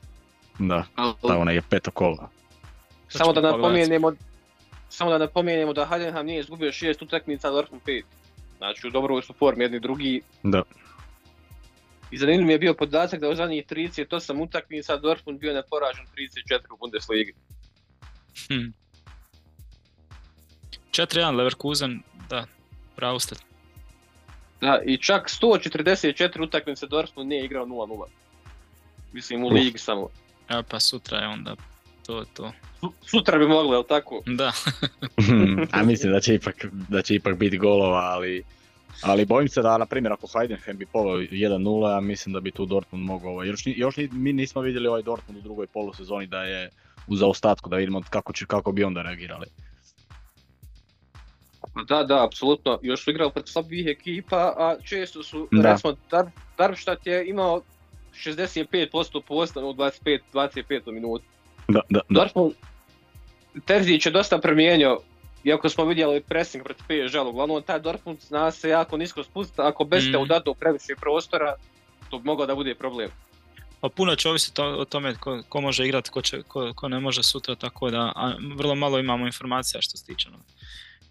[0.59, 0.85] Da,
[1.21, 2.29] tako je peto kolo.
[3.09, 4.11] Samo da napomenemo,
[4.95, 8.05] samo da napomenemo da Heidenheim nije izgubio šest utakmica, Dortmund pet.
[8.57, 10.21] Znači u dobroj su formi jedni drugi.
[10.43, 10.63] Da.
[12.11, 16.05] I zanimljiv mi je bio podatak da u zadnjih 38 utakmica Dortmund bio neporažen
[16.49, 17.33] 34 u Bundesligi.
[18.47, 18.71] Hm.
[20.91, 22.45] 4-1 Leverkusen, da,
[22.95, 23.35] pravo ste.
[24.61, 28.05] Da, i čak 144 utakmice Dortmund nije igrao 0-0.
[29.13, 29.53] Mislim u Uf.
[29.53, 30.09] ligi samo.
[30.49, 31.55] Evo pa sutra je onda
[32.05, 32.51] to to.
[32.79, 34.21] Su- Sutra bi mogli, jel tako?
[34.27, 34.51] Da,
[35.71, 36.55] A mislim da će ipak,
[36.89, 38.43] da će ipak biti golova, ali,
[39.01, 42.51] ali bojim se da, na primjer, ako Heidenheim bi poveo 1-0, ja mislim da bi
[42.51, 46.27] tu Dortmund mogao, ovaj, još, ni- još mi nismo vidjeli ovaj Dortmund u drugoj polusezoni
[46.27, 46.69] da je
[47.07, 49.45] u zaostatku, da vidimo kako, će, kako bi onda reagirali.
[51.87, 52.79] Da, da, apsolutno.
[52.81, 55.71] Još su igrali protiv slabih ekipa, a često su, Da.
[55.71, 56.25] recimo, Dar,
[56.57, 57.61] Darmstadt je imao
[58.13, 61.25] 65% postanu u 25, 25 minutu.
[61.67, 62.19] Da, da, da.
[62.19, 62.53] Dortmund,
[63.65, 64.99] Terzić je dosta promijenio,
[65.43, 69.83] iako smo vidjeli pressing protiv PSG, uglavnom taj Dortmund zna se jako nisko spustiti, ako
[69.83, 70.23] bežite Mhm.
[70.23, 71.55] u datu previše prostora,
[72.09, 73.09] to bi mogao da bude problem.
[73.79, 76.87] pa puno će ovisiti o, o tome ko, ko može igrati, ko, će, ko, ko
[76.87, 80.29] ne može sutra, tako da a, vrlo malo imamo informacija što se tiče.
[80.29, 80.37] ono.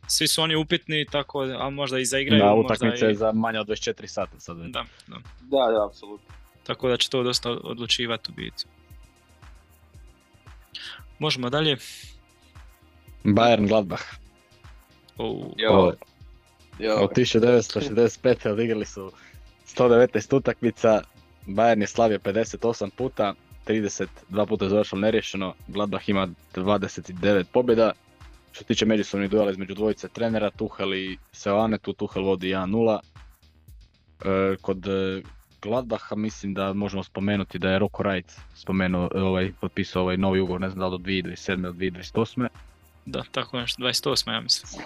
[0.07, 3.15] Svi su oni upitni, tako da, ali možda i zaigraju, Da, utakmice i...
[3.15, 4.57] za manje od 24 sata sad.
[4.57, 5.17] Da, da.
[5.41, 6.27] Da, da, apsolutno.
[6.65, 8.65] Tako da će to dosta odlučivati u biti.
[11.19, 11.77] Možemo dalje.
[13.25, 14.05] Bayern Gladbach.
[15.19, 15.95] O, Jo,
[16.79, 16.97] jo.
[16.97, 18.49] Od 1965.
[18.49, 19.13] odigrali su
[19.77, 21.03] 119 utakmica,
[21.47, 23.35] Bayern je slavio 58 puta,
[23.67, 27.93] 32 puta je završilo neriješeno, Gladbach ima 29 pobjeda.
[28.53, 32.99] Što se tiče međusobnih duela između dvojice trenera, Tuchel i Seoane, tu Tuchel vodi 1-0.
[34.25, 34.87] E, kod
[35.65, 40.61] Gladbacha mislim da možemo spomenuti da je Rocco Wright spomenuo, ovaj, potpisao ovaj novi ugovor,
[40.61, 41.65] ne znam da li do 2027.
[41.65, 42.49] ili 2028.
[43.07, 44.33] da, tako nešto, 28.
[44.33, 44.83] ja mislim.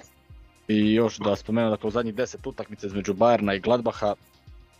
[0.68, 4.14] I još da spomenem, dakle u zadnjih 10 utakmica između Bayerna i Gladbacha,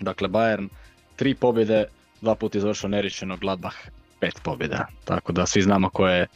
[0.01, 0.69] dakle Bayern
[1.17, 1.85] tri pobjede,
[2.21, 3.77] dva puta je završio neriješeno, Gladbach
[4.21, 4.87] pet pobjeda.
[5.05, 6.27] Tako da svi znamo ko je,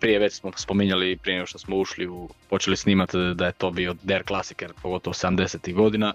[0.00, 3.70] prije već smo spominjali prije nego što smo ušli u, počeli snimati da je to
[3.70, 5.74] bio der klasiker, pogotovo 70.
[5.74, 6.14] godina.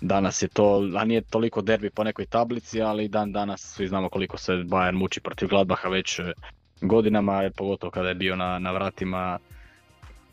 [0.00, 4.08] Danas je to, a nije toliko derbi po nekoj tablici, ali dan danas svi znamo
[4.08, 6.32] koliko se Bayern muči protiv Gladbacha već e,
[6.80, 9.38] godinama, pogotovo kada je bio na, na vratima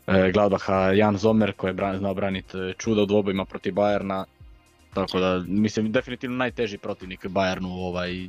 [0.06, 4.24] e, Gladbacha Jan Zomer koji je bran, znao braniti e, čuda u dvobojima protiv Bayerna.
[4.94, 8.28] Tako da, mislim, definitivno najteži protivnik Bayernu ovaj, e,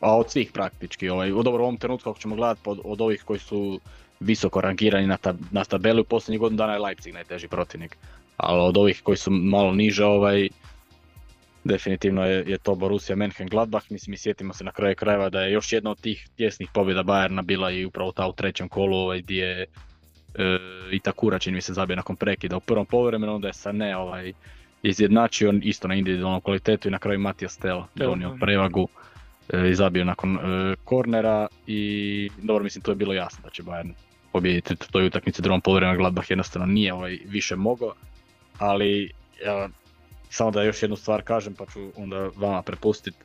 [0.00, 1.08] a od svih praktički.
[1.08, 3.80] Ovaj, u dobro ovom trenutku ako ćemo gledati od, od ovih koji su
[4.20, 7.96] visoko rangirani na, tab, na tabeli u posljednjih godinu dana je Leipzig najteži protivnik.
[8.38, 10.48] Ali od ovih koji su malo niže, ovaj,
[11.64, 13.90] definitivno je, je to Borussia Mönchengladbach.
[13.90, 17.02] Mislim, mi sjetimo se na kraju krajeva da je još jedna od tih tjesnih pobjeda
[17.02, 20.58] Bayerna bila i upravo ta u trećem kolu ovaj, gdje je e,
[20.92, 24.32] i Takura čini mi se zabio nakon prekida u prvom poluvremenu, onda je Sané ovaj,
[24.82, 28.88] izjednačio isto na individualnom kvalitetu i na kraju Matija Stel donio prevagu
[29.52, 33.62] e, i zabio nakon e, kornera i dobro mislim to je bilo jasno da će
[33.62, 33.92] Bayern
[34.32, 35.98] pobijediti u toj utakmici drugom poluvremenu.
[35.98, 37.92] Gladbach jednostavno nije ovaj više mogao
[38.58, 39.12] ali
[39.44, 39.68] ja,
[40.30, 43.18] samo da još jednu stvar kažem pa ću onda vama prepustiti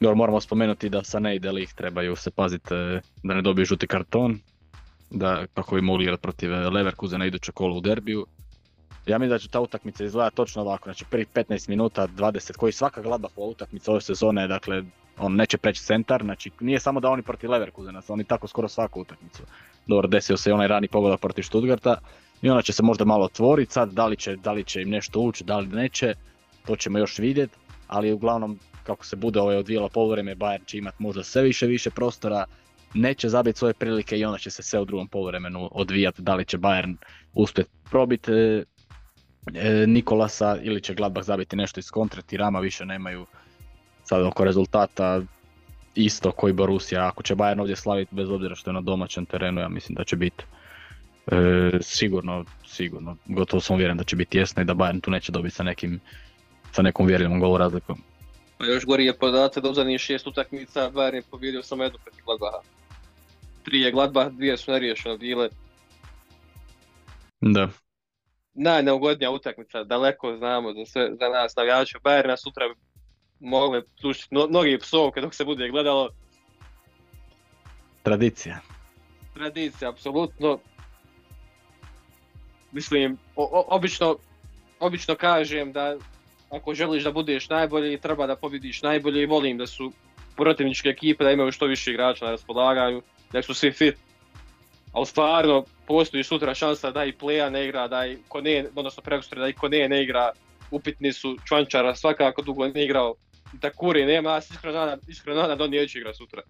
[0.00, 3.64] dobro, moramo spomenuti da Sané i De Ligt trebaju se paziti e, da ne dobiju
[3.64, 4.38] žuti karton,
[5.10, 8.26] da kako bi mogli igrati protiv e, Leverkusena iduće kolo u derbiju.
[9.06, 12.72] Ja mislim da će ta utakmica izgledati točno ovako, znači prvih 15 minuta, 20, koji
[12.72, 14.82] svaka Gladbachova utakmica ove sezone, dakle
[15.18, 19.00] on neće preći centar, znači nije samo da oni protiv Leverkusena, oni tako skoro svaku
[19.00, 19.42] utakmicu.
[19.86, 21.96] Dobro, desio se i onaj rani pogodak protiv Stuttgarta
[22.42, 24.90] i ona će se možda malo otvoriti sad, da li će, da li će im
[24.90, 26.14] nešto ući, da li neće,
[26.66, 27.56] to ćemo još vidjeti,
[27.88, 31.90] ali uglavnom kako se bude ovaj odvijalo poluvreme, Bayern će imati možda sve više više
[31.90, 32.44] prostora,
[32.94, 36.44] neće zabiti svoje prilike i onda će se sve u drugom poluvremenu odvijati, da li
[36.44, 36.96] će Bayern
[37.34, 38.64] uspjeti probiti e,
[39.54, 43.26] e, Nikolasa ili će Gladbach zabiti nešto iz kontre, Tirama više nemaju
[44.04, 45.22] sad oko rezultata
[45.94, 49.60] isto koji Borussia, ako će Bayern ovdje slaviti bez obzira što je na domaćem terenu,
[49.60, 50.44] ja mislim da će biti
[51.30, 55.32] e, sigurno, sigurno, gotovo sam uvjeren da će biti tjesno i da Bayern tu neće
[55.32, 56.00] dobiti sa nekim
[56.72, 58.02] sa nekom vjerljivom golu razlikom.
[58.58, 61.98] A još gori je podatak da u zadnjih šest utakmica Bayern je pobjedio samo jednu
[62.04, 62.60] protiv Gladbaha.
[63.62, 65.48] Tri je Gladbach, dvije su neriješene bile.
[67.40, 67.68] Da.
[68.54, 72.74] Najneugodnija utakmica, daleko znamo za, sve, za nas navijače Bayerna, sutra bi
[73.40, 76.08] mogle slušati no, mnogi psovke dok se bude gledalo.
[78.02, 78.60] Tradicija.
[79.34, 80.58] Tradicija, apsolutno.
[82.72, 84.16] Mislim, o, obično,
[84.80, 85.96] obično kažem da
[86.50, 89.92] ako želiš da budeš najbolji, treba da pobjediš najbolje i volim da su
[90.36, 93.02] protivničke ekipe da imaju što više igrača na raspolaganju,
[93.32, 93.94] da su svi fit.
[94.92, 99.40] ali stvarno postoji sutra šansa da i Pleja ne igra, da i Kone, odnosno prekosutra
[99.40, 100.32] da i Kone ne igra,
[100.70, 103.14] upitni su Čvančara svakako dugo ne igrao,
[103.52, 106.42] da Kuri nema, ja se iskreno nadam, iskreno nadam da on neće igra sutra.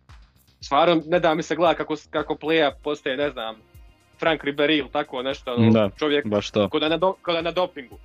[0.60, 3.56] Stvarno ne da mi se gleda kako, kako Pleja postaje, ne znam,
[4.20, 6.68] Frank Ribery ili tako nešto, ono, Da, čovjek baš to.
[6.68, 7.98] ko da, je na do, ko da je na dopingu.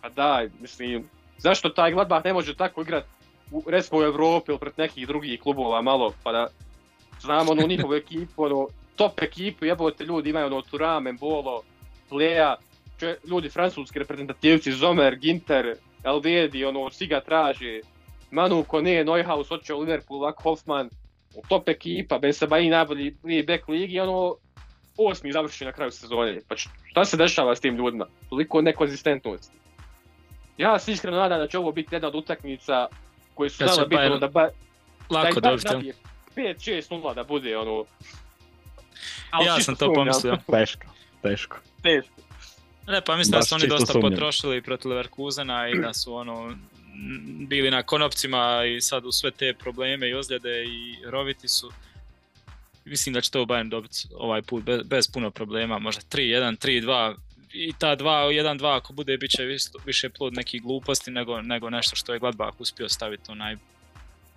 [0.00, 1.08] Pa daj, mislim,
[1.38, 3.04] zašto taj Gladbach ne može tako igrat
[3.50, 6.46] u, recimo u Evropi ili pred nekih drugih klubova malo, pa da
[7.20, 11.62] znamo onu njihovu ekipu, ono, top ekipu, jebote ljudi imaju ono Turame, Bolo,
[12.08, 12.56] Pleja,
[13.00, 15.74] če- ljudi francuski reprezentativci, Zomer, Ginter,
[16.04, 17.80] Elvedi, ono, svi ga traže,
[18.30, 20.90] Manu Kone, Neuhaus, hoće u Liverpool, ovako Hoffman,
[21.48, 23.16] top ekipa, Ben Sebaini najbolji
[23.46, 24.34] back ligi, ono,
[24.98, 26.40] osmi završi na kraju sezone.
[26.48, 28.06] Pa šta se dešava s tim ljudima?
[28.30, 29.56] Toliko nekonzistentnosti.
[30.58, 32.86] Ja se iskreno nadam da će ovo biti jedna od utakmica
[33.34, 34.48] koje su Da znala biti Bayern da, ba,
[35.10, 35.86] da Lako baš dobiti.
[35.86, 35.94] jel?
[36.36, 37.84] zabije 5-6-0 da bude ono...
[39.32, 39.94] Ja čisto sam to sumnjam.
[39.94, 40.36] pomislio.
[40.50, 40.86] Teško,
[41.22, 41.56] teško.
[41.82, 42.14] Teško.
[42.86, 44.10] Ne, pa mislim da su oni dosta sumnjam.
[44.12, 46.54] potrošili protiv Leverkusena i da su ono
[47.48, 51.72] bili na konopcima i sad u sve te probleme i ozljede i roviti su.
[52.88, 57.14] Mislim da će to Bayern dobiti ovaj put bez, bez puno problema, možda 3-1, 3-2
[57.52, 61.70] i ta 2, 1-2 ako bude bit će isto- više plod nekih gluposti nego, nego
[61.70, 63.56] nešto što je Gladbach uspio staviti onaj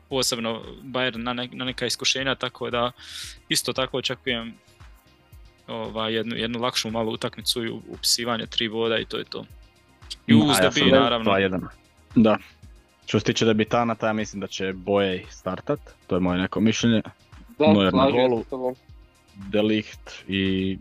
[0.10, 2.92] posebno Bayern na, ne- na neka iskušenja, tako da
[3.50, 4.54] isto tako očekujem
[5.68, 9.46] ovaj, jednu, jednu lakšu malu utakmicu i upisivanje tri boda i to je to.
[10.28, 11.32] I uz ja sam naravno.
[11.32, 11.68] 2-1.
[12.16, 12.38] Da.
[13.06, 17.02] Što se tiče debitanata, ja mislim da će Bojej startat, to je moje neko mišljenje.
[17.68, 18.82] Da, slažem se.
[19.36, 20.78] Delicht i,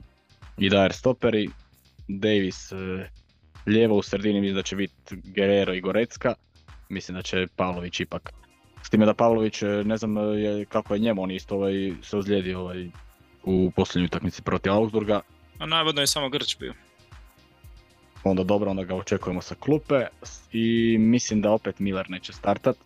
[0.59, 1.48] i Dyer stoperi.
[2.09, 2.77] Davis e,
[3.66, 6.35] lijevo u sredini mislim da će biti Guerrero i Gorecka.
[6.89, 8.32] Mislim da će Pavlović ipak.
[8.82, 11.93] S time da Pavlović, e, ne znam e, je, kako je njemu, on isto ovaj,
[12.02, 12.89] se ozlijedio ovaj,
[13.44, 15.20] u posljednjoj utakmici protiv Augsburga.
[15.59, 16.74] A navodno je samo Grč bio.
[18.24, 20.07] Onda dobro, onda ga očekujemo sa klupe
[20.52, 22.77] i mislim da opet Miller neće startat.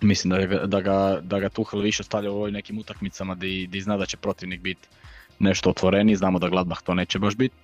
[0.00, 3.66] Mislim da, ga- da, ga, da ga Tuchel više stavlja u ovim nekim utakmicama di,
[3.66, 4.88] di zna da će protivnik biti
[5.38, 7.54] nešto otvoreniji, znamo da Gladbach to neće baš biti.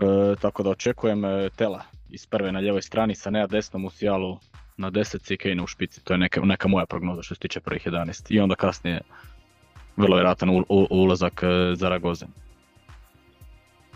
[0.00, 3.90] E, tako da očekujem e, Tela iz prve na ljevoj strani sa Nea desnom u
[3.90, 4.38] Sijalu
[4.76, 7.86] na 10 Kane u špici, to je neka, neka moja prognoza što se tiče prvih
[7.86, 9.00] 11 i onda kasnije
[9.96, 12.26] vrlo vjerojatan u, ulazak e, Zaragoze.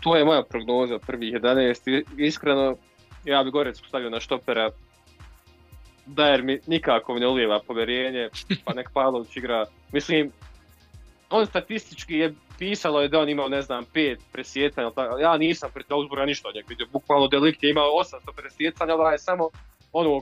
[0.01, 1.89] To je moja prognoza prvih 11.
[2.17, 2.75] I- Iskreno,
[3.25, 4.69] ja bi Gorecku stavio na štopera.
[6.07, 8.29] Dajer mi nikako ne ulijeva povjerenje,
[8.65, 9.65] pa nek Pavlović igra.
[9.91, 10.31] Mislim,
[11.29, 14.19] on statistički je pisalo je da on imao, ne znam, pet
[14.71, 16.87] tako, ja nisam protiv Augsburga ništa od njega vidio.
[16.91, 19.49] Bukvalno Delikt je imao 800 presjetanja, ali je samo
[19.93, 20.21] ono,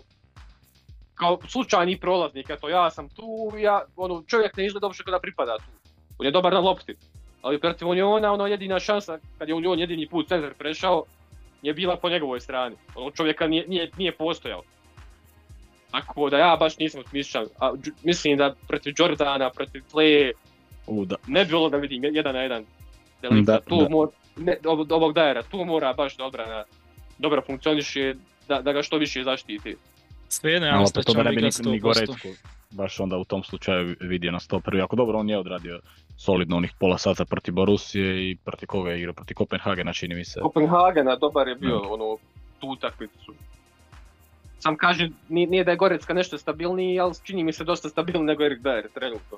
[1.16, 5.20] kao slučajni prolaznik, eto ja sam tu, ja, ono, čovjek ne izgleda uopće kao da
[5.20, 5.90] pripada tu.
[6.18, 6.96] On je dobar na lopti.
[7.42, 11.04] Ali protiv Uniona, ono jedina šansa, kad je Union jedini put centar prešao,
[11.62, 12.76] je bila po njegovoj strani.
[12.96, 14.62] Ono čovjeka nije, nije, nije postojao.
[15.96, 17.46] Tako da ja baš nisam optimističan.
[17.60, 20.32] A, dž- mislim da protiv Jordana, protiv Play,
[20.88, 22.66] U, da, ne bi bilo da vidim jedan na jedan.
[23.22, 23.52] Delikta.
[23.52, 23.90] Da, tu da.
[23.90, 26.64] Mor, ne, ovog, ovog Dajera, tu mora baš da odbrana
[27.18, 28.14] dobro funkcioniše,
[28.48, 29.76] da, da ga što više zaštiti.
[30.30, 31.82] Svejedno, ja mislim po da će igrat ni, ni 100%.
[31.82, 32.28] Gorecku
[32.72, 34.76] baš onda u tom slučaju vidio na 101.
[34.78, 35.80] Jako dobro, on je odradio
[36.18, 40.26] solidno onih pola sata protiv Borusije i protiv koga je igrao, protiv Kopenhagena čini mi
[40.26, 40.40] se.
[40.40, 41.88] Kopenhagena dobar je bio Da.
[41.90, 42.18] ono,
[42.60, 43.34] tu utakmicu.
[44.60, 48.26] Sam kažem, nije, nije da je Gorecka nešto stabilniji, ali čini mi se dosta stabilniji
[48.26, 49.38] nego Erik Dyer trenutno.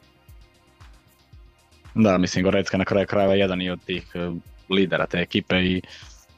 [1.95, 4.31] Da, mislim Gorecka na kraju krajeva jedan i od tih eh,
[4.69, 5.81] lidera te ekipe i,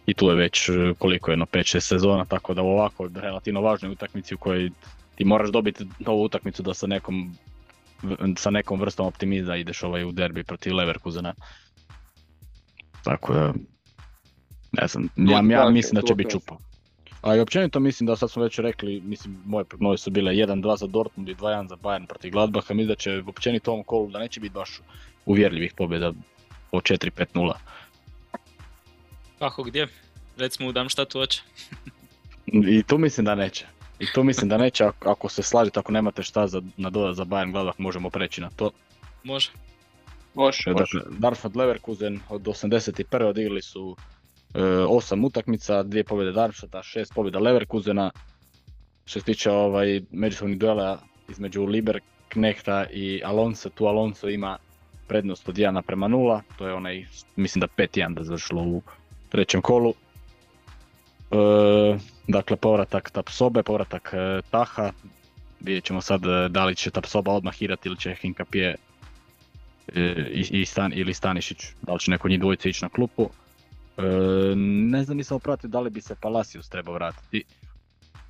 [0.05, 3.61] i tu je već eh, koliko je jedno 5-6 sezona, tako da u ovako relativno
[3.61, 4.69] važnoj utakmici u kojoj
[5.15, 7.35] ti moraš dobiti novu utakmicu da sa nekom
[8.37, 11.33] sa nekom vrstom optimizma ideš ovaj u derbi protiv Leverkusena.
[13.03, 13.53] Tako da,
[14.71, 16.57] ne znam, ja, ja mislim da će biti čupo.
[17.21, 20.77] A i općenito mislim da sad smo već rekli, mislim moje prognoze su bile 1-2
[20.77, 24.19] za Dortmund i 2-1 za Bayern protiv Gladbacha, mislim da će općenito ovom kolu da
[24.19, 24.81] neće biti baš
[25.25, 26.13] uvjerljivih pobjeda
[26.71, 27.53] po 4-5-0.
[29.39, 29.87] Kako gdje?
[30.37, 31.41] Recimo u Darmstadtu hoće.
[32.45, 33.65] I tu mislim da neće.
[33.99, 37.15] I tu mislim da neće, ako, ako se slažete, ako nemate šta za, na dodat
[37.15, 38.71] za Bayern Gladbach, možemo preći na to.
[39.23, 39.51] Može.
[40.33, 40.79] Može, može.
[40.79, 43.25] Dakle, Darmstadt Leverkusen od 81.
[43.25, 43.95] odigrali su
[44.89, 48.11] osam utakmica, dvije pobjede Darmstadta, šest pobjeda Leverkusena.
[49.05, 50.99] Što se tiče ovaj, međusobnih duela
[51.29, 54.57] između Lieberknechta i Alonso, tu Alonso ima
[55.07, 57.05] prednost od 1 naprema 0, to je onaj,
[57.35, 58.81] mislim da 5-1 da završilo u
[59.29, 59.93] trećem kolu.
[61.31, 61.35] E,
[62.27, 64.91] dakle, povratak Tapsobe, povratak e, Taha,
[65.59, 68.75] vidjet ćemo sad e, da li će Tapsoba odmah igrati ili će Hinkapije
[69.95, 70.01] e,
[70.33, 73.29] i, i Stan, ili Stanišić, da li će neko njih dvojice ići na klupu.
[73.99, 77.43] E, ne znam nisam pratio da li bi se Palacios trebao vratiti,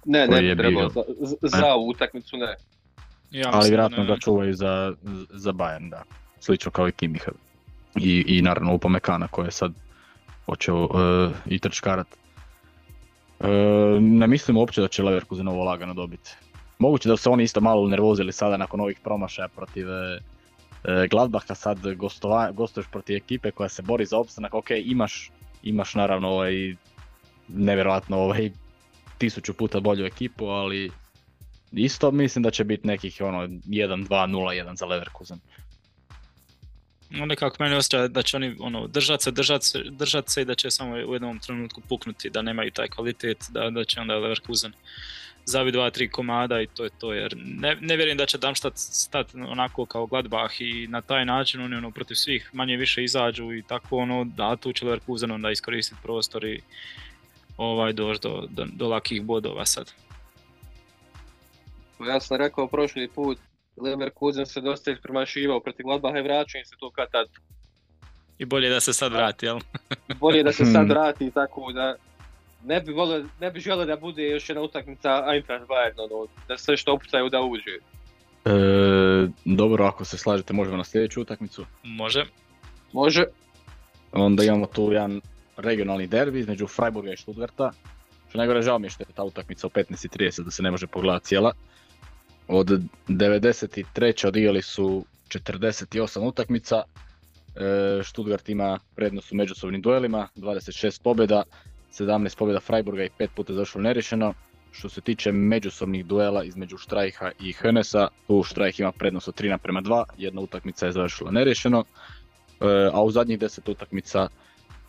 [0.06, 1.04] Ne, ne bi trebalo, bio?
[1.22, 2.56] za, za- ovu utakmicu ne.
[3.32, 4.08] Ja ali mislim da vjerojatno ne.
[4.08, 4.94] ga čuvaju za,
[5.30, 6.04] za Bayern, da.
[6.40, 7.32] Slično kao i Kimiha.
[7.96, 9.74] I, i naravno Upamecana koji je sad
[10.46, 12.08] počeo e, i trčkarat.
[13.40, 13.48] E,
[14.00, 16.32] ne mislim uopće da će Leverkusen ovo lagano dobiti.
[16.80, 20.20] Moguće da su se oni isto malo nervozili sada nakon ovih promašaja protiv e,
[20.84, 25.32] e, Gladbacha, sad gostova, gostuješ protiv ekipe koja se bori za opstanak, ok, imaš,
[25.64, 26.76] imaš naravno ovaj,
[27.48, 28.52] nevjerojatno ovaj,
[29.18, 30.92] tisuću puta bolju ekipu, ali
[31.72, 35.40] isto mislim da će biti nekih ono 1, 2, 0, 1 za Leverkusen.
[37.10, 40.46] No, nekako meni osjeća da će oni ono, držat se, držat se, držat se i
[40.46, 44.18] da će samo u jednom trenutku puknuti, da nemaju taj kvalitet, da, da će onda
[44.18, 44.74] Leverkusen
[45.50, 48.78] zavi dva, tri komada i to je to, jer ne, ne vjerujem da će Darmstadt
[48.78, 53.54] stati onako kao Gladbach i na taj način oni ono, protiv svih manje više izađu
[53.54, 56.62] i tako ono, da tu će Leverkusen onda iskoristiti prostor i
[57.58, 59.92] ovaj, doći do, do, do lakih bodova sad.
[62.08, 63.38] Ja sam rekao prošli put,
[63.78, 67.28] Leverkusen se dosta ispremašivao protiv Gladbaha i vraća im se to kad tad.
[68.38, 69.60] I bolje da se sad vrati, jel?
[70.20, 70.90] Bolje da se sad Hmm.
[70.90, 71.96] vrati tako da
[72.64, 76.58] ne bi, volio, ne bi želio da bude još jedna utakmica Eintracht Bayern, ono, da
[76.58, 77.72] sve što opucaju da uđe.
[78.46, 81.66] E, dobro, ako se slažete možemo na sljedeću utakmicu.
[81.84, 82.26] Može.
[82.94, 83.24] Može.
[84.12, 85.22] Onda imamo tu jedan
[85.58, 87.72] regionalni derbi između Freiburga i Stuttgarta.
[88.30, 90.88] Što najgore žao mi je što je ta utakmica u 15.30 da se ne može
[90.88, 91.52] pogledati cijela.
[92.48, 94.28] Od 93.
[94.28, 96.84] odigrali su 48 utakmica.
[97.56, 101.44] E, Stuttgart ima prednost u međusobnim duelima, 26 pobjeda,
[101.94, 104.34] 17 pobjeda Freiburga i 5 puta zašlo neriješeno.
[104.72, 109.50] Što se tiče međusobnih duela između Štrajha i Hönesa, tu Štrajh ima prednost od 3
[109.50, 111.84] naprema 2, jedna utakmica je završila neriješeno.
[112.60, 114.28] E, a u zadnjih 10 utakmica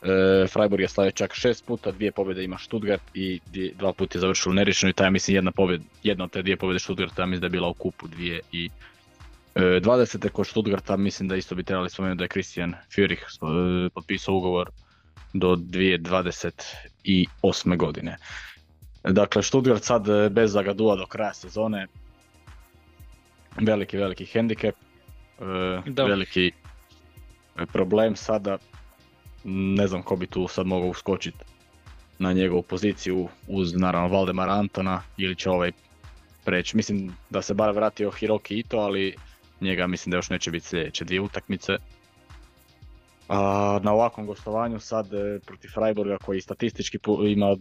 [0.02, 3.40] e, Freiburg je slavio čak 6 puta, dvije pobjede ima Stuttgart i
[3.78, 6.78] dva puta je završilo neriješeno i taj mislim jedna pobjeda, jedna od te dvije pobjede
[6.78, 8.70] Stuttgarta mislim da je bila u kupu dvije i
[9.55, 10.28] e, 20.
[10.28, 14.70] kod Stuttgarta mislim da isto bi trebali spomenuti da je Christian Führich e, potpisao ugovor
[15.32, 17.77] do 2028.
[17.77, 18.16] godine.
[19.02, 21.86] Dakle, Stuttgart sad e, bez Zagadua do kraja sezone.
[23.57, 24.74] Veliki, veliki hendikep.
[25.40, 26.05] e, Da.
[26.05, 26.52] Veliki
[27.59, 28.59] e, problem sada.
[29.44, 31.44] Ne znam ko bi tu sad mogao uskočiti
[32.19, 35.73] na njegovu poziciju uz naravno Valdemara Antona ili će ovaj
[36.44, 36.77] preći.
[36.77, 39.15] Mislim da se bar vratio Hiroki Ito, ali
[39.61, 41.77] njega mislim da još neće biti sljedeće dvije utakmice.
[43.82, 47.57] Na ovakvom gostovanju sad e, protiv Freiburga koji statistički ima,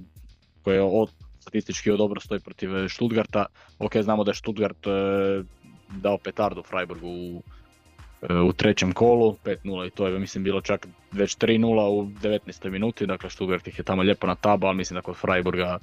[0.63, 1.09] koji je od,
[1.39, 3.45] statistički dobro stoji protiv e, Stuttgarta.
[3.79, 4.91] Ok, znamo da je Stuttgart e,
[5.89, 7.43] dao petardu Freiburgu u,
[8.47, 12.69] u trećem kolu, 5-0 i to je mislim bilo čak već 3-0 u 19.
[12.69, 15.79] minuti, dakle Stuttgart ih je tamo lijepo na tabu, ali mislim da kod Freiburga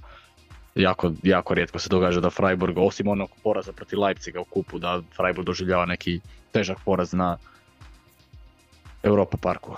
[0.75, 5.03] jako, jako rijetko se događa da Freiburg, osim onog poraza protiv Leipziga u kupu, da
[5.17, 6.21] Freiburg doživljava neki
[6.53, 7.39] težak poraz na
[9.03, 9.77] Europa parku.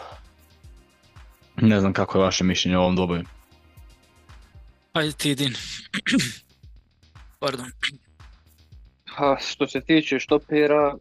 [1.56, 3.24] Ne znam kako je vaše mišljenje o ovom dvoboju.
[4.92, 5.54] Ajde ti Din.
[7.40, 7.66] Pardon.
[9.06, 10.94] Ha, što se tiče štopera,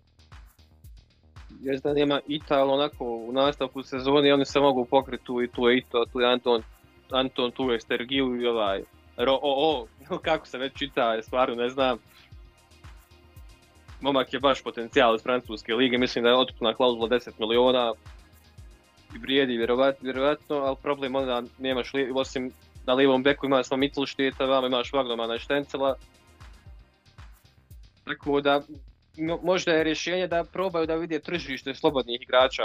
[1.61, 5.47] jest da nema Ita, ali onako u nastavku sezoni oni se mogu pokriti tu i
[5.47, 6.63] tu je Ito, tu je Anton,
[7.11, 8.83] Anton, tu je Stergiju i ovaj
[9.17, 11.97] Ro, o, o, kako se već čita, stvarno ne znam.
[14.01, 17.93] Momak je baš potencijal iz Francuske lige, mislim da je otkupna klauzula 10 miliona
[19.15, 22.51] i vrijedi vjerovat- vjerojatno, ali problem onda nemaš, li, osim
[22.85, 25.95] na lijevom beku ima samo Mittelšteta, vama imaš Vagnomana i Štencela,
[28.05, 28.61] tako da
[29.17, 32.63] mo- možda je rješenje da probaju da vide tržište slobodnih igrača.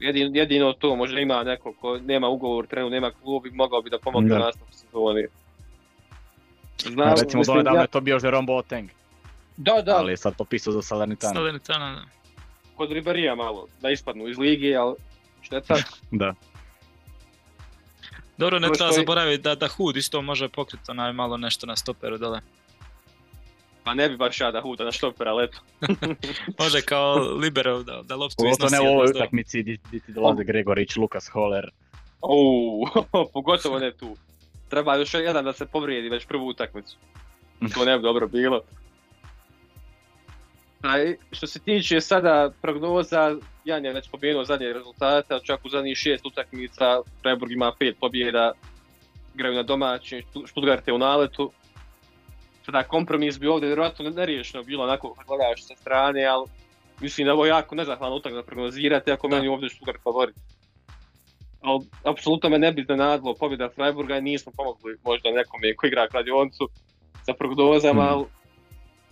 [0.00, 3.90] Jedino, jedino to, možda ima neko ko nema ugovor, trenutno nema klub i mogao bi
[3.90, 4.36] da pomogne Da.
[4.36, 5.26] u nastavku sezoni.
[6.78, 8.90] Znam, recimo mislim, dole davno ja- je to bio Jerome Boateng,
[9.58, 11.34] Da, da, ali je sad popisao za Salernitana.
[11.34, 12.02] Salernitana, da.
[12.76, 14.94] kod Ribarija malo, da ispadnu iz lige, ali
[15.42, 15.74] šteta.
[16.10, 16.34] Da.
[18.36, 22.18] Dobro, ne treba zaboraviti da, da Hud isto može pokriti onaj malo nešto na stoperu
[22.18, 22.40] dole.
[23.84, 25.58] Pa ne bi baš ja da huda na štopera, ali eto.
[26.62, 28.74] Može kao libero da, da loptu Pogotovo iznosi.
[28.84, 31.70] ne u ovoj utakmici di ti dolaze Gregorić, Lukas Holler.
[32.22, 32.86] Uuu,
[33.34, 34.16] pogotovo ne tu.
[34.68, 36.96] Treba još jedan da se povrijedi već prvu utakmicu.
[37.74, 38.60] To ne bi dobro bilo.
[40.82, 45.96] A što se tiče sada prognoza, Jan je već pobjenuo zadnje rezultate, čak u zadnjih
[45.96, 48.52] šest utakmica Freiburg ima pet pobjeda,
[49.34, 51.52] igraju na domaćem, Stuttgart je u naletu.
[52.64, 56.46] Sada kompromis bi ovdje vjerojatno neriješeno bilo onako kad gledaš sa strane, ali
[57.00, 59.36] Mislim da je ovo jako nezahvalno utakmica prognozirati, ako Da.
[59.36, 60.36] meni ovdje Stuttgart favorit.
[61.60, 66.08] Ali, apsolutno me ne bi iznenadilo pobjeda Freiburga i nismo pomogli možda nekome ko igra
[66.08, 66.68] kladioncu
[67.26, 68.12] sa prognozama, Mhm.
[68.12, 68.24] ali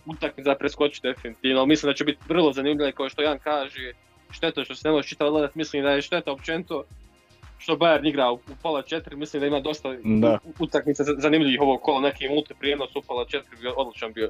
[0.07, 1.59] utakmica preskoči definitivno.
[1.59, 3.91] Ali mislim da će biti vrlo zanimljivo, kao što Jan kaže,
[4.31, 6.83] šteta što se ne može čitati gledat, mislim da je šteta općenito
[7.59, 10.37] što Bayern igra u, pola četiri, mislim da ima dosta Da.
[10.59, 14.29] utakmica za- zanimljivih ovog kola, neki multi prijenos u pola četiri bio odličan bio.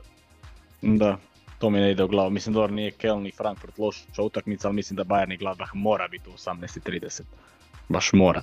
[0.81, 1.17] Da,
[1.59, 2.29] to mi ne ide u glavu.
[2.29, 6.07] Mislim da nije Keln ni Frankfurt loša utakmica, ali mislim da Bayern i Gladbach mora
[6.07, 7.21] biti u 18.30.
[7.89, 8.41] Baš mora.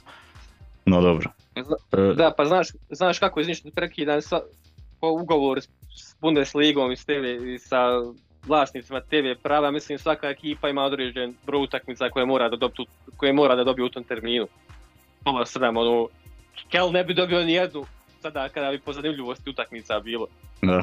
[0.86, 1.30] No dobro.
[1.56, 4.40] Zna- E, Da, pa znaš, znaš kako je prekidan sa,
[5.00, 5.60] po ugovoru
[5.94, 7.78] s, Bundesligom i, s TV, i sa
[8.46, 13.32] vlasnicima TV prava, mislim svaka ekipa ima određen broj utakmica koje mora da dobije, koje
[13.32, 14.46] mora da dobije u tom terminu.
[15.24, 16.08] Pola sedam, ono,
[16.70, 17.86] Kel ne bi dobio ni jednu
[18.22, 20.26] sada kada bi po zanimljivosti utakmica bilo.
[20.62, 20.82] Da.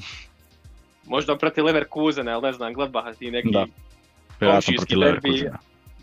[1.05, 3.51] Možda protiv Leverkusena, ali ne znam, Gladbaha ti neki.
[3.51, 3.65] Da.
[4.39, 5.49] Komšijski derbi.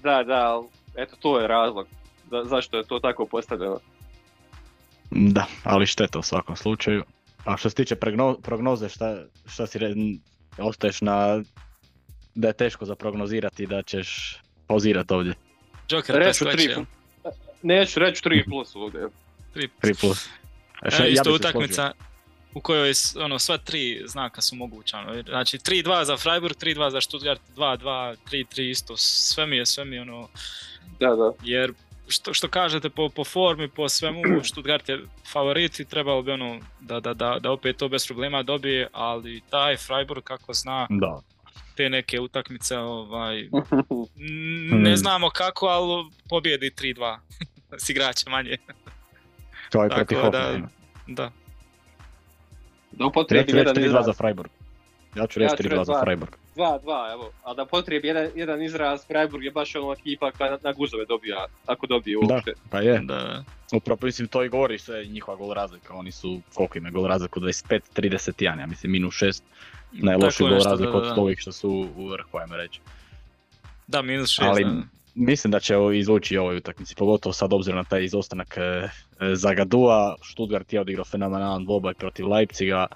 [0.02, 0.66] Da, da, ali
[0.96, 1.86] eto to je razlog.
[2.30, 3.78] Da, zašto je to tako postavljeno.
[5.10, 7.04] Da, ali šteta u svakom slučaju.
[7.48, 9.16] A što se tiče pregno- prognoze, šta,
[9.46, 9.94] šta si re...
[10.58, 11.42] ostaješ na
[12.34, 15.34] da je teško za prognozirati da ćeš pauzirati ovdje.
[15.90, 16.74] Joker Reću tri,
[17.62, 19.00] neću reći 3 plus ovdje.
[19.54, 20.26] Tri 3 plus.
[20.82, 21.92] E, šta- E, ja isto se utakmica
[22.54, 24.98] u kojoj ono, sva tri znaka su moguća.
[24.98, 28.96] ono, Znači 3-2 za Freiburg, 3-2 za Stuttgart, 2-2, 3-3 isto.
[28.96, 30.28] Sve mi je, sve mi je ono,
[31.00, 31.32] Da, da.
[31.42, 31.72] jer
[32.08, 35.00] što, što kažete po, po formi, po svemu, Stuttgart je
[35.32, 39.40] favorit i trebalo bi ono da, da, da, da opet to bez problema dobije, ali
[39.50, 40.86] taj Freiburg kako zna.
[40.90, 41.20] Da.
[41.76, 43.48] te neke utakmice, ovaj,
[44.86, 47.18] ne znamo kako, ali pobjedi 3-2
[47.84, 48.56] s igrača manje.
[49.72, 50.68] Kao i Tako protiv da-.
[51.06, 51.30] Da.
[52.92, 54.06] Da reći jedan 3-2 izraz.
[54.06, 54.50] za Freiburg.
[55.16, 56.00] Ja ću reći ću 3-2 reći za dva.
[56.02, 56.32] Freiburg.
[56.56, 57.30] 2-2, evo.
[57.44, 61.04] A da potrijebi jedan, jedan izraz, Freiburg je baš ono ekipa koja na, na guzove
[61.04, 62.52] dobija, ako dobije Da, uopšte.
[62.70, 62.98] pa je.
[63.04, 63.44] da.
[63.72, 65.94] Upravo, mislim, to i govori sve njihova gol razlika.
[65.94, 69.42] Oni su, koliko ima gol razliku, 25-31, ja mislim, minus 6.
[69.92, 71.20] Najlošiji Tako gol da, od da, da.
[71.20, 72.80] ovih što su u vrhu, ajmo reći.
[73.86, 74.42] Da, minus 6.
[74.48, 74.82] Ali- da.
[75.14, 78.88] Mislim da će ovo izvući ovoj utakmici, pogotovo sad obzirom na taj izostanak e, e,
[79.34, 80.16] Zagadua.
[80.32, 82.86] Stuttgart je odigrao fenomenalan dvoboj protiv Leipziga,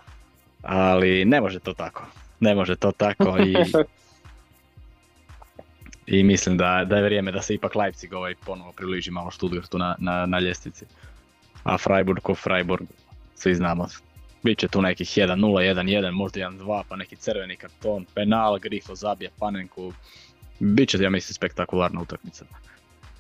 [0.63, 2.07] ali ne može to tako.
[2.41, 3.57] Ne može to tako i,
[6.07, 9.79] i mislim da, da je vrijeme da se ipak Leipzig ovaj ponovo približi malo Stuttgartu
[9.79, 10.85] na, na, na ljestvici.
[11.65, 12.87] A Freiburg ko Freiburg,
[13.35, 13.89] svi znamo.
[14.43, 19.93] Biće tu nekih 1-0, 1-1, možda 1-2, pa neki crveni karton, penal, Grifo zabije Panenku.
[20.61, 22.45] Biće, ja mislim, spektakularna utakmica.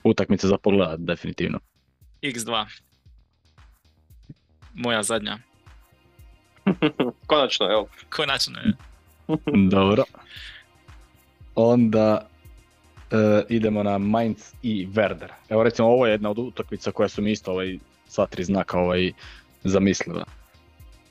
[0.04, 1.58] Utakmica za pogledat, definitivno.
[2.22, 2.66] X2.
[4.74, 5.38] Moja zadnja.
[7.26, 7.88] Konačno, evo.
[8.10, 8.72] Konačno je.
[9.70, 10.04] Dobro.
[11.54, 12.28] Onda
[13.10, 15.28] e, idemo na Mainz i Werder.
[15.48, 17.78] Evo recimo ovo je jedna od utakmica koja su mi isto ovaj,
[18.08, 19.12] sva tri znaka ovaj,
[19.64, 20.24] zamislila.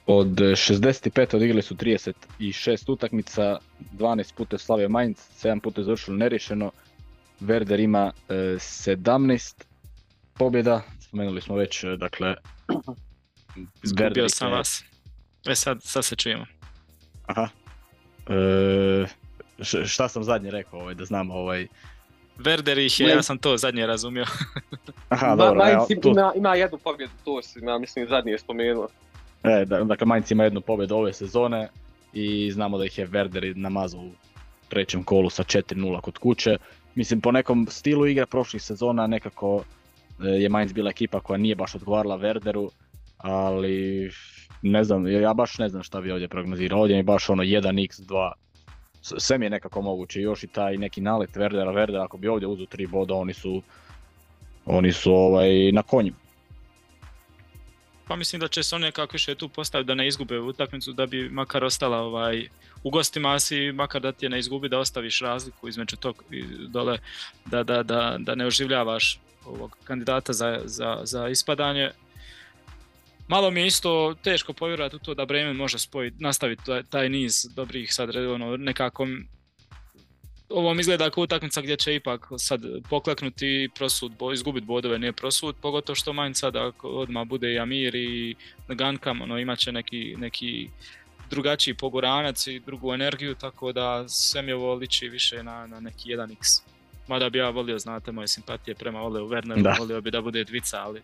[0.07, 1.35] Od 65.
[1.35, 3.57] odigrali su 36 utakmica,
[3.93, 6.71] 12 puta je slavio Mainz, 7 puta je završilo neriješeno.
[7.41, 9.63] Werder ima e, 17
[10.33, 12.35] pobjeda, spomenuli smo već, e, dakle...
[13.83, 14.83] Izgubio sam je- vas.
[15.43, 16.45] E sad, sad se čujemo.
[17.25, 17.47] Aha.
[18.27, 19.05] E,
[19.59, 21.67] š- šta sam zadnje rekao, ovaj, da znam ovaj...
[22.37, 24.25] Werder ih je, ja sam to zadnje razumio.
[25.09, 28.87] Aha, Ma- dobro, Mainz tu, ima, ima jednu pobjedu, to si, ja mislim, zadnije spomenuo.
[29.43, 31.69] e, da- dakle, Mainz ima jednu pobjedu ove sezone
[32.13, 34.11] i znamo da ih je Werder namazao u
[34.69, 36.57] trećem kolu sa 4-0 kod kuće.
[36.95, 39.63] Mislim, po nekom stilu igre prošlih sezona nekako
[40.19, 42.69] e, je Mainz bila ekipa koja nije baš odgovarala Werderu,
[43.17, 44.11] ali
[44.61, 46.79] ne znam, ja baš ne znam šta bi ovdje prognozirao.
[46.79, 48.31] Ovdje je baš ono 1x2.
[49.01, 52.27] S- Sve mi je nekako moguće, još i taj neki nalet Werdera, Werder, ako bi
[52.27, 53.61] ovdje uzu tri boda, oni su,
[54.65, 56.13] oni su ovaj, na konju.
[58.07, 61.05] Pa mislim da će se on nekako više tu postaviti da ne izgube utakmicu, da
[61.05, 62.47] bi makar ostala ovaj,
[62.83, 66.23] u gostima si makar da ti je ne izgubi, da ostaviš razliku između tog
[66.67, 66.97] dole,
[67.45, 71.91] da, da, da, da ne oživljavaš ovog kandidata za, za, za ispadanje.
[73.31, 77.45] Malo mi je isto teško povjerovati u to da Bremen može spojiti, nastaviti taj, niz
[77.55, 79.07] dobrih sad ono, nekako
[80.49, 84.99] ovo mi izgleda kao utakmica gdje će ipak sad pokleknuti i prosud, bo, izgubiti bodove,
[84.99, 88.35] nije prosud, pogotovo što Mainz sad ako odmah bude i Amir i
[88.67, 90.69] Gankam, ono, imat će neki, neki
[91.29, 96.09] drugačiji poguranac i drugu energiju, tako da sve mi ovo liči više na, na neki
[96.09, 96.61] 1x.
[97.07, 99.75] Mada bi ja volio, znate, moje simpatije prema Oleu Werneru, Da.
[99.79, 101.01] volio bi da bude dvica, ali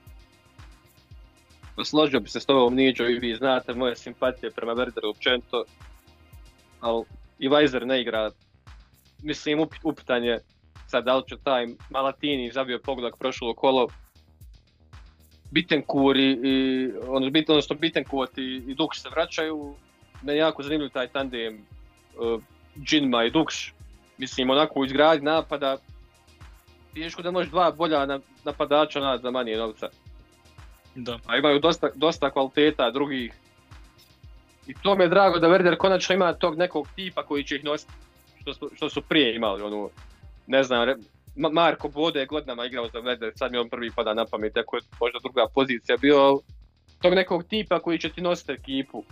[1.83, 5.63] Složio bi se s tobom Niđo i vi znate moje simpatije prema Werderu općenito.
[6.79, 7.03] Ali
[7.39, 8.31] i Weiser ne igra
[9.23, 10.39] mislim up, upitan je
[10.87, 13.87] sad da li će taj Malatini zabio pogodak prošlo kolo,
[15.51, 19.75] Bittencourt i, i ono, bit, odnosno Bittencourt i, i Dux se vraćaju,
[20.21, 21.65] me je jako zanimljiv taj tandem
[22.17, 22.41] uh,
[22.75, 23.71] i Dux,
[24.17, 25.77] mislim onako u izgradnji napada,
[26.93, 29.89] teško da možeš dva bolja napadača naći za manje novca.
[30.97, 31.19] Da.
[31.25, 33.33] A imaju dosta, dosta kvaliteta drugih.
[34.67, 37.63] I to mi je drago da Werder konačno ima tog nekog tipa koji će ih
[37.63, 37.91] nositi
[38.41, 39.61] što su, što su prije imali.
[39.61, 39.89] Ono,
[40.47, 40.87] ne znam,
[41.35, 44.75] Marko Bode je godinama igrao za Werder, sad mi on prvi pada na pamet, ako
[44.75, 46.39] je možda druga pozicija bio
[47.01, 49.03] tog nekog tipa koji će ti nositi ekipu,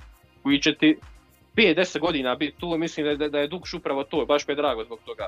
[0.44, 0.98] koji će ti
[1.56, 4.84] 5-10 godina biti tu, mislim da, da, je Dukš upravo to, baš mi je drago
[4.84, 5.28] zbog toga.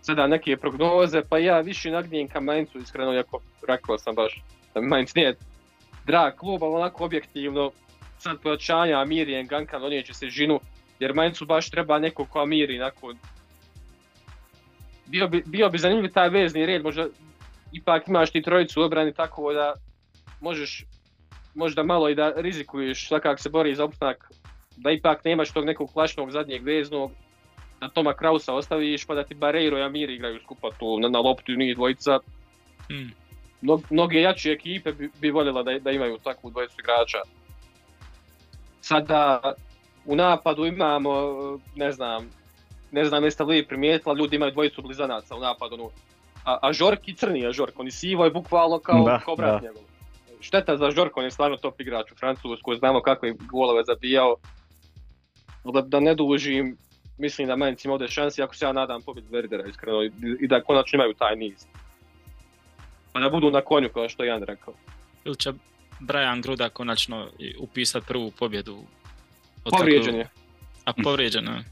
[0.00, 4.42] Sada neke prognoze, pa ja više nagnijem ka Mainzu, iskreno, jako rekao sam baš
[4.74, 5.36] Mainz nije
[6.06, 7.70] drag klub, ali onako objektivno,
[8.18, 10.60] sad pojačanja Amiri i Gankan donijet će se žinu,
[11.00, 13.18] jer Mainzu baš treba neko ko Amiri, nakon
[15.06, 17.06] bio bi, bio bi zanimljiv taj vezni red, možda
[17.72, 19.74] ipak imaš ti trojicu obrani tako da
[20.40, 20.84] možeš
[21.54, 24.30] možda malo i da rizikuješ svakak se bori za opstanak,
[24.76, 27.10] da ipak nemaš tog nekog flašnog zadnjeg veznog,
[27.80, 31.18] da Toma Krausa ostaviš pa da ti Barreiro i Amir igraju skupa tu na, na
[31.18, 32.18] loptu njih dvojica.
[32.88, 33.12] Hmm.
[33.62, 37.18] Mnog, mnoge jače ekipe bi, bi voljela da, da imaju takvu dvojicu igrača.
[38.80, 39.40] Sada
[40.06, 41.12] u napadu imamo,
[41.76, 42.30] ne znam,
[42.90, 45.74] ne znam jeste li primijetili, ljudi imaju dvojicu blizanaca u napadu.
[45.74, 45.90] Ono,
[46.44, 49.36] a, a Žork i crni je Žork, on je sivo je bukvalno kao, Da, kao
[49.36, 49.68] brat da.
[49.68, 49.82] njegov.
[50.40, 54.36] Šteta za Žorka, on je stvarno top igrač u Francusku, znamo kakve golove zabijao.
[55.64, 56.76] Da, da ne dužim,
[57.18, 60.10] mislim da Mainz ima ovdje šansi, ako se ja nadam pobjedi Werdera iskreno i,
[60.40, 61.66] i da konačno imaju taj niz.
[63.12, 64.74] Pa da budu na konju kao što je Jan rekao.
[65.24, 65.52] Ili će
[66.00, 68.78] Brian Gruda konačno i upisat prvu pobjedu?
[69.64, 70.28] Povrijeđen je.
[70.84, 71.64] A povrijeđen je.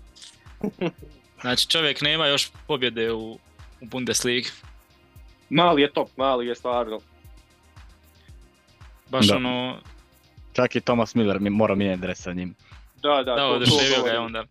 [1.41, 3.33] Znači čovjek nema još pobjede u,
[3.81, 4.49] u Bundesligi.
[5.51, 7.01] Mali je top, mali je stvarno.
[9.11, 9.37] Baš Da.
[9.37, 9.77] ono,
[10.53, 12.55] Čak i Thomas Miller mi mora mijenjati dres sa njim.
[13.03, 14.45] Da, da, da, to, to oduševio ga je onda.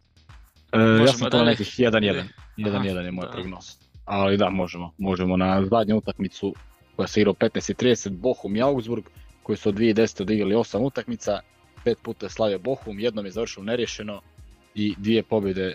[0.71, 2.23] E, ja sam to nekih 1-1.
[2.57, 3.31] 1-1 Aha, je moj da.
[3.31, 3.77] prognoz.
[4.05, 4.93] Ali da, možemo.
[4.97, 6.55] Možemo na zadnju utakmicu
[6.95, 9.03] koja se igra u 15.30, Bochum i Augsburg,
[9.43, 10.21] koji su od 2010.
[10.21, 11.39] odigrali 8 utakmica,
[11.83, 14.21] pet puta je slavio Bochum, jednom je završio nerješeno
[14.75, 15.73] i dvije pobjede e,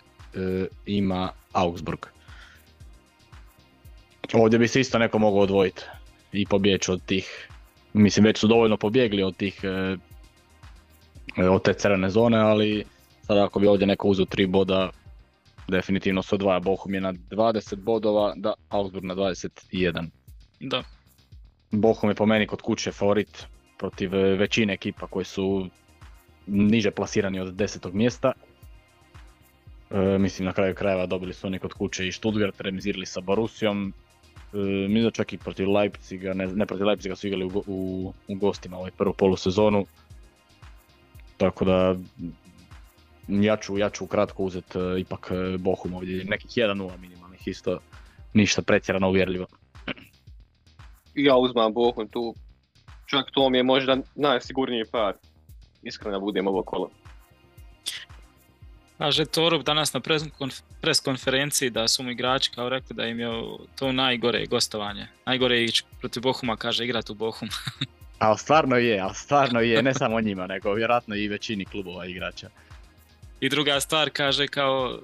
[0.87, 1.99] ima Augsburg.
[4.33, 5.83] Ovdje bi se isto neko mogao odvojiti
[6.33, 7.49] i pobjeći od tih,
[7.93, 9.97] mislim već su dovoljno pobjegli od tih, e,
[11.43, 12.85] e, od te crvene zone, ali
[13.23, 14.91] sada ako bi ovdje neko uzeo tri boda,
[15.69, 20.07] definitivno se odvaja Bochum je na 20 bodova, da Augsburg na 21.
[20.61, 20.83] Da,
[21.71, 23.47] Bochum je po meni kod kuće favorit
[23.79, 25.67] protiv e, većine ekipa koji su
[26.47, 28.33] niže plasirani od desetog mjesta.
[29.91, 33.93] E, mislim na kraju krajeva dobili su oni kod kuće i Stuttgart, remizirali sa Borussijom.
[34.53, 34.57] E,
[34.89, 38.35] mislim da čak i protiv Leipziga, ne, ne protiv Leipziga su igrali u, u, u
[38.35, 39.87] gostima ovaj prvu polusezonu.
[41.37, 41.97] Tako da
[43.29, 47.79] ja ću, ja ću kratko uzeti e, ipak e, Bochum ovdje, nekih 1-0 minimalnih isto,
[48.35, 49.47] ništa pretjerano uvjerljivo.
[51.21, 52.35] I ja uzmam Bochum tu.
[53.07, 55.15] Čak to mi je možda najsigurniji par.
[55.83, 56.91] Iskreno da budem ovo kolo.
[58.99, 63.07] Kaže Torup danas na pres, konf- pres konferenciji da su mu igrači kao rekli da
[63.07, 63.29] im je
[63.79, 65.07] to najgore gostovanje.
[65.27, 67.49] Najgore je ići protiv Bohuma, kaže igrat u Bohum.
[68.19, 72.49] Ali stvarno je, ali stvarno je, ne samo njima, nego vjerojatno i većini klubova igrača.
[73.41, 74.99] I druga stvar kaže kao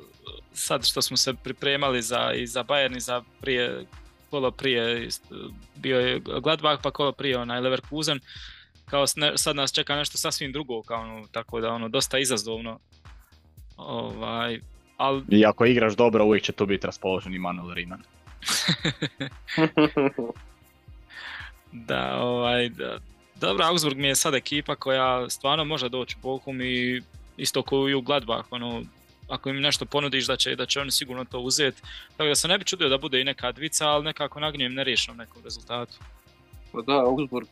[0.52, 3.86] sad što smo se pripremali za, i za Bayern i za prije
[4.36, 5.08] kolo prije
[5.76, 8.20] bio je Gladbach pa kolo prije onaj Leverkusen
[8.84, 9.06] kao
[9.36, 12.78] sad nas čeka nešto sasvim drugo kao ono, tako da ono dosta izazovno
[13.76, 14.60] ovaj
[14.96, 18.02] ali I ako igraš dobro, uvijek će tu biti raspoložen i Manuel Riemann.
[21.88, 22.98] da ovaj da,
[23.34, 27.02] dobro Augsburg mi je sad ekipa koja stvarno može doći u Bochum i
[27.36, 28.82] isto i u Gladbach ono
[29.28, 31.82] ako im nešto ponudiš da će, da će oni sigurno to uzeti.
[32.16, 35.18] Tako da se ne bi čudio da bude i neka dvica, ali nekako nagnjem neriješenom
[35.18, 35.98] nekom rezultatu.
[36.72, 37.48] Pa da, Augsburg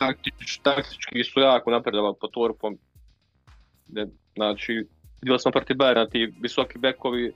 [0.00, 2.78] taktič, taktički su jako napredovali po Torpom.
[4.36, 4.72] Znači,
[5.20, 7.32] vidjeli smo protiv Bayerna ti visoki bekovi,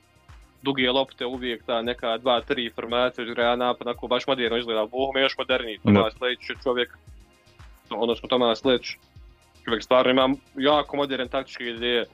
[0.62, 4.86] duge lopte, uvijek ta neka 2-3 formacija, igra napad, onako baš moderno izgleda.
[4.86, 6.98] Bohum je još moderniji, Tomas Leć je čovjek,
[7.90, 8.96] odnosno Tomas Leć,
[9.64, 12.06] čovjek stvarno ima jako modern taktičke ideje.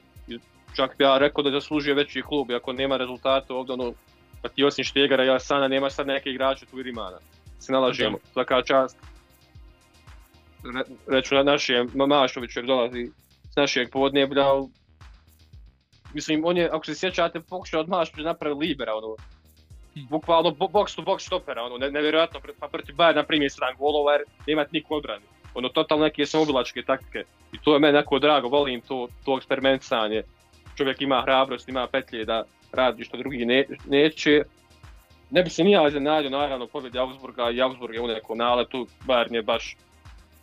[0.71, 3.93] I čak bi ja rekao da zaslužuje veći klub, iako nema rezultata ovdje, ono,
[4.41, 7.17] pa ti osim Štegara i Asana nema sad neke igrače tu i Rimana.
[7.59, 8.97] Se nalažemo, svaka čast.
[10.75, 13.11] Re, reću na našem, Mašović jer dolazi
[13.51, 14.45] s našeg podneblja,
[16.13, 19.15] Mislim, on je, ako se sjećate, pokušao od mašće napraviti libera, ono,
[20.09, 24.11] bukvalno bo- box to box stopera, ono, ne, nevjerojatno, pa protiv Bayerna primi 7 golova
[24.13, 25.25] jer nema niko odbrani.
[25.53, 27.23] Ono, totalno neke samobilačke taktike.
[27.53, 30.23] I to je meni jako drago, volim to, to eksperimentisanje.
[30.75, 34.43] Čovjek ima hrabrost, ima petlje da radi što drugi ne, neće.
[35.29, 39.35] Ne bi se nija iznenadio, naravno, pobjedi Augsburga i Augsburg je u nekom naletu, Bayern
[39.35, 39.77] je baš,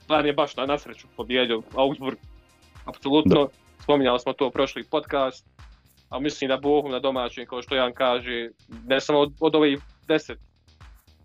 [0.08, 2.18] Bayern je baš na, na sreću pobjedio Augsburg,
[2.84, 3.48] apsolutno,
[3.82, 5.46] spominjali smo to u prošli podcast,
[6.10, 8.50] a mislim da Bohum na domaćem, kao što Jan kaže,
[8.86, 10.38] ne samo od, od ovih deset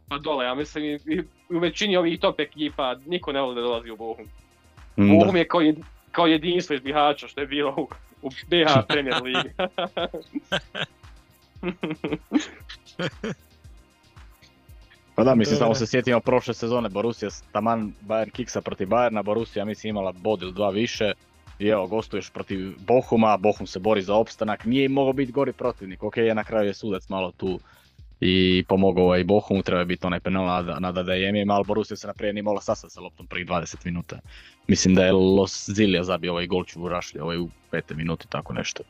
[0.09, 3.61] pa dole, ja mislim i, i u većini ovih top ekipa niko ne voli da
[3.61, 4.25] dolazi u Bohum.
[4.97, 5.03] Da.
[5.03, 5.75] Bohum je kao, jed,
[6.11, 7.87] kao jedinstvo iz Bihaća što je bilo u,
[8.23, 9.49] u BH Premier Ligi.
[15.15, 19.65] Pa da, mislim, samo se sjetimo prošle sezone, Borussia, taman Bayern kiksa protiv Bayerna, Borussia
[19.65, 21.13] mislim imala bod ili dva više.
[21.59, 25.53] I evo, gostuješ protiv Bohuma, Bohum se bori za opstanak, nije im mogao biti gori
[25.53, 27.59] protivnik, ok, je na kraju je sudac malo tu
[28.25, 31.65] i pomogao ovaj Bohumu, treba je biti onaj penal nada, nada da je jemijem, ali
[31.67, 34.19] Borussia se naprijed nije mogla sastati sa loptom prvih 20 minuta.
[34.67, 38.53] Mislim da je Los Zilja zabio ovaj golču u Rašlje, ovaj u pete minuti, tako
[38.53, 38.83] nešto.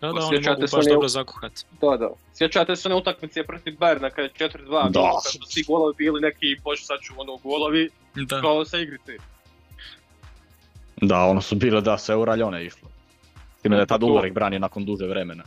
[0.00, 1.52] Da, da, oni mogu se baš dobro zakuhat.
[1.80, 2.08] da, da.
[2.34, 4.88] Sjećate se one utakmice protiv Bayerna kada je 4-2 Da.
[4.90, 8.40] bilo, su svi golovi bili neki, bože sad ću ono golovi, Da.
[8.40, 9.12] kao sa igrice.
[11.02, 12.88] Da, ono su bile da se u raljone išlo.
[13.62, 15.44] Time da je tad Ulrik branio nakon duže vremena.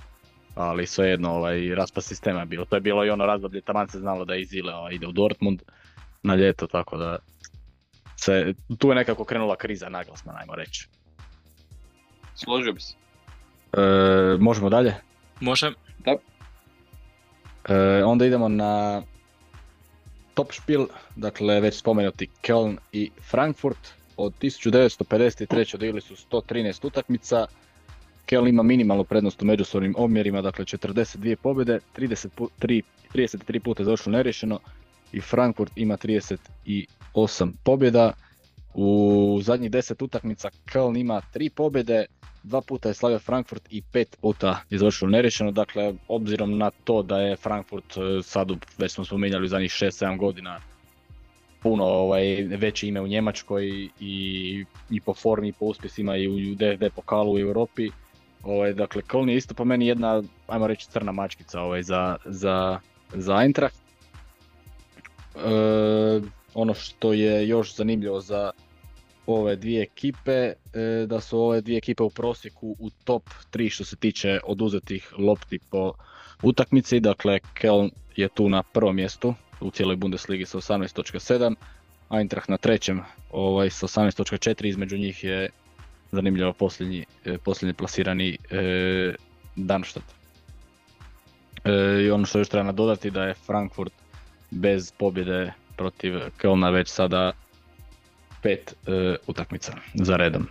[0.57, 2.65] Ali svejedno, ovaj, raspad sistema je bilo.
[2.65, 5.11] To je bilo i ono razdoblje, taman se znalo da je Izile ovaj, ide u
[5.11, 5.61] Dortmund
[6.23, 7.17] na ljeto, tako da
[8.15, 10.87] se, tu je nekako krenula kriza naglasna, najmo reći.
[12.35, 12.95] Složio bi se.
[13.73, 14.95] E, možemo dalje?
[15.39, 15.71] Može.
[17.69, 19.01] E, onda idemo na
[20.33, 20.85] top špil,
[21.15, 23.93] dakle već spomenuti Köln i Frankfurt.
[24.17, 25.75] Od 1953.
[25.75, 27.47] odigrali su 113 utakmica.
[28.27, 32.81] Köln ima minimalnu prednost u međusobnim omjerima, dakle 42 pobjede, 30 pu- tri-
[33.13, 34.59] 33 puta je završilo neriješeno
[35.11, 38.13] i Frankfurt ima 38 pobjeda.
[38.73, 42.05] U zadnjih 10 utakmica Köln ima 3 pobjede,
[42.43, 47.19] dva puta je slavio Frankfurt i pet puta je neriješeno, dakle obzirom na to da
[47.19, 48.47] je Frankfurt e, sad,
[48.77, 50.59] već smo spominjali u zadnjih 6-7 godina
[51.63, 56.55] puno ovaj, veće ime u Njemačkoj i, i po formi i po uspjesima i u
[56.55, 57.89] DFB pokalu u Europi.
[58.43, 62.79] Ovaj, dakle, Köln je isto po meni jedna, ajmo reći, crna mačkica ovaj, za, za,
[63.13, 63.75] za Eintracht.
[65.35, 65.39] E,
[66.53, 68.51] ono što je još zanimljivo za
[69.27, 70.55] ove dvije ekipe, e,
[71.07, 75.59] da su ove dvije ekipe u prosjeku u top 3 što se tiče oduzetih lopti
[75.69, 75.93] po
[76.43, 81.55] utakmici, dakle Köln je tu na prvom mjestu u cijeloj Bundesligi sa 18.7,
[82.09, 83.01] Eintracht na trećem
[83.31, 85.49] ovaj, sa 18.4, između njih je
[86.11, 89.13] zanimljivo posljednji, e, posljednji plasirani e,
[89.55, 90.05] Darmstadt.
[91.63, 91.71] E,
[92.03, 93.93] I ono što još treba nadodati da je Frankfurt
[94.51, 97.31] bez pobjede protiv Kölna već sada
[98.41, 100.47] pet e, utakmica za redom.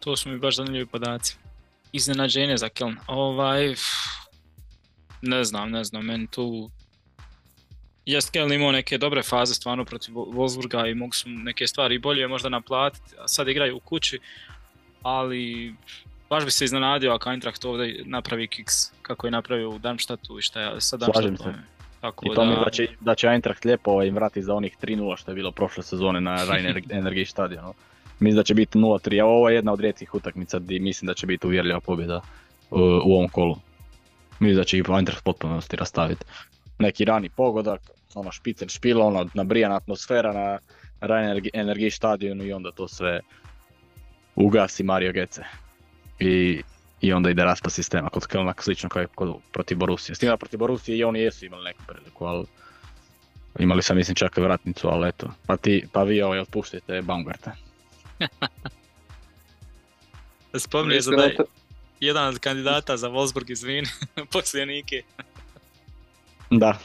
[0.00, 1.36] To su mi baš zanimljivi podaci.
[1.92, 2.96] Iznenađenje za Keln.
[3.06, 3.74] Ovaj,
[5.22, 6.70] ne znam, ne znam, meni tu...
[8.06, 11.98] Jest Keln imao neke dobre faze stvarno protiv Wo- Wolfsburga i mogu su neke stvari
[11.98, 14.18] bolje možda naplatiti, a sad igraju u kući,
[15.02, 15.74] ali
[16.30, 20.42] baš bi se iznenadio ako Eintracht ovdje napravi kiks kako je napravio u Darmstadtu i
[20.42, 21.54] šta je sa Slažem Darmstadtom.
[22.00, 24.76] Tako I to mi da će, da će Eintracht lijepo ovaj, im vrati za onih
[24.82, 26.66] 3-0 što je bilo prošle sezone na Rhein
[27.02, 27.74] Energy stadionu.
[28.20, 31.14] Mislim da će biti 0-3, a ovo je jedna od rijetkih utakmica gdje mislim da
[31.14, 33.56] će biti uvjerljiva pobjeda uh, u ovom kolu.
[34.38, 36.24] Mislim da će ih Eintracht potpunosti rastaviti.
[36.78, 37.80] Neki rani pogodak,
[38.14, 40.58] ono špicen špila, ono nabrijana atmosfera na
[41.00, 43.20] Rhein Energy stadionu i onda to sve
[44.38, 45.44] ugasi Mario Gece.
[46.18, 46.62] I,
[47.00, 50.14] i onda ide raspad sistema kod Kölna slično kao i kod, protiv Borusije.
[50.14, 52.46] S tim da protiv Borusije i oni jesu imali neku priliku, ali
[53.58, 55.30] imali sam mislim čak i vratnicu, ali eto.
[55.46, 57.52] Pa, ti, pa vi ovaj otpuštajte Baumgarta.
[60.58, 61.36] Spominje se da je
[62.00, 63.84] jedan od kandidata za Wolfsburg izvin,
[64.32, 65.02] poslije Nike.
[66.50, 66.78] Da,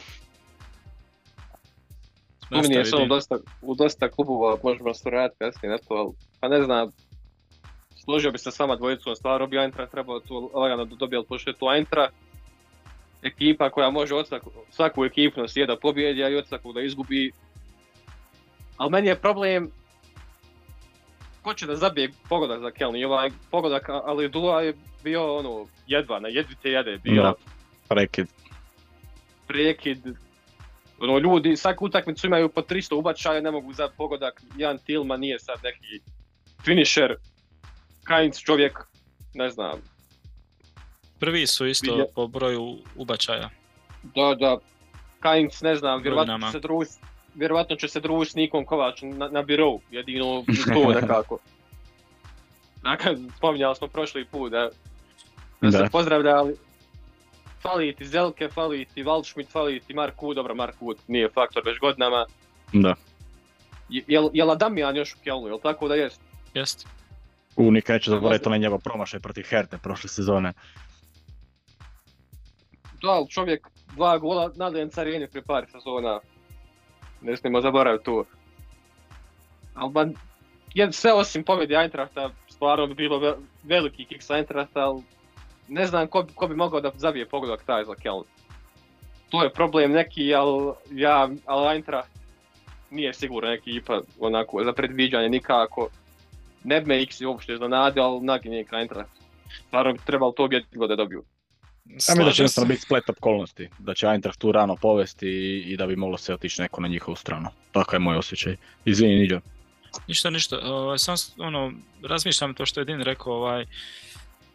[2.46, 3.08] Spominje se ono Din.
[3.08, 6.90] dosta, u dosta klubova, možemo se vratiti kasnije na to, ali pa ne znam,
[8.04, 11.26] složio bi se s vama dvojicom, stvarno bi Eintracht trebao tu lagano da dobije, ali
[11.26, 12.14] pošto je tu Eintracht,
[13.22, 16.80] ekipa koja može od svaku, svaku ekipnost je da pobjedi, a i od svakog da
[16.80, 17.32] izgubi.
[18.76, 19.70] Ali meni je problem
[21.44, 23.04] ko će da zabije pogodak za Kelni.
[23.04, 24.74] Ovaj pogodak ali Dula je
[25.04, 27.34] bio ono jedva, na jedvi te jede, bio Da.
[27.88, 28.26] prekid.
[29.46, 29.98] prekid.
[31.00, 34.42] Ono, ljudi svaku utakmicu imaju po 300 ubačaja, ne mogu za pogodak.
[34.56, 36.00] Jan Tilman nije sad neki
[36.64, 37.16] finisher.
[38.04, 38.78] Kainz čovjek,
[39.34, 39.80] ne znam,
[41.18, 43.50] Prvi su isto Vidje- po broju ubačaja.
[44.04, 44.58] Da, da.
[45.20, 46.96] Kainc, ne znam, vjerovatno će se družiti
[47.34, 50.44] vjerovatno će se družiti s Nikom Kovačem na, na birou, jedino
[50.74, 51.38] to nekako.
[52.82, 54.68] Dakle, spominjali smo prošli put da,
[55.60, 55.78] da, Da.
[55.78, 56.54] se pozdravljali.
[57.60, 62.26] Fali ti Zelke, fali ti Waldschmidt, fali ti Marku, dobro Marku nije faktor već godinama.
[62.72, 62.94] Da.
[63.88, 66.20] Je- Jel, jel Adamijan još u Kjelnu, jel tako da jest?
[66.54, 66.86] Jest.
[67.56, 70.52] U nikad neću zaboraviti onaj njegov promašaj protiv Herte prošle sezone.
[73.02, 76.20] Da, čovjek dva gola na Lijenca Areni prije par sezona.
[77.20, 78.24] Ne smijemo zaboraviti to.
[79.74, 80.06] Ali ba,
[80.74, 85.02] je, sve osim pobjede Eintrachta, stvarno bi bilo ve- veliki kick sa Eintrachta, ali
[85.68, 88.24] ne znam ko, ko bi mogao da zabije pogodak taj za Keln.
[89.30, 91.28] To je problem neki, ali ja,
[91.74, 92.10] Eintracht
[92.90, 95.88] nije sigurno neki ipa onako za predviđanje nikako.
[96.64, 99.10] Ne bi me X uopšte iznenadio, ali naginje Eintracht.
[99.66, 101.24] Stvarno bi trebalo to objetivo da dobiju.
[101.84, 105.76] Ja da će jednostavno biti splet okolnosti, da će Eintracht tu rano povesti i, i
[105.76, 107.48] da bi moglo se otići neko na njihovu stranu.
[107.72, 108.56] Tako je moj osjećaj.
[108.84, 109.40] Izvini Niđo.
[110.08, 110.60] Ništa, ništa.
[110.62, 111.72] Ovaj, sam ono,
[112.02, 113.66] razmišljam to što je Din rekao, ovaj,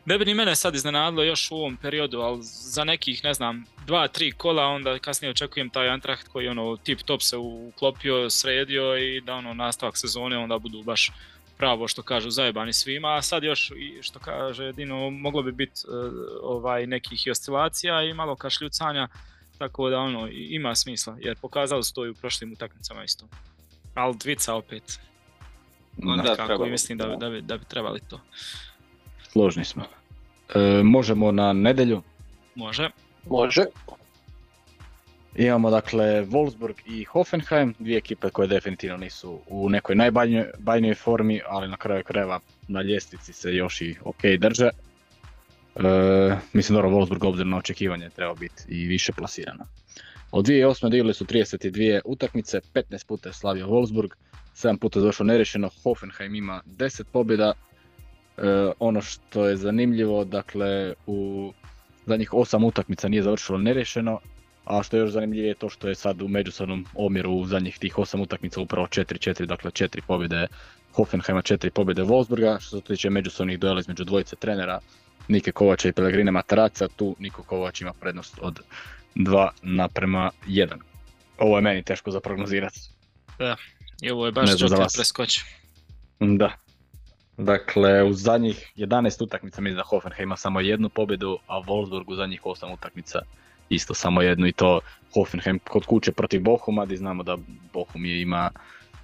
[0.05, 3.65] ne bi ni mene sad iznenadilo još u ovom periodu, ali za nekih, ne znam,
[3.85, 8.97] dva, tri kola, onda kasnije očekujem taj Antracht koji ono tip top se uklopio, sredio
[8.97, 11.11] i da ono nastavak sezone onda budu baš
[11.59, 15.81] pravo što kažu zajebani svima, a sad još i što kaže Dino, moglo bi biti
[16.41, 19.07] ovaj, nekih i oscilacija i malo kašljucanja,
[19.57, 23.25] tako da ono ima smisla, jer pokazali su to i u prošlim utakmicama isto.
[23.93, 24.99] Ali dvica opet,
[25.97, 28.19] No, Da, kako trebalo mislim da, bi- da, bi, da bi trebali to.
[29.23, 29.83] Složni smo.
[30.55, 32.01] E, možemo na nedjelju.
[32.55, 32.89] Može.
[33.29, 33.65] Može.
[35.35, 41.67] Imamo dakle Wolfsburg i Hoffenheim, dvije ekipe koje definitivno nisu u nekoj najbajnijoj formi, ali
[41.67, 44.69] na kraju krajeva na ljestvici se još i ok drže.
[45.75, 45.81] E,
[46.53, 49.65] mislim dobro, Wolfsburg obzirom na očekivanje treba biti i više plasirano.
[50.31, 50.85] Od 2008.
[50.85, 54.09] odigrali su 32 utakmice, 15 puta je slavio Wolfsburg,
[54.55, 57.53] 7 puta je došlo nerešeno, Hoffenheim ima 10 pobjeda.
[58.37, 58.41] E,
[58.79, 61.51] ono što je zanimljivo, dakle u
[62.05, 64.19] zadnjih 8 utakmica nije završilo nerešeno,
[64.65, 67.79] a što je još zanimljivije je to što je sad u međusobnom omjeru u zadnjih
[67.79, 70.47] tih 8 utakmica upravo 4-4, dakle 4 pobjede
[70.93, 72.59] Hoffenheima, 4 pobjede Wolfsburga.
[72.59, 74.79] Što se tiče međusobnih duela između dvojice trenera,
[75.27, 78.59] Nike Kovača i Pellegrine Mataraca, tu Niko Kovač ima prednost od
[79.15, 80.67] 2 naprema 1.
[81.37, 82.79] Ovo je meni teško za prognozirati.
[84.01, 85.41] I ovo je baš Joker preskoči.
[86.19, 86.51] Da.
[87.37, 92.15] Dakle, u zadnjih 11 utakmica mislim da Hoffenheim ima samo jednu pobjedu, a Wolfsburg u
[92.15, 93.19] zadnjih 8 utakmica
[93.69, 94.79] isto samo jednu i to
[95.13, 97.37] Hoffenheim kod kuće protiv Bohuma, gdje znamo da
[97.73, 98.51] Bohum je ima,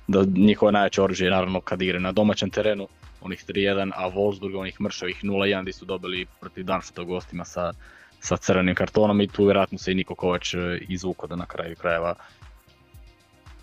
[0.08, 2.88] da njihova najjače oružje je naravno kad igra na domaćem terenu,
[3.22, 6.66] onih 3-1, a Wolfsburg onih mršavih 0-1 gdje su dobili protiv
[7.02, 7.74] u gostima sa,
[8.20, 10.58] sa crvenim kartonom i tu vjerojatno se i Niko Kovač e,
[10.90, 12.16] izvukao da na kraju krajeva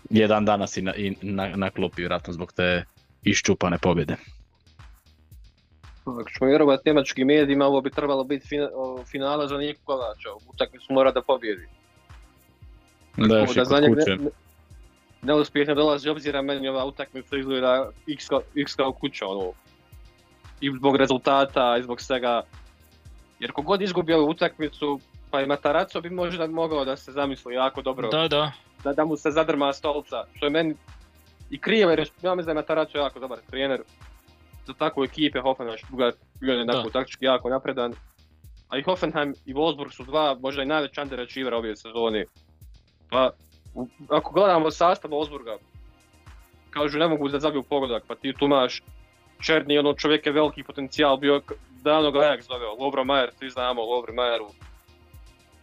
[0.09, 2.85] jedan danas i na, i na, na klopi vjerojatno zbog te
[3.23, 4.15] iščupane pobjede.
[6.05, 8.69] Ako ćemo vjerovati njemačkim medijima, ovo bi trebalo biti fina,
[9.05, 10.29] finala za Niku Kovača.
[10.53, 11.67] Utakmicu mora da pobjedi.
[13.17, 14.09] Da, još da kod za njeg kuće.
[14.09, 14.29] ne, ne,
[15.21, 18.25] neuspjeh ne dolazi obzira meni ova utakmica izgleda x
[18.55, 19.51] x kao kuća ono.
[20.61, 22.41] I zbog rezultata i zbog svega.
[23.39, 24.99] Jer kogod izgubi ovu utakmicu,
[25.31, 28.09] pa i Mataraco bi možda mogao da se zamisli jako dobro.
[28.09, 28.51] Da, da.
[28.83, 30.75] da, da mu se zadrma stolca, što je meni
[31.49, 33.81] i krivo jer ja mislim da je Mataraco jako dobar trener
[34.65, 35.77] za takvu ekipe, Hoffenheim
[36.39, 37.93] bio je taktički jako napredan,
[38.69, 42.25] a i Hoffenheim i Wolfsburg su dva možda i najveća underachievera ove sezone.
[43.09, 43.31] Pa,
[43.73, 45.57] u- ako gledamo sastav Wolfsburga,
[46.69, 48.81] kažu ne mogu da zabiju pogodak, pa ti tu imaš
[49.41, 51.41] Černi, ono čovjek je veliki potencijal, bio
[51.81, 54.47] davno ga Ajax doveo, Lovro Majer, svi znamo o Lovro Majeru.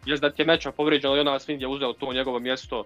[0.07, 2.85] Jest da ti je meča povrijeđen, ali Jonas Vind je uzeo to njegovo mjesto.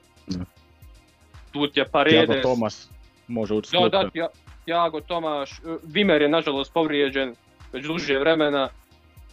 [1.53, 2.91] Tu ti je Paredes, Tomas
[3.29, 4.29] može ući da, da,
[4.65, 7.35] Thiago Tomaš, e, Vimer je nažalost povrijeđen
[7.73, 8.69] već duže vremena.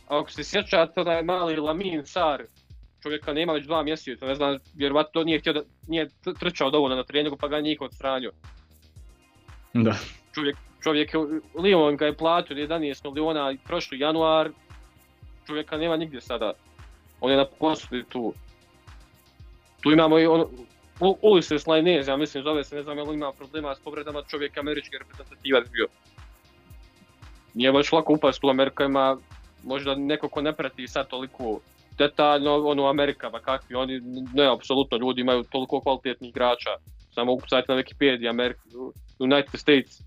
[0.07, 2.43] A ako se sjećate je mali Lamin Sar,
[3.03, 6.69] čovjeka nema već dva mjeseca, ne znam, vjerovatno to nije htio da, nije tr- trčao
[6.69, 8.31] dovoljno na treningu pa ga njih odstranio.
[9.73, 9.95] Da.
[10.33, 11.19] Čovjek, čovjek je,
[11.55, 14.49] Lyon ga je platio 11 miliona prošli januar,
[15.47, 16.53] čovjeka nema nigdje sada.
[17.21, 18.33] On je na posudi tu.
[19.81, 20.49] Tu imamo i ono,
[21.01, 24.23] U- Ulises Lainez, ja mislim zove se, ne znam je li ima problema s povredama,
[24.29, 25.87] čovjek je američki reprezentativac bio.
[27.53, 29.17] Nije baš lako upast u Amerika ima
[29.63, 31.59] možda neko ko ne prati sad toliko
[31.97, 34.01] detaljno ono Amerika, pa kakvi oni,
[34.33, 36.69] ne, apsolutno ljudi imaju toliko kvalitetnih igrača.
[37.13, 38.61] Samo ukucajte na Wikipedia, Amerika,
[39.19, 40.01] United States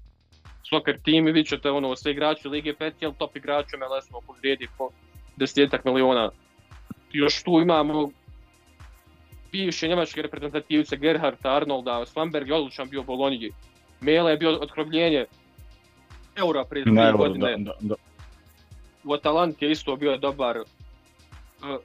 [0.71, 4.69] soccer team i vidjet ćete ono, sve igrači Lige 5, jel top igrači MLS-ova povrijedi
[4.79, 4.89] po
[5.37, 6.31] desetak miliona.
[7.13, 8.11] Još tu imamo
[9.55, 13.51] bivše njemačke reprezentativce Gerharda, Arnolda, Slamberg je odličan bio u Bolonji.
[14.01, 15.27] Mele je bio otkrobljenje
[16.37, 17.57] eura prije dvije godine.
[17.59, 17.95] Da, da,
[19.05, 20.59] U Atalanti je isto bio dobar.
[20.59, 20.65] Uh,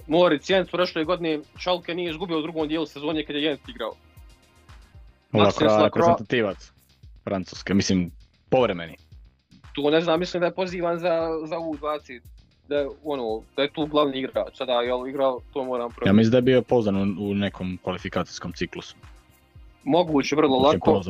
[0.07, 3.93] Moritz Jens prošle godine Schalke nije izgubio u drugom dijelu sezonje kad je Jens igrao.
[5.33, 6.71] Lacroix reprezentativac
[7.23, 8.11] Francuske, mislim
[8.49, 8.97] povremeni.
[9.73, 12.21] Tu ne znam, mislim da je pozivan za, za U20
[12.69, 16.09] da je, ono, da je tu glavni igrač, sada je li igrao, to moram provjeriti.
[16.09, 18.95] Ja mislim da je bio pozvan u, u nekom kvalifikacijskom ciklusu.
[19.83, 21.01] Moguće, vrlo lako.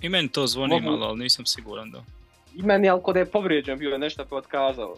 [0.00, 0.84] I meni to zvoni Mogu...
[0.84, 2.02] malo, ali nisam siguran da.
[2.54, 4.96] I meni, ali kod je povrijeđen bio je nešto pa otkazao.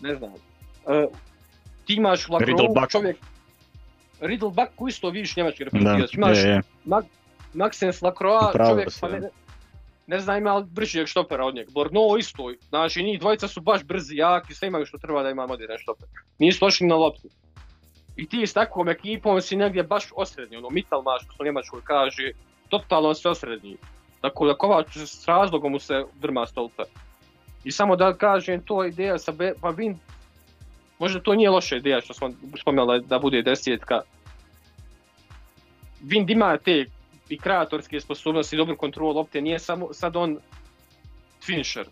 [0.00, 0.32] Ne znam.
[0.32, 0.38] Uh,
[1.84, 3.16] ti imaš Lacroix, čovjek...
[4.20, 6.14] Riddle Buck isto vidiš njemački reprezentativac.
[6.14, 6.62] Imaš je, je.
[6.84, 7.04] Mag
[7.54, 9.28] Maxence Lacroix, čovjek pa ne,
[10.06, 11.70] ne znam ima bržijeg štopera od njega.
[11.72, 15.46] Borno isto, znači njih dvojica su baš brzi, jaki, sve imaju što treba da ima
[15.46, 16.08] modern štoper.
[16.38, 17.28] Nisu došli na loptu.
[18.16, 22.30] I ti s takvom ekipom si negdje baš osrednji, ono Mittelmaš, što u Njemačkoj kaže,
[22.68, 23.76] totalno se osrednji.
[24.20, 26.82] Tako da Kovač s razlogom mu se drma stolpe.
[27.64, 29.98] I samo da kažem, to ideja sa Be pa Vin,
[30.98, 32.30] možda to nije loša ideja što smo
[32.60, 34.00] spomenuli da bude desetka.
[36.02, 36.86] Vind ima te
[37.28, 40.38] i kreatorske sposobnosti i dobru kontrolu lopte, nije samo sad on
[41.46, 41.86] finisher.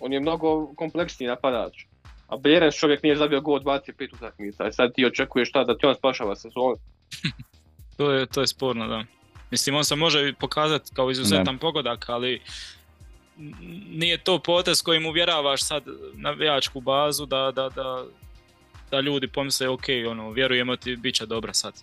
[0.00, 1.84] On je mnogo kompleksniji napadač.
[2.28, 5.86] A Berens čovjek nije zabio gol 25 utakmica, i sad ti očekuješ šta da ti
[5.86, 6.76] on spašava sezonu.
[7.96, 9.04] to, je, to je sporno, da.
[9.50, 11.58] Mislim, on se može pokazati kao izuzetan ne.
[11.58, 12.40] pogodak, ali
[13.88, 15.82] nije to potez kojim uvjeravaš sad
[16.14, 18.04] navijačku bazu da, da, da,
[18.90, 21.82] da ljudi pomisle ok, ono, vjerujemo ti, bit će dobra sad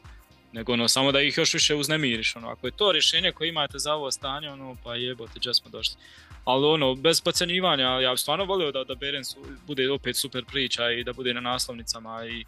[0.56, 3.80] nego ono, samo da ih još više uznemiriš, ono, ako je to rješenje koje imate
[3.80, 5.95] za ovo stanje, ono, pa jebote, gdje smo došli.
[6.45, 9.36] Ali ono, bez pocenjivanja, ja bih stvarno volio da, da Berens
[9.68, 12.45] bude opet super priča i da bude na naslovnicama i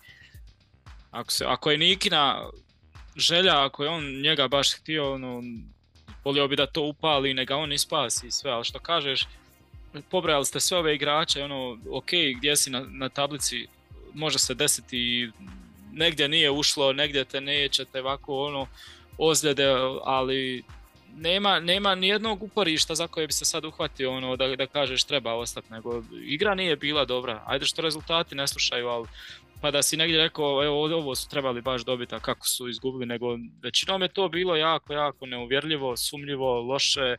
[1.12, 2.50] ako, se, ako je Nikina
[3.16, 5.44] želja, ako je on njega baš htio, ono,
[6.24, 9.28] volio bi da to upali, neka on ispasi sve, ali što kažeš,
[10.10, 13.68] pobrali ste sve ove igrače, ono, ok, gdje si na, na tablici,
[14.14, 15.32] može se desiti
[15.98, 18.68] negdje nije ušlo, negdje te nećete ovako ono
[19.18, 19.68] ozljede,
[20.04, 20.64] ali
[21.16, 25.34] nema, nema nijednog uporišta za koje bi se sad uhvatio ono da, da kažeš treba
[25.34, 29.08] ostati, nego igra nije bila dobra, ajde što rezultati ne slušaju, ali
[29.62, 33.06] pa da si negdje rekao evo ovo su trebali baš dobiti, a kako su izgubili,
[33.06, 37.16] nego većinom je to bilo jako, jako neuvjerljivo, sumljivo, loše,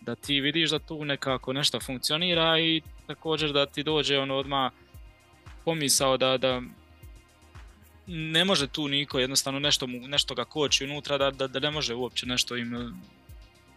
[0.00, 4.72] da ti vidiš da tu nekako nešto funkcionira i također da ti dođe ono odmah
[5.64, 6.62] pomisao da, da
[8.14, 11.70] ne može tu niko jednostavno nešto, mu, nešto ga koči unutra da, da, da ne
[11.70, 12.90] može uopće nešto im eh,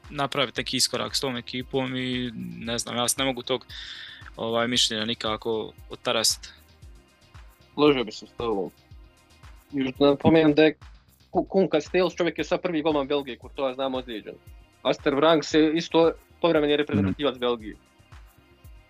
[0.10, 3.66] napraviti neki iskorak s tom ekipom i ne znam, ja se ne mogu tog
[4.38, 6.48] ovaj, mišljenja nikako otarasiti.
[7.74, 8.72] Složio bi se s tobom.
[9.72, 10.78] Još da napomenem da je
[11.32, 14.36] Kun Castells čovjek je sa prvi golman Belgije, ko to ja znam ozlijeđen.
[14.82, 17.40] Aster Vranks je isto povremeni reprezentativac mm.
[17.40, 17.76] Belgije.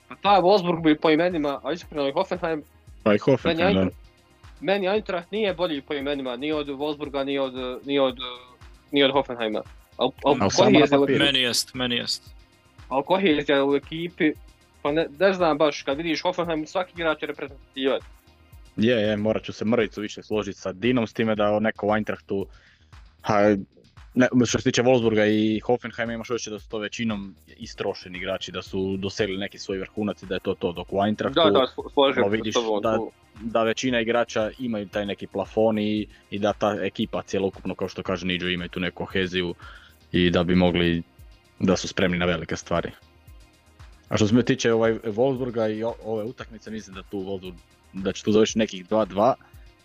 [0.07, 2.63] Pa ta Wolfsburg bi po imenima, a iskreno i Hoffenheim,
[3.03, 4.04] pa i Hoffenheim, da
[4.61, 7.53] meni Eintracht nije bolji po imenima, ni od Wolfsburga, ni od,
[7.85, 8.17] ni od,
[8.91, 9.61] ni od Hoffenheima.
[9.97, 11.05] Al, al, al kohezija u...
[11.19, 12.33] Meni jest, meni jest.
[12.89, 14.33] Al kohezija u ekipi,
[14.81, 18.03] pa ne, ne znam baš, kad vidiš Hoffenheim, svaki igrač je reprezentativac.
[18.77, 21.95] Je, je, morat ću se mrvicu više složiti sa Dinom s time da neko u
[21.95, 22.45] Eintrachtu,
[23.21, 23.55] ha,
[24.15, 28.51] ne, što se tiče Wolfsburga i Hoffenheima imaš hoće da su to većinom istrošeni igrači,
[28.51, 31.49] da su dosegli neki svoj vrhunac i da je to to, dok u Eintrachtu da,
[31.49, 32.99] da, složim vidiš da,
[33.41, 38.03] da većina igrača imaju taj neki plafon i, i da ta ekipa cjelokupno, kao što
[38.03, 39.53] kaže Niđo, imaju tu neku koheziju
[40.11, 41.03] i da bi mogli,
[41.59, 42.91] da su spremni na velike stvari.
[44.09, 47.55] A što se tiče ovaj Wolfsburga i ove utakmice, mislim da tu Wolfsburg,
[47.93, 49.33] da će tu završiti nekih 2-2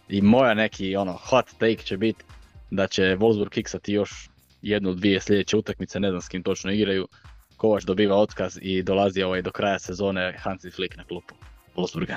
[0.08, 2.24] i moja neki ono hot take će biti
[2.70, 4.28] da će Wolfsburg kiksati još
[4.62, 7.08] jednu, dvije sljedeće utakmice, ne znam s kim točno igraju.
[7.56, 11.34] Kovač dobiva otkaz i dolazi ovaj do kraja sezone Hansi Flick na klupu
[11.76, 12.16] Wolfsburga.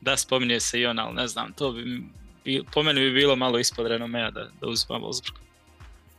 [0.00, 2.02] Da, spominje se i on, ali ne znam, to bi,
[2.44, 5.36] bi po meni bi bilo malo ispod renomea da, da uzima Wolfsburg.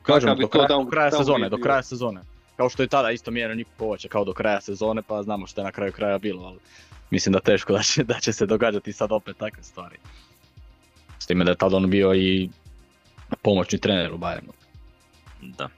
[0.02, 2.22] Kažem, do kraja, do kraja sezone, do kraja sezone.
[2.58, 5.62] Kao što je tada isto mjero Niko Kovača kao do kraja sezone, pa znamo što
[5.62, 6.60] je na kraju kraja bilo, ali
[7.10, 9.98] mislim da teško da će, da će se događati sad opet takve stvari.
[11.20, 12.50] S time da je tada on bio i
[13.36, 14.52] pomoćni trener u Bayernu.
[15.42, 15.70] Da.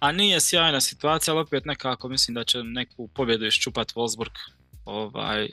[0.00, 4.32] A nije sjajna situacija, ali opet nekako mislim da će neku pobjedu iščupat Wolfsburg.
[4.84, 5.48] Ovaj,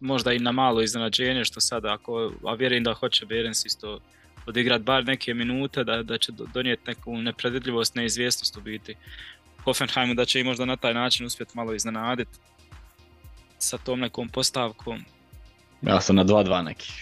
[0.00, 4.00] možda i na malo iznenađenje što sada ako, a vjerujem da hoće Berens isto
[4.46, 8.94] odigrat bar neke minute, da, da će donijeti neku nepredvidljivost, neizvjesnost u biti
[9.64, 12.38] Hoffenheimu, da će i možda na taj način uspjeti malo iznenaditi
[13.58, 15.04] sa tom nekom postavkom.
[15.82, 16.92] Ja sam na 2-2 neki.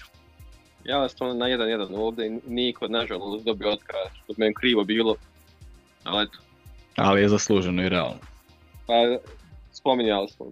[0.84, 5.16] Ja sam na 1-1 ovdje i niko nažalost dobio otkaz, što bi meni krivo bilo.
[6.04, 6.38] Ali eto,
[6.96, 8.18] Ali je zasluženo i realno.
[8.86, 8.94] pa
[9.72, 10.46] spominjali smo.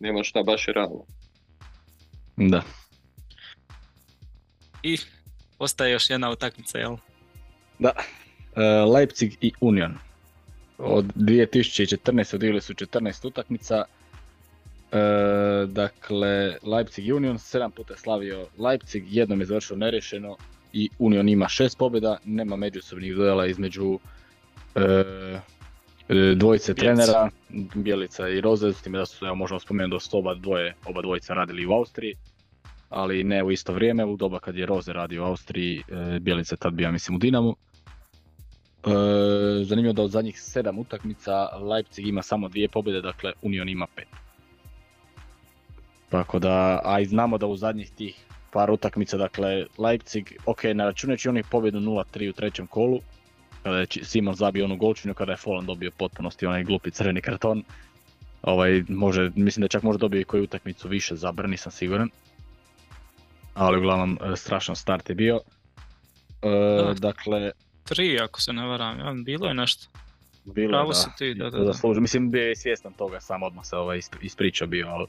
[0.00, 1.04] Nema šta baš je realno.
[2.36, 2.62] Da.
[4.82, 4.98] I
[5.58, 6.96] ostaje još jedna utakmica, jel?
[7.78, 7.92] Da.
[8.56, 9.94] E, Leipzig i Union.
[10.78, 12.34] Od 2014.
[12.34, 13.84] odigrali su 14 utakmica.
[14.92, 20.36] E, dakle, Leipzig Union, 7 puta je slavio Leipzig, jednom je završio nerješeno
[20.72, 23.98] i Union ima 6 pobjeda, nema međusobnih duela između
[24.74, 24.80] e,
[26.08, 27.30] e, dvojice trenera,
[27.74, 31.02] Bjelica i Roze, s time da su, evo možemo spomenuti da su oba dvoje, oba
[31.02, 32.14] dvojica radili u Austriji,
[32.88, 36.54] ali ne u isto vrijeme, u doba kad je Roze radio u Austriji, e, Bjelica
[36.54, 37.56] je tad bio mislim u Dinamu.
[38.86, 38.90] E,
[39.64, 44.08] zanimljivo da od zadnjih sedam utakmica Leipzig ima samo dvije pobjede, dakle Union ima pet.
[46.08, 50.84] Tako da, a i znamo da u zadnjih tih par utakmica, dakle Leipzig, ok, ne
[50.84, 53.00] računajući onih pobjedu 0-3 u trećem kolu,
[53.62, 57.64] kada je Simon zabio onu golčinu, kada je Folland dobio potpunosti onaj glupi crveni karton.
[58.42, 62.10] Ovaj, može, mislim da čak može dobio i koju utakmicu više zabra, nisam siguran.
[63.54, 65.40] Ali uglavnom e, strašan start je bio.
[66.42, 66.94] E, Da.
[66.94, 67.50] dakle,
[67.84, 69.86] Tri, ako se ne varam, ja, bilo je nešto.
[70.44, 72.00] bilo Pravo je si ti, da, da, da.
[72.00, 75.06] Mislim, bio je svjestan toga, sam odmah se ovaj isp- ispričao bio, ali...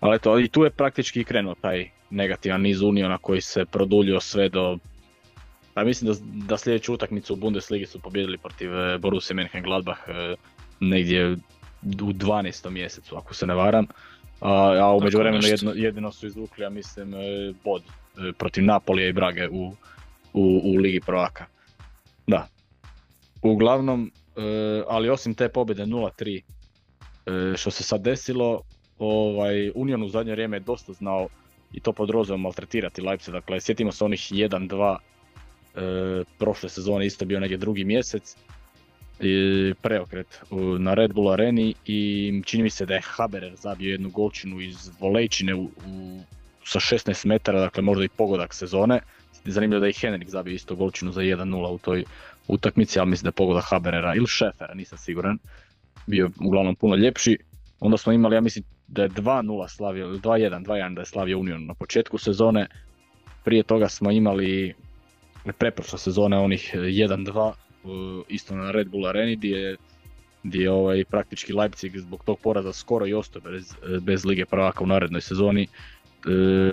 [0.00, 4.48] Ali eto, i tu je praktički krenuo taj negativan niz Uniona koji se produljio sve
[4.48, 4.78] do...
[5.74, 10.36] Pa mislim da, da sljedeću utakmicu u Bundesligi su pobjedili protiv e, Borussia Mönchengladbach e,
[10.80, 11.32] negdje
[11.82, 12.70] u 12.
[12.70, 13.86] mjesecu, ako se ne varam.
[14.40, 17.18] A, a u međuvremenu jedno, jedino su izvukli, ja mislim, e,
[17.64, 17.82] bod
[18.38, 19.72] protiv Napolija i Brage u,
[20.32, 21.46] u, u Ligi prvaka.
[22.26, 22.48] Da.
[23.42, 24.12] Uglavnom,
[24.88, 26.42] ali osim te pobjede 0-3
[27.26, 28.62] e, što se sad desilo,
[29.00, 31.28] ovaj, Union u zadnje vrijeme je dosta znao
[31.72, 33.32] i to pod Rozom maltretirati Leipzig.
[33.32, 38.36] Dakle, sjetimo se onih 1-2 e, prošle sezone, isto bio negdje drugi mjesec.
[39.20, 40.40] I preokret
[40.78, 44.90] na Red Bull areni i čini mi se da je Haberer zabio jednu golčinu iz
[45.00, 46.20] volejčine u, u,
[46.64, 49.00] sa 16 metara, dakle možda i pogodak sezone.
[49.44, 52.04] Zanimljivo da je i Henrik zabio isto golčinu za 1-0 u toj
[52.48, 55.38] utakmici, ali mislim da je pogodak Haberera ili Šefera, nisam siguran.
[56.06, 57.38] Bio uglavnom puno ljepši.
[57.80, 61.66] Onda smo imali, ja mislim da je 2-0 slavio, 2-1, 2-1 da je slavio Union
[61.66, 62.66] na početku sezone.
[63.44, 64.74] Prije toga smo imali
[65.58, 67.52] preprošle sezone onih 1-2
[67.84, 73.06] uh, isto na Red Bull areni gdje je ovaj, praktički Leipzig zbog tog poraza skoro
[73.06, 75.66] i ostao bez, bez Lige prvaka u narednoj sezoni.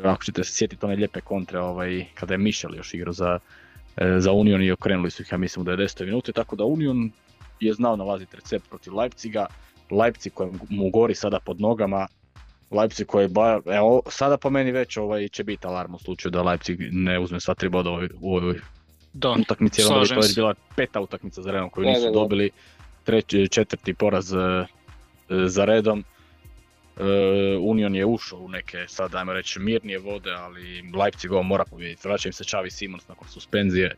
[0.03, 3.39] Ako ćete se sjetiti one lijepe kontre ovaj, kada je Mišel još igrao za,
[4.17, 6.05] za Union i okrenuli su ih ja mislim u 90.
[6.05, 7.11] minuti, tako da Union
[7.59, 9.45] je znao nalaziti recept protiv Leipziga,
[9.91, 12.07] Leipzig koji mu gori sada pod nogama,
[12.71, 16.31] Leipzig koji je, ba, evo, sada po meni već ovaj, će biti alarm u slučaju
[16.31, 18.59] da Leipzig ne uzme sva tri boda u ovoj- u ovoj
[19.13, 20.33] Da, utakmici, jer to se.
[20.35, 22.13] bila peta utakmica za redom koju Da, nisu da, da.
[22.13, 22.49] dobili,
[23.03, 24.65] treći, četvrti poraz e, e,
[25.47, 26.03] za redom.
[26.97, 27.03] E,
[27.57, 30.61] Union je ušao u neke, sad ajmo reći, mirnije vode, ali
[30.93, 32.07] Leipzig ovo mora pobijediti.
[32.07, 33.95] Vraća im se Xavi Simons nakon suspenzije.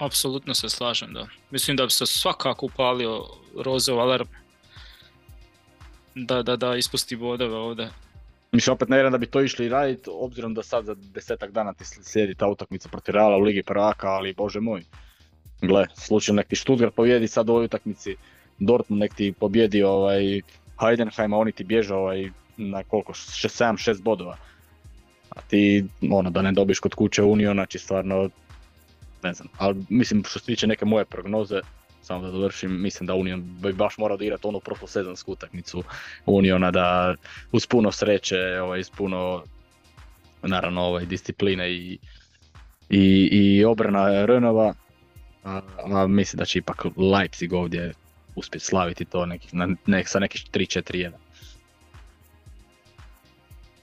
[0.00, 1.26] Apsolutno se slažem, da.
[1.50, 3.26] Mislim da bi se svakako upalio
[3.64, 4.28] Rozov alarm.
[6.14, 7.90] Da, da, da, ispusti bodove ovdje.
[8.52, 11.84] Mislim, opet ne da bi to išli raditi, obzirom da sad za desetak dana ti
[11.84, 14.84] slijedi ta utakmica protiv Reala u Ligi prvaka, ali bože moj.
[15.62, 18.16] Gle, slučajno nek ti Stuttgart pobjedi sad u ovoj utakmici,
[18.58, 20.40] Dortmund nek ti pobjedi ovaj,
[20.80, 24.36] Heidenheim, a oni ti bježe ovaj, na koliko, 7-6 bodova.
[25.30, 28.28] A ti, ono, da ne dobiš kod kuće Union, znači stvarno,
[29.22, 31.60] ne znam, ali mislim što se tiče neke moje prognoze,
[32.02, 35.82] samo da završim, mislim da Union bi baš morao da igrati onu prošlosezonsku utakmicu
[36.26, 37.14] Uniona da
[37.52, 39.44] uz puno sreće, ovaj, uz puno
[40.42, 41.98] naravno ovaj, discipline i,
[42.90, 44.74] i, i obrana Renova,
[45.44, 45.60] a,
[45.92, 47.92] a mislim da će ipak Leipzig ovdje
[48.36, 51.10] uspjeti slaviti to nekih, na, nek, sa nekih 3-4-1.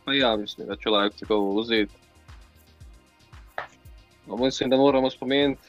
[0.05, 1.93] Pa ja mislim da će Leipzig ovo uzeti.
[4.29, 5.67] Mislim da moramo spomenuti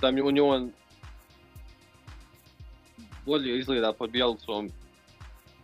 [0.00, 0.72] da mi Union
[3.26, 4.68] bolje izgleda pod Bjelcom.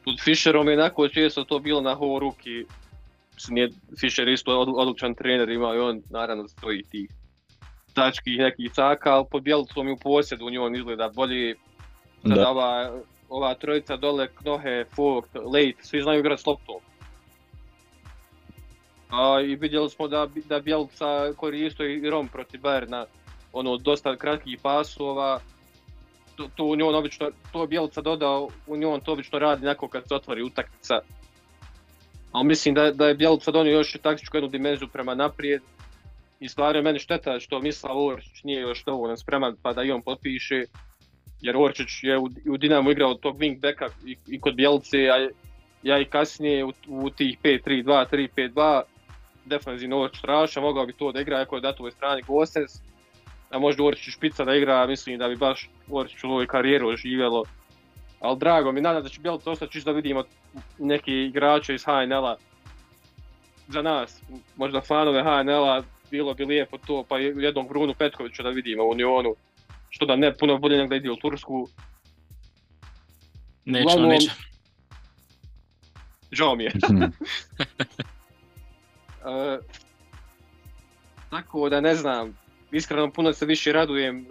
[0.05, 2.65] Pod Fischerom je onako često to bilo na ho ruki.
[3.35, 3.71] Mislim, nije
[4.01, 7.11] Fischer isto od- odličan trener ima i on naravno stoji tih
[7.95, 11.55] tački nekih caka, ali pod Bjelcom i u posjedu Union izgleda bolje.
[12.23, 12.49] Sada Da.
[12.51, 16.77] ova, ova trojica dole, Knohe, Vogt, Leit, svi znaju igrati s loptom.
[19.11, 23.05] A, I vidjeli smo da, da Bjelca koristio i Rom protiv Bayerna,
[23.53, 25.41] ono, dosta kratkih pasova,
[26.37, 30.09] to, to u njom obično, to Bjelca dodao, u njom to obično radi neko kad
[30.09, 31.01] se otvori utakmica.
[32.33, 35.63] Ali mislim da, da je Bjelica donio još taktičku jednu dimenziju prema naprijed.
[36.41, 39.91] I stvarno je meni šteta što Mislav Orčić nije još dovoljno spreman pa da i
[39.91, 40.65] on potpiše.
[41.41, 45.29] Jer Orčić je u, u Dinamo igrao tog wing backa i, i kod Bjelice, a
[45.83, 48.83] ja i kasnije u, u tih 5-3-2, 3-5-2
[49.47, 52.73] defanzivno Orčić strašan, mogao bi to da igra ako je datovoj strani Gosens.
[53.51, 57.45] A možda Orčić špica da igra, mislim da bi baš Orčić u ovoj karijeru živjelo.
[58.21, 60.25] Ali drago mi, nadam da će Bjelica ostati čisto da vidimo
[60.79, 62.37] neki igrače iz HNL-a
[63.69, 64.23] za nas,
[64.57, 69.35] možda fanove HNL-a, bilo bi lijepo to, pa jednog Brunu Petkovića da vidimo u Unionu,
[69.91, 71.69] što da ne puno bolje nego da ide u Tursku.
[73.65, 74.31] Nećemo, Uglavnom- neće.
[76.33, 76.73] Žao mi je.
[79.27, 79.59] E,
[81.31, 82.39] tako da ne znam,
[82.73, 84.27] iskreno puno se više radujem e,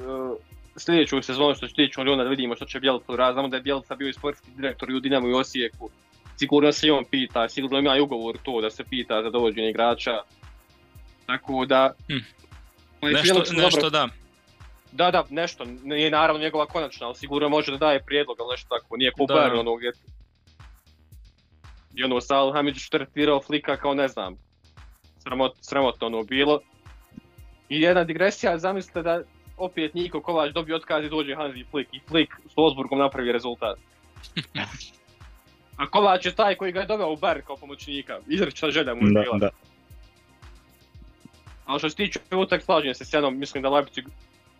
[0.78, 3.34] sljedeću sezonu što će tići Uniona da vidimo što će Bjelica uraditi.
[3.34, 5.90] Znamo da je Bjelica bio i sportski direktor i u Dinamu i Osijeku.
[6.38, 9.70] Sigurno se i on pita, sigurno ima i ugovor to da se pita za dovođenje
[9.70, 10.12] igrača.
[11.26, 11.94] Tako da...
[12.08, 12.14] Hm.
[13.08, 14.10] Je Nešto, nešto dobro- da.
[14.92, 18.68] Da, da, nešto, nije naravno njegova konačna, ali sigurno može da daje prijedlog, ali nešto
[18.70, 19.12] tako, nije.
[19.12, 19.92] Bayern onog je...
[21.96, 24.38] I ono, Salhamić tretirao Flika kao ne znam,
[25.26, 26.60] sramot, sramotno ono bilo.
[27.70, 29.22] I jedna digresija, zamislite da
[29.58, 33.78] opet Niko Kovač dobije otkaz i dođe Hansi Flick i Flick s Wolfsburgom napravi rezultat.
[35.78, 39.08] A Kovač je taj koji ga je doveo u Bayern kao pomoćnika, izrečna želja mu
[39.08, 39.38] je Da, bila.
[39.38, 39.50] da.
[41.66, 44.06] Ali što se tiče utak, slažem se s jednom, mislim da Leipzig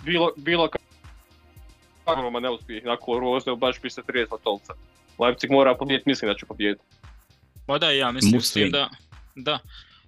[0.04, 4.74] bilo, bilo kako neuspjeh, nakon Roze baš bi se trijezla tolca.
[5.20, 6.84] Leipzig mora pobijediti, mislim da će pobijediti.
[7.68, 8.72] Ma da, i ja mislim Muslim.
[8.72, 8.90] da,
[9.36, 9.60] da,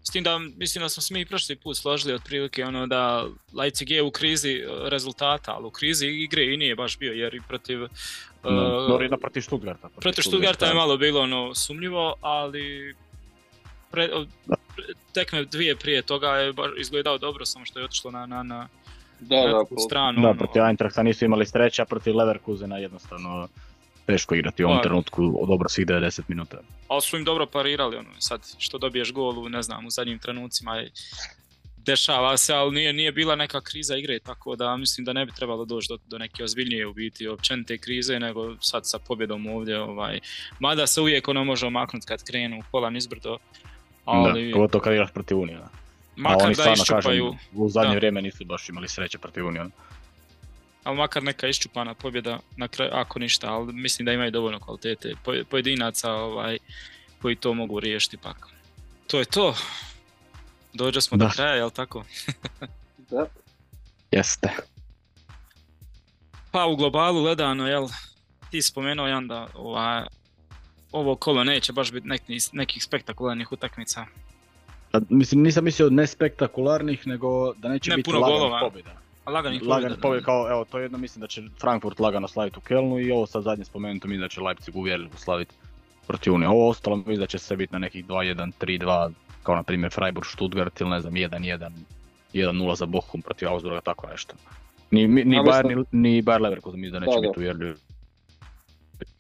[0.08, 3.90] s tim da mislim da smo se mi prošli put složili otprilike ono da Leipzig
[3.90, 7.42] je u krizi e, rezultata, ali u krizi igre i nije baš bio jer i
[7.48, 7.88] protiv e,
[8.44, 9.90] No, Dobro, da protiv Stuttgarta.
[9.90, 12.96] protiv Stuttgarta je malo bilo ono sumnjivo, ali
[13.92, 14.56] pre, Da.
[14.76, 18.44] pre- tekme dvije prije toga je baš izgledao dobro, samo što je otišlo na, na,
[18.44, 18.68] na
[19.20, 20.22] Da, neku stranu.
[20.22, 20.38] Da, ono.
[20.38, 23.48] protiv Eintrachta nisu imali sreća, protiv Leverkusena jednostavno
[24.08, 24.84] teško igrati u ovom Pa.
[24.84, 26.58] trenutku dobro svih 90 minuta.
[26.88, 30.20] ali su im dobro parirali, ono, sad što dobiješ gol u, ne znam, u zadnjim
[30.20, 30.92] trenucima i
[31.78, 35.32] dešava se, ali nije, nije bila neka kriza igre, tako da mislim da ne bi
[35.32, 39.80] trebalo doći do, do neke ozbiljnije u biti općenite krize, nego sad sa pobjedom ovdje,
[39.80, 40.20] ovaj,
[40.60, 43.38] mada se uvijek ono može omaknuti kad krenu pola nizbrdo,
[44.06, 45.70] ali Da, pogotovo kad igraš protiv Unijona.
[46.16, 47.96] Makar da iščupaju, kažem, u zadnje da.
[47.96, 49.70] vrijeme nisu baš imali sreće protiv Unijona.
[50.88, 55.14] Ali makar neka iščupana pobjeda na kraju, ako ništa, ali mislim da imaju dovoljno kvalitete
[55.24, 56.58] po- pojedinaca ovaj,
[57.22, 58.48] koji to mogu riješiti pak.
[59.08, 59.56] To je to.
[60.74, 61.32] Dođe smo do Da.
[61.32, 62.04] kraja, jel tako?
[63.12, 63.26] Da.
[64.12, 64.50] Jeste.
[66.52, 67.88] Pa u globalu gledano, jel,
[68.52, 70.04] ti spomenuo Jan da ovaj,
[70.92, 74.06] ovo kolo neće baš biti neki, nekih spektakularnih utakmica.
[74.94, 78.60] A, mislim, nisam mislio ne spektakularnih, nego da neće Ne biti puno golova.
[78.60, 79.07] pobjeda.
[79.28, 80.26] A pobjeda, pobjeda, da.
[80.26, 83.26] kao, evo, to je jedno, mislim da će Frankfurt lagano slaviti u Kelnu i ovo
[83.26, 85.56] sad zadnje spomenuto mi da će Leipzig uvjerljivo slaviti
[86.08, 86.50] protiv Unije.
[86.50, 89.12] Ovo ostalo mislim da će sve biti na nekih 2-1, 3-2,
[89.44, 91.70] kao na primjer Freiburg, Stuttgart ili ne znam 1-1,
[92.34, 94.34] 1-0 za Bochum protiv Augsburga, tako nešto.
[94.92, 97.76] Ni, ni, ni mislim- ni, ni Bayer Leverkusen mislim da neće Da, biti uvjerljivi.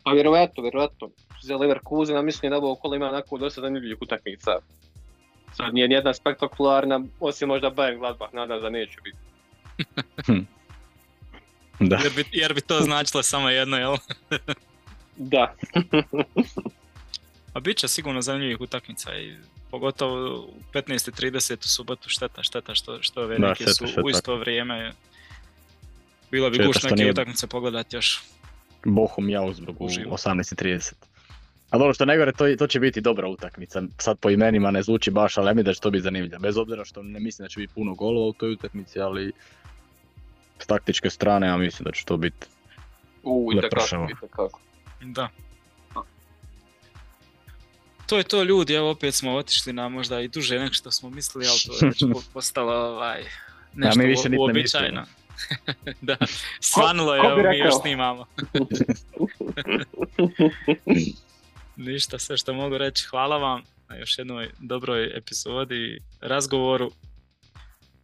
[0.03, 1.09] Pa vjerovatno, vjerovatno.
[1.41, 4.51] Za Leverkusen, mislim da ovo okolo ima onako dosta zanimljivih utakmica.
[5.53, 9.17] Sad nije nijedna spektakularna, osim možda Bayern Gladbach, nadam da neće biti.
[11.79, 11.99] Da.
[12.03, 13.95] Jer bi, jer bi to značilo samo jedno, jel?
[15.17, 15.55] Da.
[17.53, 19.35] A bit će sigurno zanimljivih utakmica i
[19.71, 24.01] pogotovo u 15.30 u subotu šteta, šteta što, što ove Da, šteta, su šteta.
[24.01, 24.91] u isto vrijeme.
[26.31, 28.21] Bilo bi što neke nije- utakmice pogledati još.
[29.29, 30.11] I Augsburg u Uživo.
[30.11, 30.93] 18.30.
[31.69, 33.83] A dobro što najgore, to, to će biti dobra utakmica.
[33.97, 36.39] Sad po imenima ne zvuči baš, ali ja mislim da će to biti zanimljivo.
[36.39, 39.31] Bez obzira što ne mislim da će biti puno golova u toj utakmici, ali
[40.59, 42.47] s taktičke strane ja mislim da će to biti
[43.23, 44.59] U, itekako.
[45.01, 45.29] Da.
[48.07, 51.09] To je to ljudi, evo opet smo otišli na možda i duže nego što smo
[51.09, 53.23] mislili, ali to je već po- postalo ovaj,
[53.73, 55.05] nešto mi više uobičajeno.
[56.01, 56.17] da,
[56.59, 58.25] svanulo je, evo mi još snimamo.
[61.75, 66.91] Ništa, sve što mogu reći, hvala vam na još jednoj dobroj epizodi i razgovoru.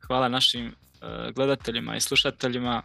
[0.01, 0.75] Hvala našim
[1.35, 2.81] gledateljima i slušateljima.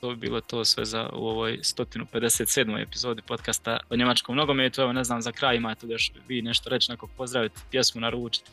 [0.00, 2.82] To bi bilo to sve za u ovoj 157.
[2.82, 4.80] epizodi podcasta o njemačkom nogometu.
[4.80, 8.50] Evo ne znam, za kraj imate li još vi nešto reći, nekog pozdraviti, pjesmu naručiti.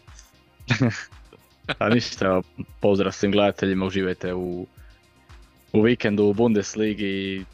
[1.80, 2.44] A ništa, evo,
[2.80, 4.68] pozdrav svim gledateljima, uživajte u,
[5.74, 7.46] u vikendu u Bundesligi i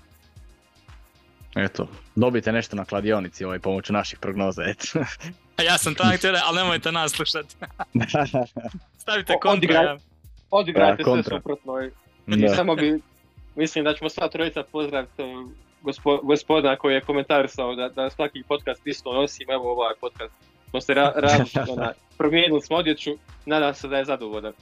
[1.55, 4.99] eto, dobite nešto na kladionici ovaj pomoću naših prognoza, eto.
[5.57, 7.55] A ja sam tako htio, ali nemojte nas slušati.
[9.01, 9.97] Stavite kontra.
[10.75, 11.73] Da, sve suprotno
[12.27, 12.99] i samo bi,
[13.55, 15.23] mislim da ćemo sva trojica pozdraviti
[15.81, 20.33] gospo, gospodina koji je komentarisao da, da svaki podcast isto nosim, evo ovaj podcast.
[20.69, 23.11] Smo se ra, ra, ona, promijenili smo odjeću,
[23.45, 24.53] nadam se da je zadovoljan.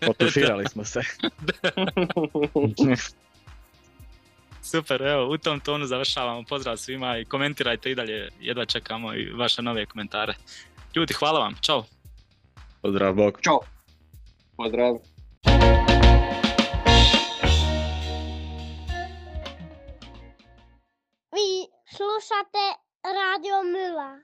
[0.06, 1.00] Potuširali smo se.
[4.62, 6.42] Super, evo, u tom tonu završavamo.
[6.48, 10.34] Pozdrav svima i komentirajte i dalje, jedva čekamo i vaše nove komentare.
[10.96, 11.84] Ljudi, hvala vam, čao.
[12.82, 13.40] Pozdrav, bok.
[13.42, 13.60] Ćao!
[14.56, 15.09] Pozdrav!
[21.32, 22.64] Vy slušate
[23.04, 24.20] Rádio Mila.